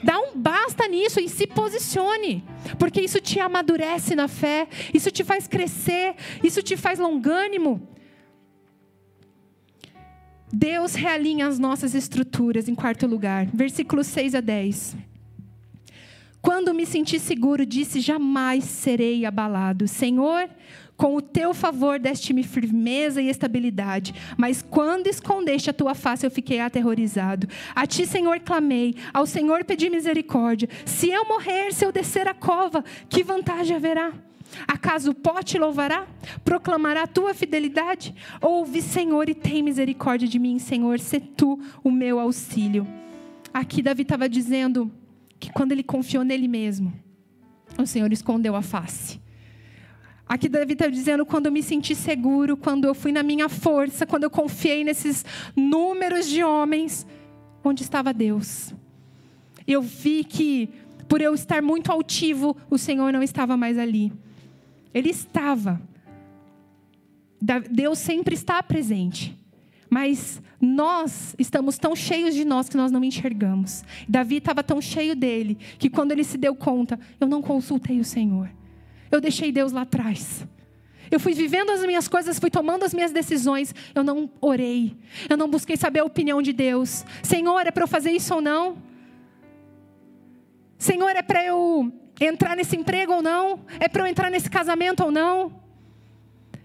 Dá 0.04 0.20
um 0.20 0.36
basta 0.36 0.88
nisso 0.88 1.20
e 1.20 1.28
se 1.28 1.48
posicione, 1.48 2.44
porque 2.78 3.02
isso 3.02 3.20
te 3.20 3.40
amadurece 3.40 4.16
na 4.16 4.28
fé, 4.28 4.68
isso 4.94 5.10
te 5.10 5.24
faz 5.24 5.48
crescer, 5.48 6.16
isso 6.44 6.62
te 6.62 6.78
faz 6.78 7.00
longânimo. 7.00 7.88
Deus 10.58 10.96
realinha 10.96 11.48
as 11.48 11.60
nossas 11.60 11.94
estruturas, 11.94 12.70
em 12.70 12.76
quarto 12.76 13.06
lugar. 13.06 13.46
Versículos 13.54 14.08
6 14.08 14.36
a 14.36 14.40
10. 14.40 14.96
Quando 16.42 16.74
me 16.74 16.86
senti 16.86 17.20
seguro, 17.20 17.66
disse: 17.66 18.00
Jamais 18.00 18.64
serei 18.64 19.26
abalado. 19.26 19.86
Senhor, 19.86 20.50
com 20.96 21.14
o 21.14 21.22
teu 21.22 21.54
favor 21.54 22.00
deste-me 22.00 22.42
firmeza 22.42 23.22
e 23.22 23.28
estabilidade. 23.28 24.16
Mas 24.38 24.62
quando 24.62 25.08
escondeste 25.08 25.70
a 25.70 25.74
tua 25.74 25.94
face, 25.94 26.26
eu 26.26 26.32
fiquei 26.32 26.62
aterrorizado. 26.62 27.50
A 27.76 27.86
ti, 27.86 28.06
Senhor, 28.06 28.40
clamei. 28.40 28.96
Ao 29.14 29.26
Senhor 29.26 29.66
pedi 29.66 29.90
misericórdia. 29.90 30.70
Se 30.86 31.10
eu 31.10 31.26
morrer, 31.26 31.74
se 31.74 31.84
eu 31.86 31.92
descer 31.92 32.30
a 32.30 32.34
cova, 32.34 32.82
que 33.10 33.26
vantagem 33.26 33.76
haverá? 33.76 34.14
Acaso 34.68 35.12
o 35.12 35.16
pó 35.16 35.42
te 35.42 35.58
louvará? 35.58 36.08
Proclamará 36.44 37.04
a 37.04 37.08
tua 37.08 37.34
fidelidade? 37.34 38.14
Ouve, 38.42 38.82
Senhor, 38.82 39.30
e 39.30 39.34
tem 39.34 39.62
misericórdia 39.62 40.28
de 40.28 40.40
mim, 40.40 40.60
Senhor, 40.60 41.00
se 41.00 41.20
tu 41.20 41.60
o 41.84 41.92
meu 41.92 42.20
auxílio. 42.20 42.88
Aqui 43.54 43.82
Davi 43.82 44.02
estava 44.02 44.28
dizendo 44.28 44.92
que 45.40 45.52
quando 45.52 45.72
ele 45.72 45.84
confiou 45.84 46.24
nele 46.24 46.48
mesmo, 46.48 46.94
o 47.78 47.86
Senhor 47.86 48.12
escondeu 48.12 48.56
a 48.56 48.62
face. 48.62 49.20
Aqui 50.28 50.50
Davi 50.50 50.74
está 50.74 50.88
dizendo 50.88 51.26
quando 51.26 51.46
eu 51.46 51.52
me 51.52 51.62
senti 51.62 51.94
seguro, 51.94 52.58
quando 52.58 52.86
eu 52.86 52.96
fui 52.96 53.12
na 53.12 53.22
minha 53.22 53.48
força, 53.48 54.06
quando 54.06 54.24
eu 54.24 54.30
confiei 54.30 54.84
nesses 54.84 55.24
números 55.56 56.28
de 56.28 56.44
homens, 56.44 57.06
onde 57.64 57.84
estava 57.84 58.12
Deus? 58.12 58.74
Eu 59.68 59.82
vi 59.82 60.24
que 60.24 60.70
por 61.08 61.22
eu 61.22 61.34
estar 61.34 61.62
muito 61.62 61.92
altivo, 61.92 62.58
o 62.70 62.78
Senhor 62.78 63.14
não 63.14 63.22
estava 63.22 63.56
mais 63.56 63.78
ali. 63.78 64.12
Ele 64.96 65.10
estava. 65.10 65.82
Deus 67.70 68.00
sempre 68.00 68.34
está 68.34 68.64
presente. 68.64 69.38
Mas 69.90 70.42
nós 70.60 71.36
estamos 71.38 71.78
tão 71.78 71.94
cheios 71.96 72.34
de 72.34 72.46
nós 72.46 72.70
que 72.70 72.78
nós 72.78 72.92
não 72.92 73.04
enxergamos. 73.04 73.84
Davi 74.08 74.38
estava 74.38 74.64
tão 74.64 74.82
cheio 74.82 75.16
dele 75.16 75.58
que 75.78 75.90
quando 75.90 76.14
ele 76.14 76.24
se 76.24 76.38
deu 76.38 76.56
conta, 76.56 76.98
eu 77.20 77.28
não 77.28 77.42
consultei 77.42 78.00
o 78.00 78.06
Senhor. 78.06 78.50
Eu 79.12 79.20
deixei 79.20 79.52
Deus 79.52 79.74
lá 79.74 79.82
atrás. 79.82 80.48
Eu 81.12 81.20
fui 81.20 81.34
vivendo 81.34 81.70
as 81.70 81.86
minhas 81.86 82.08
coisas, 82.08 82.40
fui 82.40 82.50
tomando 82.50 82.84
as 82.84 82.94
minhas 82.94 83.12
decisões. 83.12 83.76
Eu 83.94 84.04
não 84.04 84.30
orei. 84.42 84.98
Eu 85.30 85.38
não 85.38 85.50
busquei 85.50 85.76
saber 85.76 86.00
a 86.00 86.06
opinião 86.06 86.42
de 86.42 86.54
Deus. 86.54 87.06
Senhor, 87.22 87.68
é 87.68 87.72
para 87.72 87.84
eu 87.84 87.88
fazer 87.88 88.12
isso 88.12 88.34
ou 88.34 88.42
não? 88.42 88.82
Senhor, 90.78 91.10
é 91.10 91.22
para 91.22 91.46
eu 91.46 91.94
entrar 92.20 92.56
nesse 92.56 92.76
emprego 92.76 93.14
ou 93.14 93.22
não? 93.22 93.60
É 93.80 93.88
para 93.88 94.04
eu 94.04 94.08
entrar 94.08 94.30
nesse 94.30 94.50
casamento 94.50 95.04
ou 95.04 95.12
não? 95.12 95.66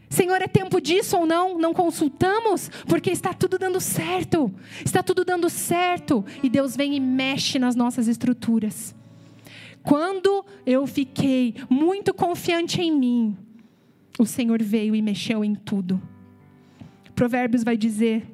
Senhor, 0.08 0.42
é 0.42 0.48
tempo 0.48 0.80
disso 0.80 1.16
ou 1.16 1.24
não? 1.24 1.56
Não 1.56 1.72
consultamos, 1.72 2.68
porque 2.88 3.10
está 3.10 3.32
tudo 3.32 3.56
dando 3.58 3.80
certo. 3.80 4.52
Está 4.84 5.04
tudo 5.04 5.24
dando 5.24 5.48
certo. 5.48 6.24
E 6.42 6.48
Deus 6.48 6.76
vem 6.76 6.96
e 6.96 7.00
mexe 7.00 7.60
nas 7.60 7.76
nossas 7.76 8.08
estruturas. 8.08 8.94
Quando 9.82 10.44
eu 10.66 10.86
fiquei 10.86 11.54
muito 11.70 12.12
confiante 12.12 12.82
em 12.82 12.90
mim, 12.90 13.36
o 14.18 14.26
Senhor 14.26 14.60
veio 14.62 14.94
e 14.96 15.00
mexeu 15.00 15.44
em 15.44 15.54
tudo. 15.54 16.02
Provérbios 17.14 17.62
vai 17.62 17.76
dizer: 17.76 18.26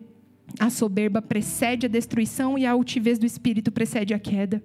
a 0.58 0.70
soberba 0.70 1.20
precede 1.20 1.86
a 1.86 1.88
destruição 1.88 2.56
e 2.56 2.64
a 2.64 2.72
altivez 2.72 3.18
do 3.18 3.26
espírito 3.26 3.70
precede 3.70 4.14
a 4.14 4.18
queda. 4.18 4.62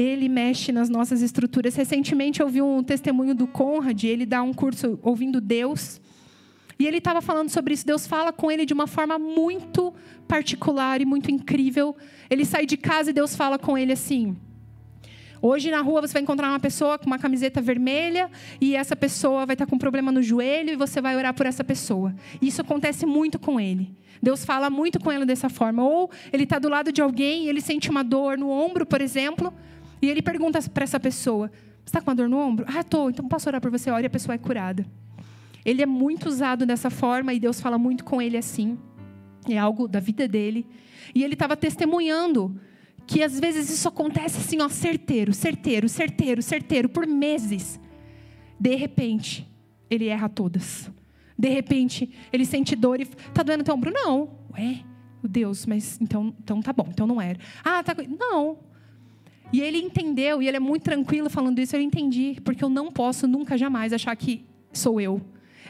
Ele 0.00 0.28
mexe 0.28 0.70
nas 0.70 0.88
nossas 0.88 1.22
estruturas. 1.22 1.74
Recentemente 1.74 2.40
eu 2.40 2.48
vi 2.48 2.62
um 2.62 2.84
testemunho 2.84 3.34
do 3.34 3.48
Conrad, 3.48 4.04
ele 4.04 4.24
dá 4.24 4.40
um 4.40 4.54
curso 4.54 4.96
ouvindo 5.02 5.40
Deus. 5.40 6.00
E 6.78 6.86
ele 6.86 6.98
estava 6.98 7.20
falando 7.20 7.48
sobre 7.48 7.74
isso. 7.74 7.84
Deus 7.84 8.06
fala 8.06 8.32
com 8.32 8.48
ele 8.48 8.64
de 8.64 8.72
uma 8.72 8.86
forma 8.86 9.18
muito 9.18 9.92
particular 10.28 11.00
e 11.00 11.04
muito 11.04 11.32
incrível. 11.32 11.96
Ele 12.30 12.44
sai 12.44 12.64
de 12.64 12.76
casa 12.76 13.10
e 13.10 13.12
Deus 13.12 13.34
fala 13.34 13.58
com 13.58 13.76
ele 13.76 13.92
assim: 13.92 14.36
Hoje 15.42 15.68
na 15.68 15.80
rua 15.80 16.00
você 16.00 16.12
vai 16.12 16.22
encontrar 16.22 16.48
uma 16.48 16.60
pessoa 16.60 16.96
com 16.96 17.06
uma 17.06 17.18
camiseta 17.18 17.60
vermelha 17.60 18.30
e 18.60 18.76
essa 18.76 18.94
pessoa 18.94 19.44
vai 19.44 19.54
estar 19.54 19.66
com 19.66 19.74
um 19.74 19.80
problema 19.80 20.12
no 20.12 20.22
joelho 20.22 20.70
e 20.70 20.76
você 20.76 21.00
vai 21.00 21.16
orar 21.16 21.34
por 21.34 21.44
essa 21.44 21.64
pessoa. 21.64 22.14
Isso 22.40 22.60
acontece 22.60 23.04
muito 23.04 23.36
com 23.36 23.58
ele. 23.58 23.90
Deus 24.22 24.44
fala 24.44 24.70
muito 24.70 25.00
com 25.00 25.10
ele 25.10 25.24
dessa 25.24 25.48
forma. 25.48 25.82
Ou 25.82 26.08
ele 26.32 26.44
está 26.44 26.60
do 26.60 26.68
lado 26.68 26.92
de 26.92 27.02
alguém 27.02 27.46
e 27.46 27.48
ele 27.48 27.60
sente 27.60 27.90
uma 27.90 28.04
dor 28.04 28.38
no 28.38 28.48
ombro, 28.48 28.86
por 28.86 29.00
exemplo. 29.00 29.52
E 30.00 30.08
ele 30.08 30.22
pergunta 30.22 30.60
para 30.70 30.84
essa 30.84 31.00
pessoa: 31.00 31.48
Você 31.48 31.86
está 31.86 32.00
com 32.00 32.10
uma 32.10 32.14
dor 32.14 32.28
no 32.28 32.38
ombro? 32.38 32.64
Ah, 32.68 32.80
estou. 32.80 33.10
Então 33.10 33.26
posso 33.28 33.48
orar 33.48 33.60
por 33.60 33.70
você? 33.70 33.90
Ora 33.90 34.02
e 34.02 34.06
a 34.06 34.10
pessoa 34.10 34.34
é 34.34 34.38
curada. 34.38 34.86
Ele 35.64 35.82
é 35.82 35.86
muito 35.86 36.28
usado 36.28 36.64
dessa 36.64 36.90
forma 36.90 37.32
e 37.34 37.40
Deus 37.40 37.60
fala 37.60 37.78
muito 37.78 38.04
com 38.04 38.22
ele 38.22 38.36
assim. 38.36 38.78
É 39.48 39.58
algo 39.58 39.88
da 39.88 40.00
vida 40.00 40.26
dele. 40.28 40.66
E 41.14 41.24
ele 41.24 41.34
estava 41.34 41.56
testemunhando 41.56 42.60
que 43.06 43.22
às 43.22 43.40
vezes 43.40 43.70
isso 43.70 43.88
acontece 43.88 44.38
assim, 44.38 44.60
ó, 44.60 44.68
certeiro, 44.68 45.32
certeiro, 45.32 45.88
certeiro, 45.88 46.42
certeiro, 46.42 46.88
por 46.88 47.06
meses. 47.06 47.80
De 48.60 48.74
repente, 48.74 49.48
ele 49.90 50.08
erra 50.08 50.28
todas. 50.28 50.90
De 51.38 51.48
repente, 51.48 52.10
ele 52.32 52.44
sente 52.44 52.76
dor 52.76 53.00
e 53.00 53.06
tá 53.06 53.42
doendo 53.42 53.64
teu 53.64 53.74
ombro? 53.74 53.90
Não. 53.92 54.30
Ué, 54.52 54.80
Deus, 55.22 55.64
mas 55.66 55.98
então, 56.00 56.34
então 56.40 56.60
tá 56.60 56.72
bom, 56.72 56.86
então 56.90 57.06
não 57.06 57.20
era. 57.20 57.38
Ah, 57.64 57.82
tá. 57.82 57.94
Não. 58.18 58.58
E 59.52 59.60
ele 59.60 59.78
entendeu, 59.78 60.42
e 60.42 60.48
ele 60.48 60.56
é 60.56 60.60
muito 60.60 60.82
tranquilo 60.82 61.30
falando 61.30 61.58
isso, 61.58 61.74
eu 61.74 61.80
entendi, 61.80 62.38
porque 62.44 62.62
eu 62.62 62.68
não 62.68 62.92
posso 62.92 63.26
nunca 63.26 63.56
jamais 63.56 63.92
achar 63.92 64.14
que 64.14 64.44
sou 64.72 65.00
eu. 65.00 65.22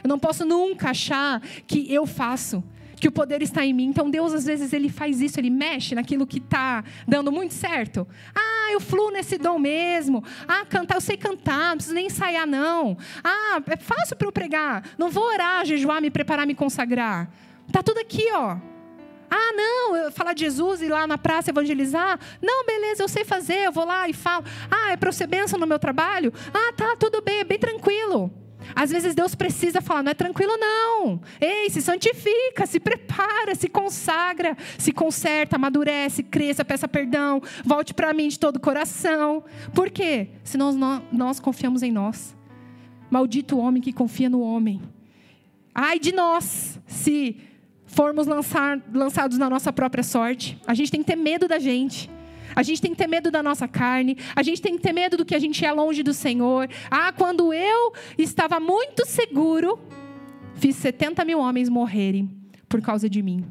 Eu 0.03 0.07
não 0.07 0.19
posso 0.19 0.45
nunca 0.45 0.89
achar 0.89 1.41
que 1.65 1.91
eu 1.93 2.05
faço, 2.05 2.63
que 2.99 3.07
o 3.07 3.11
poder 3.11 3.41
está 3.41 3.65
em 3.65 3.73
mim. 3.73 3.85
Então 3.85 4.09
Deus 4.09 4.33
às 4.33 4.45
vezes 4.45 4.73
ele 4.73 4.89
faz 4.89 5.21
isso, 5.21 5.39
ele 5.39 5.49
mexe 5.49 5.95
naquilo 5.95 6.27
que 6.27 6.39
está 6.39 6.83
dando 7.07 7.31
muito 7.31 7.53
certo. 7.53 8.07
Ah, 8.35 8.71
eu 8.71 8.81
fluo 8.81 9.11
nesse 9.11 9.37
dom 9.37 9.57
mesmo. 9.57 10.23
Ah, 10.47 10.65
cantar, 10.65 10.95
eu 10.95 11.01
sei 11.01 11.15
cantar, 11.17 11.69
não 11.69 11.77
preciso 11.77 11.95
nem 11.95 12.07
ensaiar 12.07 12.45
não. 12.45 12.97
Ah, 13.23 13.61
é 13.67 13.77
fácil 13.77 14.15
para 14.15 14.27
eu 14.27 14.31
pregar. 14.31 14.83
Não 14.97 15.09
vou 15.09 15.23
orar, 15.23 15.65
jejuar, 15.65 16.01
me 16.01 16.11
preparar, 16.11 16.45
me 16.45 16.55
consagrar. 16.55 17.31
Tá 17.71 17.81
tudo 17.81 17.99
aqui, 17.99 18.25
ó. 18.33 18.57
Ah, 19.29 19.53
não, 19.53 20.11
falar 20.11 20.33
de 20.33 20.41
Jesus 20.41 20.81
e 20.81 20.85
ir 20.85 20.89
lá 20.89 21.05
na 21.05 21.17
praça 21.17 21.51
evangelizar? 21.51 22.19
Não, 22.41 22.65
beleza, 22.65 23.03
eu 23.03 23.07
sei 23.07 23.23
fazer, 23.23 23.65
eu 23.67 23.71
vou 23.71 23.85
lá 23.85 24.07
e 24.09 24.13
falo. 24.13 24.45
Ah, 24.69 24.91
é 24.91 24.97
para 24.97 25.11
ser 25.11 25.27
bênção 25.27 25.59
no 25.59 25.67
meu 25.67 25.79
trabalho? 25.79 26.33
Ah, 26.53 26.73
tá, 26.73 26.95
tudo 26.97 27.21
bem, 27.21 27.39
é 27.39 27.43
bem 27.43 27.59
tranquilo. 27.59 28.31
Às 28.75 28.91
vezes 28.91 29.15
Deus 29.15 29.35
precisa 29.35 29.81
falar, 29.81 30.03
não 30.03 30.11
é 30.11 30.13
tranquilo 30.13 30.53
não. 30.57 31.21
Ei, 31.39 31.69
se 31.69 31.81
santifica, 31.81 32.65
se 32.65 32.79
prepara, 32.79 33.55
se 33.55 33.69
consagra, 33.69 34.55
se 34.77 34.91
conserta, 34.91 35.55
amadurece, 35.55 36.23
cresça, 36.23 36.65
peça 36.65 36.87
perdão, 36.87 37.41
volte 37.63 37.93
para 37.93 38.13
mim 38.13 38.27
de 38.27 38.39
todo 38.39 38.57
o 38.57 38.59
coração. 38.59 39.43
Por 39.73 39.89
quê? 39.89 40.29
Se 40.43 40.57
nós, 40.57 40.75
nós 41.11 41.39
confiamos 41.39 41.83
em 41.83 41.91
nós. 41.91 42.35
Maldito 43.09 43.55
o 43.55 43.59
homem 43.59 43.81
que 43.81 43.93
confia 43.93 44.29
no 44.29 44.41
homem. 44.41 44.81
Ai 45.73 45.97
de 45.97 46.11
nós, 46.11 46.79
se 46.85 47.37
formos 47.89 48.27
lançar, 48.27 48.79
lançados 48.93 49.37
na 49.37 49.49
nossa 49.49 49.73
própria 49.73 50.03
sorte. 50.03 50.57
A 50.65 50.73
gente 50.73 50.91
tem 50.91 51.01
que 51.01 51.07
ter 51.07 51.15
medo 51.15 51.47
da 51.47 51.59
gente. 51.59 52.09
A 52.55 52.63
gente 52.63 52.81
tem 52.81 52.91
que 52.91 52.97
ter 52.97 53.07
medo 53.07 53.29
da 53.29 53.43
nossa 53.43 53.67
carne. 53.67 54.17
A 54.35 54.43
gente 54.43 54.61
tem 54.61 54.75
que 54.77 54.81
ter 54.81 54.93
medo 54.93 55.17
do 55.17 55.25
que 55.25 55.35
a 55.35 55.39
gente 55.39 55.65
é 55.65 55.71
longe 55.71 56.03
do 56.03 56.13
Senhor. 56.13 56.69
Ah, 56.89 57.11
quando 57.11 57.53
eu 57.53 57.93
estava 58.17 58.59
muito 58.59 59.05
seguro, 59.05 59.79
fiz 60.55 60.75
70 60.77 61.25
mil 61.25 61.39
homens 61.39 61.67
morrerem 61.67 62.29
por 62.67 62.81
causa 62.81 63.09
de 63.09 63.21
mim. 63.21 63.45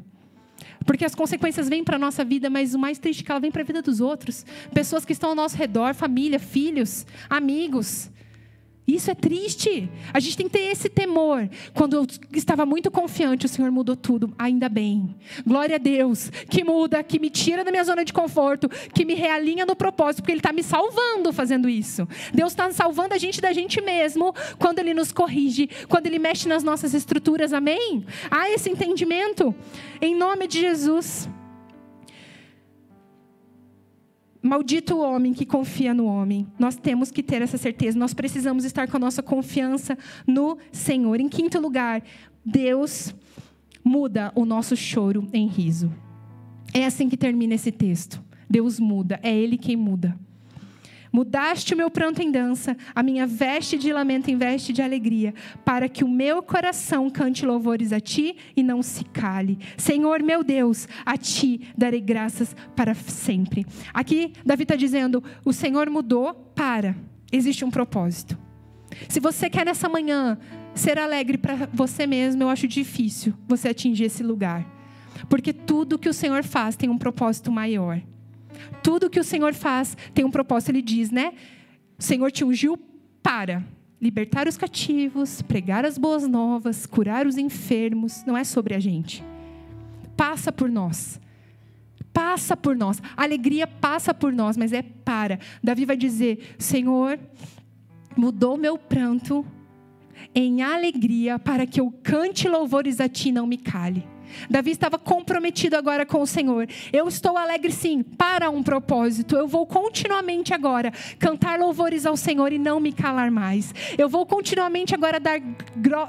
Porque 0.85 1.05
as 1.05 1.13
consequências 1.13 1.69
vêm 1.69 1.83
para 1.83 1.97
a 1.97 1.99
nossa 1.99 2.23
vida, 2.23 2.49
mas 2.49 2.73
o 2.73 2.79
mais 2.79 2.97
triste 2.97 3.21
é 3.21 3.25
que 3.25 3.31
ela 3.31 3.39
vem 3.39 3.51
para 3.51 3.61
a 3.61 3.65
vida 3.65 3.81
dos 3.81 3.99
outros. 3.99 4.45
Pessoas 4.73 5.05
que 5.05 5.13
estão 5.13 5.29
ao 5.29 5.35
nosso 5.35 5.55
redor, 5.55 5.93
família, 5.93 6.39
filhos, 6.39 7.05
amigos. 7.29 8.09
Isso 8.93 9.11
é 9.11 9.15
triste. 9.15 9.89
A 10.11 10.19
gente 10.19 10.35
tem 10.35 10.47
que 10.47 10.53
ter 10.53 10.65
esse 10.65 10.89
temor. 10.89 11.47
Quando 11.73 11.95
eu 11.95 12.07
estava 12.33 12.65
muito 12.65 12.89
confiante, 12.89 13.45
o 13.45 13.49
Senhor 13.49 13.69
mudou 13.71 13.95
tudo. 13.95 14.33
Ainda 14.37 14.67
bem. 14.67 15.15
Glória 15.45 15.75
a 15.75 15.79
Deus. 15.79 16.31
Que 16.49 16.63
muda, 16.63 17.03
que 17.03 17.19
me 17.19 17.29
tira 17.29 17.63
da 17.63 17.71
minha 17.71 17.83
zona 17.83 18.03
de 18.03 18.11
conforto, 18.11 18.67
que 18.93 19.05
me 19.05 19.13
realinha 19.13 19.65
no 19.65 19.75
propósito, 19.75 20.21
porque 20.21 20.31
Ele 20.31 20.39
está 20.39 20.51
me 20.51 20.63
salvando 20.63 21.31
fazendo 21.31 21.69
isso. 21.69 22.07
Deus 22.33 22.51
está 22.51 22.71
salvando 22.71 23.13
a 23.13 23.17
gente 23.17 23.39
da 23.39 23.53
gente 23.53 23.79
mesmo 23.79 24.33
quando 24.57 24.79
Ele 24.79 24.93
nos 24.93 25.11
corrige, 25.11 25.69
quando 25.87 26.07
Ele 26.07 26.17
mexe 26.17 26.47
nas 26.47 26.63
nossas 26.63 26.93
estruturas. 26.93 27.53
Amém? 27.53 28.05
Há 28.31 28.49
esse 28.49 28.69
entendimento. 28.69 29.53
Em 30.01 30.15
nome 30.15 30.47
de 30.47 30.61
Jesus. 30.61 31.29
Maldito 34.41 34.95
o 34.95 35.01
homem 35.01 35.33
que 35.33 35.45
confia 35.45 35.93
no 35.93 36.05
homem. 36.05 36.47
Nós 36.57 36.75
temos 36.77 37.11
que 37.11 37.21
ter 37.21 37.41
essa 37.41 37.57
certeza. 37.57 37.99
Nós 37.99 38.13
precisamos 38.13 38.63
estar 38.63 38.87
com 38.87 38.97
a 38.97 38.99
nossa 38.99 39.21
confiança 39.21 39.97
no 40.25 40.57
Senhor. 40.71 41.19
Em 41.19 41.27
quinto 41.27 41.59
lugar, 41.59 42.01
Deus 42.45 43.13
muda 43.83 44.31
o 44.35 44.45
nosso 44.45 44.75
choro 44.77 45.27
em 45.33 45.47
riso. 45.47 45.91
É 46.73 46.85
assim 46.85 47.09
que 47.09 47.17
termina 47.17 47.55
esse 47.55 47.71
texto. 47.71 48.23
Deus 48.49 48.79
muda, 48.79 49.19
é 49.21 49.35
Ele 49.35 49.57
quem 49.57 49.75
muda. 49.75 50.17
Mudaste 51.11 51.73
o 51.73 51.77
meu 51.77 51.89
pranto 51.89 52.21
em 52.21 52.31
dança, 52.31 52.77
a 52.93 53.01
minha 53.01 53.25
veste 53.25 53.77
de 53.77 53.91
lamento 53.91 54.29
em 54.29 54.37
veste 54.37 54.71
de 54.71 54.81
alegria, 54.81 55.33
para 55.65 55.89
que 55.89 56.03
o 56.03 56.09
meu 56.09 56.43
coração 56.43 57.09
cante 57.09 57.45
louvores 57.45 57.91
a 57.91 57.99
ti 57.99 58.35
e 58.55 58.61
não 58.61 58.81
se 58.83 59.03
cale. 59.05 59.57
Senhor 59.77 60.21
meu 60.21 60.43
Deus, 60.43 60.87
a 61.05 61.17
ti 61.17 61.61
darei 61.77 62.01
graças 62.01 62.55
para 62.75 62.93
sempre. 62.93 63.65
Aqui, 63.93 64.33
Davi 64.45 64.63
está 64.63 64.75
dizendo: 64.75 65.23
o 65.43 65.51
Senhor 65.51 65.89
mudou 65.89 66.33
para. 66.55 66.95
Existe 67.31 67.63
um 67.63 67.71
propósito. 67.71 68.37
Se 69.07 69.19
você 69.19 69.49
quer 69.49 69.65
nessa 69.65 69.87
manhã 69.87 70.37
ser 70.73 70.97
alegre 70.97 71.37
para 71.37 71.69
você 71.73 72.07
mesmo, 72.07 72.43
eu 72.43 72.49
acho 72.49 72.67
difícil 72.67 73.33
você 73.47 73.69
atingir 73.69 74.05
esse 74.05 74.23
lugar. 74.23 74.65
Porque 75.29 75.53
tudo 75.53 75.99
que 75.99 76.09
o 76.09 76.13
Senhor 76.13 76.43
faz 76.43 76.75
tem 76.75 76.89
um 76.89 76.97
propósito 76.97 77.51
maior. 77.51 78.01
Tudo 78.83 79.09
que 79.09 79.19
o 79.19 79.23
Senhor 79.23 79.53
faz 79.53 79.95
tem 80.13 80.25
um 80.25 80.31
propósito. 80.31 80.69
Ele 80.69 80.81
diz, 80.81 81.11
né? 81.11 81.33
O 81.97 82.03
Senhor 82.03 82.31
te 82.31 82.43
ungiu 82.43 82.77
para 83.21 83.63
libertar 84.01 84.47
os 84.47 84.57
cativos, 84.57 85.41
pregar 85.41 85.85
as 85.85 85.97
boas 85.97 86.27
novas, 86.27 86.85
curar 86.85 87.27
os 87.27 87.37
enfermos. 87.37 88.23
Não 88.25 88.37
é 88.37 88.43
sobre 88.43 88.73
a 88.73 88.79
gente. 88.79 89.23
Passa 90.15 90.51
por 90.51 90.69
nós. 90.69 91.19
Passa 92.13 92.55
por 92.55 92.75
nós. 92.75 93.01
A 93.15 93.23
alegria 93.23 93.67
passa 93.67 94.13
por 94.13 94.31
nós, 94.31 94.57
mas 94.57 94.73
é 94.73 94.81
para. 94.81 95.39
Davi 95.63 95.85
vai 95.85 95.97
dizer: 95.97 96.55
Senhor, 96.57 97.19
mudou 98.15 98.57
meu 98.57 98.77
pranto 98.77 99.45
em 100.33 100.61
alegria 100.61 101.39
para 101.39 101.65
que 101.65 101.79
eu 101.79 101.91
cante 102.03 102.47
louvores 102.47 102.99
a 102.99 103.07
ti, 103.07 103.31
não 103.31 103.47
me 103.47 103.57
cale. 103.57 104.05
Davi 104.49 104.71
estava 104.71 104.97
comprometido 104.97 105.75
agora 105.75 106.05
com 106.05 106.21
o 106.21 106.27
Senhor. 106.27 106.67
Eu 106.91 107.07
estou 107.07 107.37
alegre 107.37 107.71
sim, 107.71 108.03
para 108.03 108.49
um 108.49 108.63
propósito. 108.63 109.35
Eu 109.35 109.47
vou 109.47 109.65
continuamente 109.65 110.53
agora 110.53 110.91
cantar 111.17 111.59
louvores 111.59 112.05
ao 112.05 112.17
Senhor 112.17 112.51
e 112.51 112.57
não 112.57 112.79
me 112.79 112.91
calar 112.91 113.31
mais. 113.31 113.73
Eu 113.97 114.09
vou 114.09 114.25
continuamente 114.25 114.93
agora 114.93 115.19
dar 115.19 115.39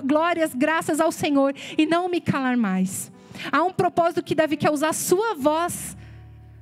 glórias, 0.04 0.54
graças 0.54 1.00
ao 1.00 1.12
Senhor 1.12 1.54
e 1.76 1.86
não 1.86 2.08
me 2.08 2.20
calar 2.20 2.56
mais. 2.56 3.10
Há 3.50 3.62
um 3.62 3.72
propósito 3.72 4.22
que 4.22 4.34
Davi 4.34 4.56
quer 4.56 4.70
usar 4.70 4.92
sua 4.92 5.34
voz 5.34 5.96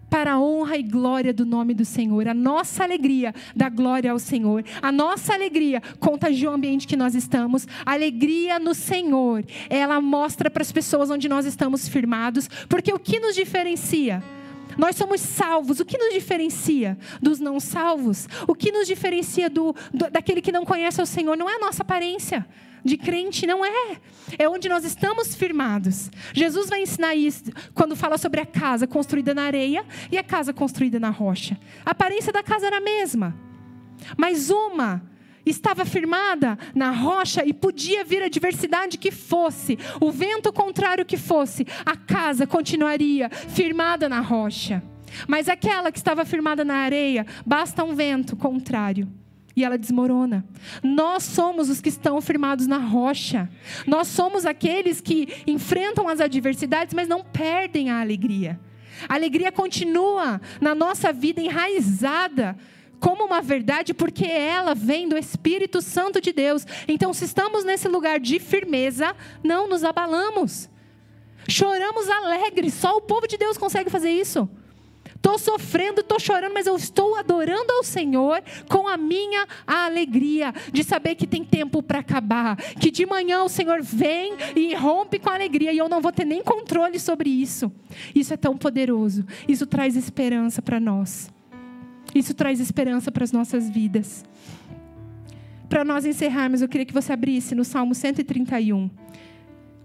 para 0.09 0.33
a 0.33 0.41
honra 0.41 0.77
e 0.77 0.83
glória 0.83 1.33
do 1.33 1.45
nome 1.45 1.75
do 1.75 1.85
Senhor. 1.85 2.29
A 2.29 2.35
nossa 2.35 2.85
alegria 2.85 3.35
dá 3.55 3.69
glória 3.69 4.11
ao 4.11 4.19
Senhor. 4.19 4.65
A 4.81 4.91
nossa 4.91 5.35
alegria 5.35 5.83
contagia 5.99 6.51
o 6.51 6.55
ambiente 6.55 6.87
que 6.87 6.97
nós 6.97 7.15
estamos. 7.15 7.67
A 7.85 7.93
alegria 7.93 8.59
no 8.59 8.75
Senhor, 8.75 9.45
ela 9.69 10.01
mostra 10.01 10.51
para 10.51 10.63
as 10.63 10.73
pessoas 10.73 11.11
onde 11.11 11.29
nós 11.29 11.47
estamos 11.47 11.89
firmados, 11.89 12.49
porque 12.69 12.93
o 12.93 12.99
que 12.99 13.21
nos 13.21 13.35
diferencia? 13.35 14.23
Nós 14.79 14.97
somos 14.97 15.21
salvos. 15.21 15.81
O 15.81 15.85
que 15.85 15.99
nos 15.99 16.15
diferencia 16.15 16.97
dos 17.21 17.41
não 17.41 17.59
salvos? 17.59 18.29
O 18.47 18.55
que 18.55 18.71
nos 18.71 18.87
diferencia 18.87 19.51
do, 19.51 19.75
do, 19.93 20.09
daquele 20.11 20.41
que 20.41 20.53
não 20.53 20.65
conhece 20.65 21.03
o 21.03 21.07
Senhor? 21.07 21.37
Não 21.37 21.51
é 21.51 21.57
a 21.57 21.59
nossa 21.59 21.83
aparência 21.83 22.47
de 22.85 22.97
crente, 22.97 23.47
não 23.47 23.65
é. 23.65 23.99
É 24.39 24.49
onde 24.49 24.69
nós 24.69 24.85
estamos 24.85 25.35
firmados. 25.35 26.11
Jesus 26.33 26.69
vai 26.69 26.83
ensinar 26.83 27.15
isso 27.17 27.45
quando 27.75 27.97
fala 27.97 28.17
sobre 28.17 28.41
a 28.41 28.47
casa 28.47 28.87
construída 28.87 29.35
na 29.35 29.43
areia 29.43 29.85
e 30.11 30.17
a 30.17 30.23
casa 30.23 30.53
construída 30.53 31.01
na 31.01 31.11
rocha. 31.11 31.59
A 31.85 31.91
aparência 31.91 32.33
da 32.33 32.43
casa 32.43 32.67
era 32.67 32.77
a 32.79 32.81
mesma, 32.81 33.35
mas 34.17 34.49
uma 34.49 35.03
estava 35.51 35.85
firmada 35.85 36.59
na 36.75 36.91
rocha 36.91 37.45
e 37.45 37.53
podia 37.53 38.05
vir 38.05 38.23
a 38.23 38.29
diversidade 38.29 38.99
que 38.99 39.11
fosse, 39.11 39.79
o 40.01 40.11
vento 40.11 40.53
contrário 40.53 41.05
que 41.05 41.17
fosse, 41.17 41.67
a 41.85 41.97
casa 41.97 42.47
continuaria 42.47 43.31
firmada 43.31 44.09
na 44.09 44.21
rocha. 44.21 44.83
Mas 45.27 45.49
aquela 45.49 45.91
que 45.91 45.99
estava 45.99 46.25
firmada 46.25 46.65
na 46.65 46.77
areia, 46.77 47.27
basta 47.47 47.83
um 47.85 47.95
vento 47.95 48.37
contrário 48.37 49.09
e 49.59 49.65
ela 49.65 49.77
desmorona. 49.77 50.45
Nós 50.83 51.25
somos 51.25 51.69
os 51.69 51.81
que 51.81 51.89
estão 51.89 52.21
firmados 52.21 52.67
na 52.69 52.79
rocha. 52.79 53.51
Nós 53.87 54.07
somos 54.07 54.47
aqueles 54.47 55.01
que 55.01 55.43
enfrentam 55.47 56.09
as 56.09 56.21
adversidades, 56.21 56.95
mas 56.95 57.09
não 57.09 57.25
perdem 57.25 57.91
a 57.91 58.01
alegria. 58.01 58.61
A 59.09 59.15
alegria 59.15 59.51
continua 59.51 60.41
na 60.61 60.75
nossa 60.75 61.13
vida 61.13 61.41
enraizada 61.41 62.57
como 63.01 63.25
uma 63.25 63.41
verdade, 63.41 63.95
porque 63.95 64.27
ela 64.27 64.75
vem 64.75 65.09
do 65.09 65.17
Espírito 65.17 65.81
Santo 65.81 66.21
de 66.21 66.33
Deus. 66.33 66.67
Então, 66.87 67.13
se 67.13 67.25
estamos 67.25 67.65
nesse 67.65 67.89
lugar 67.89 68.19
de 68.21 68.39
firmeza, 68.39 69.15
não 69.43 69.69
nos 69.69 69.85
abalamos. 69.85 70.69
Choramos 71.49 72.09
alegres, 72.09 72.75
só 72.75 72.97
o 72.97 73.01
povo 73.01 73.27
de 73.27 73.39
Deus 73.39 73.57
consegue 73.57 73.89
fazer 73.89 74.11
isso. 74.11 74.49
Estou 75.19 75.37
sofrendo, 75.37 76.01
estou 76.01 76.21
chorando, 76.21 76.55
mas 76.55 76.67
eu 76.67 76.77
estou 76.77 77.17
adorando 77.17 77.73
ao 77.73 77.83
Senhor 77.83 78.41
com 78.69 78.87
a 78.87 78.97
minha 78.97 79.47
alegria 79.67 80.55
de 80.73 80.85
saber 80.85 81.17
que 81.17 81.27
tem 81.27 81.45
tempo 81.45 81.83
para 81.83 81.99
acabar. 81.99 82.57
Que 82.57 82.91
de 82.91 83.05
manhã 83.05 83.43
o 83.43 83.49
Senhor 83.49 83.83
vem 83.83 84.35
e 84.55 84.75
rompe 84.75 85.19
com 85.19 85.29
alegria 85.29 85.73
e 85.73 85.79
eu 85.79 85.89
não 85.89 86.01
vou 86.01 86.13
ter 86.13 86.25
nem 86.25 86.43
controle 86.43 87.01
sobre 87.01 87.31
isso. 87.31 87.71
Isso 88.15 88.33
é 88.33 88.37
tão 88.37 88.57
poderoso. 88.57 89.25
Isso 89.49 89.67
traz 89.67 89.97
esperança 89.97 90.63
para 90.63 90.79
nós. 90.79 91.29
Isso 92.15 92.35
traz 92.35 92.61
esperança 92.61 93.13
para 93.13 93.25
as 93.25 93.33
nossas 93.33 93.69
vidas. 93.69 94.25
Para 95.69 95.85
nós 95.85 96.07
encerrarmos, 96.07 96.63
eu 96.63 96.69
queria 96.69 96.87
que 96.87 96.95
você 96.95 97.13
abrisse 97.13 97.55
no 97.55 97.65
Salmo 97.65 97.95
131, 97.95 98.91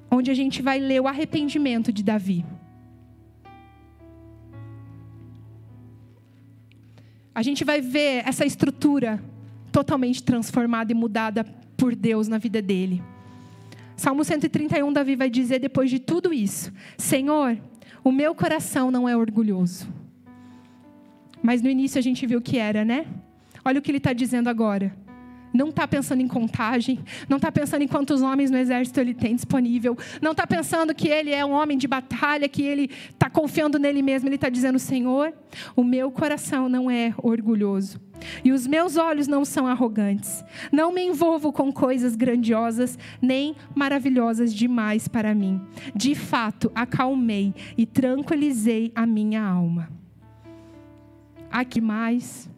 onde 0.09 0.31
a 0.31 0.33
gente 0.33 0.61
vai 0.61 0.79
ler 0.79 1.01
o 1.01 1.07
arrependimento 1.07 1.91
de 1.91 2.03
Davi. 2.03 2.45
a 7.33 7.41
gente 7.41 7.63
vai 7.63 7.81
ver 7.81 8.23
essa 8.27 8.45
estrutura 8.45 9.23
totalmente 9.71 10.21
transformada 10.21 10.91
e 10.91 10.95
mudada 10.95 11.43
por 11.75 11.95
Deus 11.95 12.27
na 12.27 12.37
vida 12.37 12.61
dele. 12.61 13.01
Salmo 13.95 14.23
131, 14.23 14.91
Davi 14.93 15.15
vai 15.15 15.29
dizer 15.29 15.59
depois 15.59 15.89
de 15.89 15.99
tudo 15.99 16.33
isso: 16.33 16.71
Senhor, 16.97 17.57
o 18.03 18.11
meu 18.11 18.35
coração 18.35 18.91
não 18.91 19.09
é 19.09 19.17
orgulhoso. 19.17 19.87
Mas 21.43 21.61
no 21.61 21.69
início 21.69 21.99
a 21.99 22.01
gente 22.01 22.25
viu 22.25 22.41
que 22.41 22.57
era, 22.57 22.83
né? 22.83 23.05
Olha 23.63 23.77
o 23.77 23.81
que 23.81 23.91
ele 23.91 23.99
está 23.99 24.13
dizendo 24.13 24.49
agora 24.49 24.95
não 25.53 25.69
está 25.69 25.87
pensando 25.87 26.21
em 26.21 26.27
contagem, 26.27 26.99
não 27.29 27.37
está 27.37 27.51
pensando 27.51 27.83
em 27.83 27.87
quantos 27.87 28.21
homens 28.21 28.49
no 28.49 28.57
exército 28.57 28.99
ele 28.99 29.13
tem 29.13 29.35
disponível, 29.35 29.95
não 30.21 30.31
está 30.31 30.47
pensando 30.47 30.95
que 30.95 31.07
ele 31.07 31.31
é 31.31 31.45
um 31.45 31.51
homem 31.51 31.77
de 31.77 31.87
batalha, 31.87 32.49
que 32.49 32.63
ele 32.63 32.89
está 33.11 33.29
confiando 33.29 33.77
nele 33.77 34.01
mesmo. 34.01 34.27
Ele 34.27 34.35
está 34.35 34.49
dizendo: 34.49 34.79
Senhor, 34.79 35.31
o 35.75 35.83
meu 35.83 36.09
coração 36.11 36.67
não 36.67 36.89
é 36.89 37.13
orgulhoso. 37.21 38.01
E 38.43 38.51
os 38.51 38.65
meus 38.65 38.95
olhos 38.95 39.27
não 39.27 39.43
são 39.43 39.67
arrogantes. 39.67 40.43
Não 40.71 40.93
me 40.93 41.03
envolvo 41.03 41.51
com 41.51 41.73
coisas 41.73 42.15
grandiosas 42.15 42.97
nem 43.21 43.53
maravilhosas 43.75 44.53
demais 44.53 45.09
para 45.09 45.35
mim. 45.35 45.61
De 45.93 46.15
fato, 46.15 46.71
acalmei 46.73 47.53
e 47.77 47.85
tranquilizei 47.85 48.93
a 48.95 49.05
minha 49.05 49.43
alma. 49.43 50.02
Aqui 51.53 51.79
mais 51.79 52.49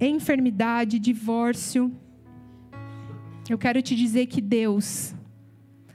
enfermidade, 0.00 0.98
divórcio. 0.98 1.92
Eu 3.50 3.58
quero 3.58 3.82
te 3.82 3.94
dizer 3.94 4.28
que 4.28 4.40
Deus 4.40 5.14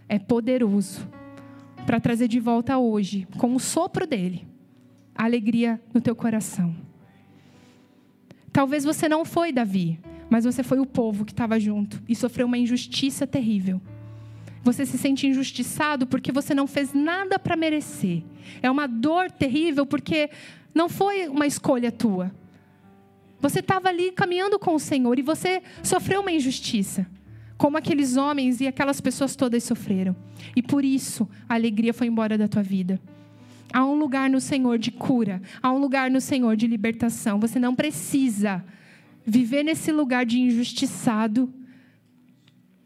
é 0.07 0.19
poderoso 0.19 1.09
para 1.87 1.99
trazer 1.99 2.27
de 2.27 2.39
volta 2.39 2.77
hoje, 2.77 3.27
com 3.39 3.55
o 3.55 3.59
sopro 3.59 4.05
dele, 4.05 4.45
a 5.15 5.23
alegria 5.23 5.81
no 5.91 5.99
teu 5.99 6.15
coração. 6.15 6.75
Talvez 8.53 8.83
você 8.83 9.09
não 9.09 9.25
foi 9.25 9.51
Davi, 9.51 9.99
mas 10.29 10.45
você 10.45 10.61
foi 10.61 10.79
o 10.79 10.85
povo 10.85 11.25
que 11.25 11.31
estava 11.31 11.59
junto 11.59 11.99
e 12.07 12.15
sofreu 12.15 12.45
uma 12.45 12.59
injustiça 12.59 13.25
terrível. 13.25 13.81
Você 14.67 14.85
se 14.85 14.97
sente 14.97 15.25
injustiçado 15.25 16.05
porque 16.05 16.29
você 16.29 16.53
não 16.53 16.67
fez 16.67 16.93
nada 16.93 17.39
para 17.39 17.55
merecer. 17.55 18.21
É 18.61 18.69
uma 18.69 18.85
dor 18.85 19.31
terrível 19.31 19.85
porque 19.85 20.29
não 20.75 20.89
foi 20.89 21.29
uma 21.29 21.47
escolha 21.47 21.89
tua. 21.89 22.35
Você 23.39 23.59
estava 23.59 23.87
ali 23.87 24.11
caminhando 24.11 24.59
com 24.59 24.75
o 24.75 24.79
Senhor 24.79 25.17
e 25.17 25.21
você 25.21 25.63
sofreu 25.81 26.19
uma 26.19 26.33
injustiça, 26.33 27.07
como 27.57 27.77
aqueles 27.77 28.17
homens 28.17 28.59
e 28.59 28.67
aquelas 28.67 28.99
pessoas 28.99 29.37
todas 29.37 29.63
sofreram. 29.63 30.13
E 30.53 30.61
por 30.61 30.83
isso 30.83 31.29
a 31.47 31.53
alegria 31.53 31.93
foi 31.93 32.07
embora 32.07 32.37
da 32.37 32.49
tua 32.49 32.61
vida. 32.61 32.99
Há 33.71 33.85
um 33.85 33.97
lugar 33.97 34.29
no 34.29 34.41
Senhor 34.41 34.77
de 34.77 34.91
cura, 34.91 35.41
há 35.63 35.71
um 35.71 35.77
lugar 35.77 36.11
no 36.11 36.19
Senhor 36.19 36.57
de 36.57 36.67
libertação. 36.67 37.39
Você 37.39 37.57
não 37.57 37.73
precisa 37.73 38.61
viver 39.25 39.63
nesse 39.63 39.93
lugar 39.93 40.25
de 40.25 40.41
injustiçado 40.41 41.53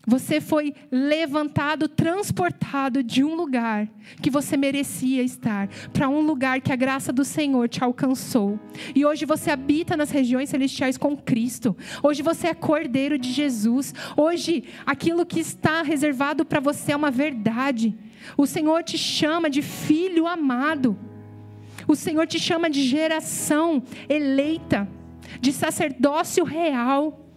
você 0.06 0.42
foi 0.42 0.74
levantado, 0.92 1.88
transportado 1.88 3.04
de 3.04 3.24
um 3.24 3.36
lugar 3.36 3.88
que 4.22 4.32
você 4.32 4.58
merecia 4.58 5.22
estar, 5.22 5.68
para 5.94 6.10
um 6.10 6.22
lugar 6.22 6.60
que 6.60 6.72
a 6.72 6.76
graça 6.76 7.14
do 7.14 7.24
Senhor 7.24 7.70
te 7.70 7.84
alcançou. 7.84 8.60
E 8.96 9.06
hoje 9.06 9.26
você 9.26 9.52
habita 9.52 9.96
nas 9.96 10.10
regiões 10.10 10.50
celestiais 10.50 10.98
com 10.98 11.16
Cristo. 11.16 11.76
Hoje 12.02 12.24
você 12.24 12.48
é 12.48 12.54
cordeiro 12.54 13.18
de 13.18 13.32
Jesus. 13.32 13.94
Hoje 14.18 14.64
aquilo 14.86 15.26
que 15.26 15.40
está 15.40 15.84
reservado 15.84 16.44
para 16.44 16.60
você 16.60 16.94
é 16.94 16.96
uma 16.96 17.12
verdade. 17.12 17.96
O 18.36 18.48
Senhor 18.48 18.84
te 18.84 18.98
chama 18.98 19.50
de 19.50 19.62
filho 19.62 20.26
amado. 20.26 20.98
O 21.88 21.96
Senhor 21.96 22.26
te 22.26 22.40
chama 22.40 22.70
de 22.70 22.84
geração 22.84 23.84
eleita, 24.10 24.88
de 25.40 25.52
sacerdócio 25.52 26.44
real. 26.44 27.28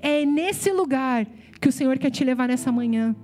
É 0.00 0.26
nesse 0.26 0.70
lugar 0.70 1.26
que 1.64 1.68
o 1.70 1.72
Senhor 1.72 1.98
quer 1.98 2.10
te 2.10 2.22
levar 2.22 2.46
nessa 2.46 2.70
manhã. 2.70 3.16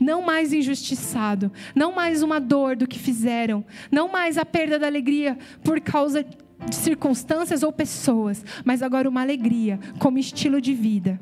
Não 0.00 0.20
mais 0.20 0.52
injustiçado, 0.52 1.52
não 1.72 1.94
mais 1.94 2.24
uma 2.24 2.40
dor 2.40 2.74
do 2.74 2.88
que 2.88 2.98
fizeram, 2.98 3.64
não 3.88 4.10
mais 4.10 4.36
a 4.36 4.44
perda 4.44 4.80
da 4.80 4.88
alegria 4.88 5.38
por 5.62 5.80
causa 5.80 6.24
de 6.24 6.74
circunstâncias 6.74 7.62
ou 7.62 7.72
pessoas, 7.72 8.44
mas 8.64 8.82
agora 8.82 9.08
uma 9.08 9.20
alegria 9.20 9.78
como 10.00 10.18
estilo 10.18 10.60
de 10.60 10.74
vida. 10.74 11.20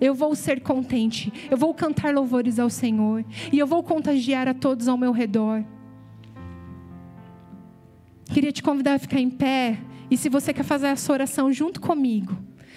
Eu 0.00 0.14
vou 0.14 0.34
ser 0.34 0.62
contente, 0.62 1.30
eu 1.50 1.58
vou 1.58 1.74
cantar 1.74 2.14
louvores 2.14 2.58
ao 2.58 2.70
Senhor 2.70 3.22
e 3.52 3.58
eu 3.58 3.66
vou 3.66 3.82
contagiar 3.82 4.48
a 4.48 4.54
todos 4.54 4.88
ao 4.88 4.96
meu 4.96 5.12
redor. 5.12 5.62
Queria 8.32 8.50
te 8.50 8.62
convidar 8.62 8.94
a 8.94 8.98
ficar 8.98 9.20
em 9.20 9.28
pé 9.28 9.78
e 10.10 10.16
se 10.16 10.30
você 10.30 10.54
quer 10.54 10.64
fazer 10.64 10.86
essa 10.86 11.12
oração 11.12 11.52
junto 11.52 11.82
comigo, 11.82 12.34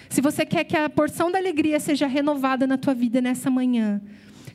se 0.08 0.20
você 0.20 0.46
quer 0.46 0.64
que 0.64 0.76
a 0.76 0.88
porção 0.88 1.30
da 1.30 1.38
alegria 1.38 1.78
seja 1.78 2.06
renovada 2.06 2.66
na 2.66 2.78
tua 2.78 2.94
vida 2.94 3.20
nessa 3.20 3.50
manhã, 3.50 4.00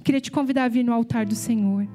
queria 0.04 0.20
te 0.20 0.32
convidar 0.32 0.66
a 0.66 0.68
vir 0.68 0.84
no 0.84 0.94
altar 0.94 1.26
do 1.26 1.36
Senhor. 1.36 1.88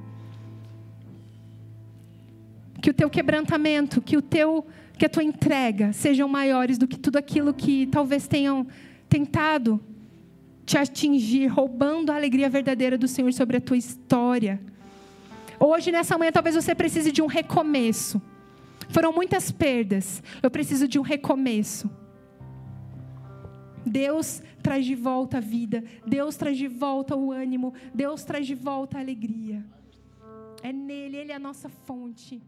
Que 2.81 2.91
o 2.91 2.95
teu 2.95 3.11
quebrantamento, 3.11 4.01
que 4.01 4.17
o 4.17 4.23
teu 4.23 4.67
que 4.97 5.07
a 5.07 5.09
tua 5.09 5.23
entrega 5.23 5.93
sejam 5.93 6.29
maiores 6.29 6.77
do 6.77 6.89
que 6.89 6.99
tudo 6.99 7.17
aquilo 7.19 7.55
que 7.55 7.87
talvez 7.87 8.27
tenham 8.27 8.67
tentado 9.09 9.81
te 10.67 10.77
atingir, 10.77 11.47
roubando 11.47 12.11
a 12.11 12.17
alegria 12.17 12.51
verdadeira 12.51 12.99
do 12.99 13.07
Senhor 13.07 13.33
sobre 13.33 13.57
a 13.57 13.61
tua 13.61 13.77
história. 13.77 14.61
Hoje, 15.59 15.91
nessa 15.93 16.19
manhã, 16.19 16.33
talvez 16.33 16.57
você 16.57 16.75
precise 16.75 17.13
de 17.13 17.23
um 17.23 17.27
recomeço. 17.27 18.21
Foram 18.91 19.13
muitas 19.13 19.51
perdas. 19.51 20.23
Eu 20.43 20.51
preciso 20.51 20.87
de 20.87 20.99
um 20.99 21.03
recomeço. 21.03 21.89
Deus 23.89 24.43
traz 24.63 24.85
de 24.85 24.95
volta 24.95 25.39
a 25.39 25.41
vida. 25.41 25.83
Deus 26.07 26.37
traz 26.37 26.57
de 26.57 26.69
volta 26.69 27.17
o 27.17 27.33
ânimo. 27.33 27.73
Deus 27.95 28.25
traz 28.25 28.47
de 28.47 28.55
volta 28.55 28.99
a 28.99 29.01
alegria. 29.01 29.65
É 30.63 30.73
nele, 30.73 31.17
Ele 31.17 31.33
é 31.33 31.35
a 31.35 31.39
nossa 31.39 31.69
fonte. 31.69 32.43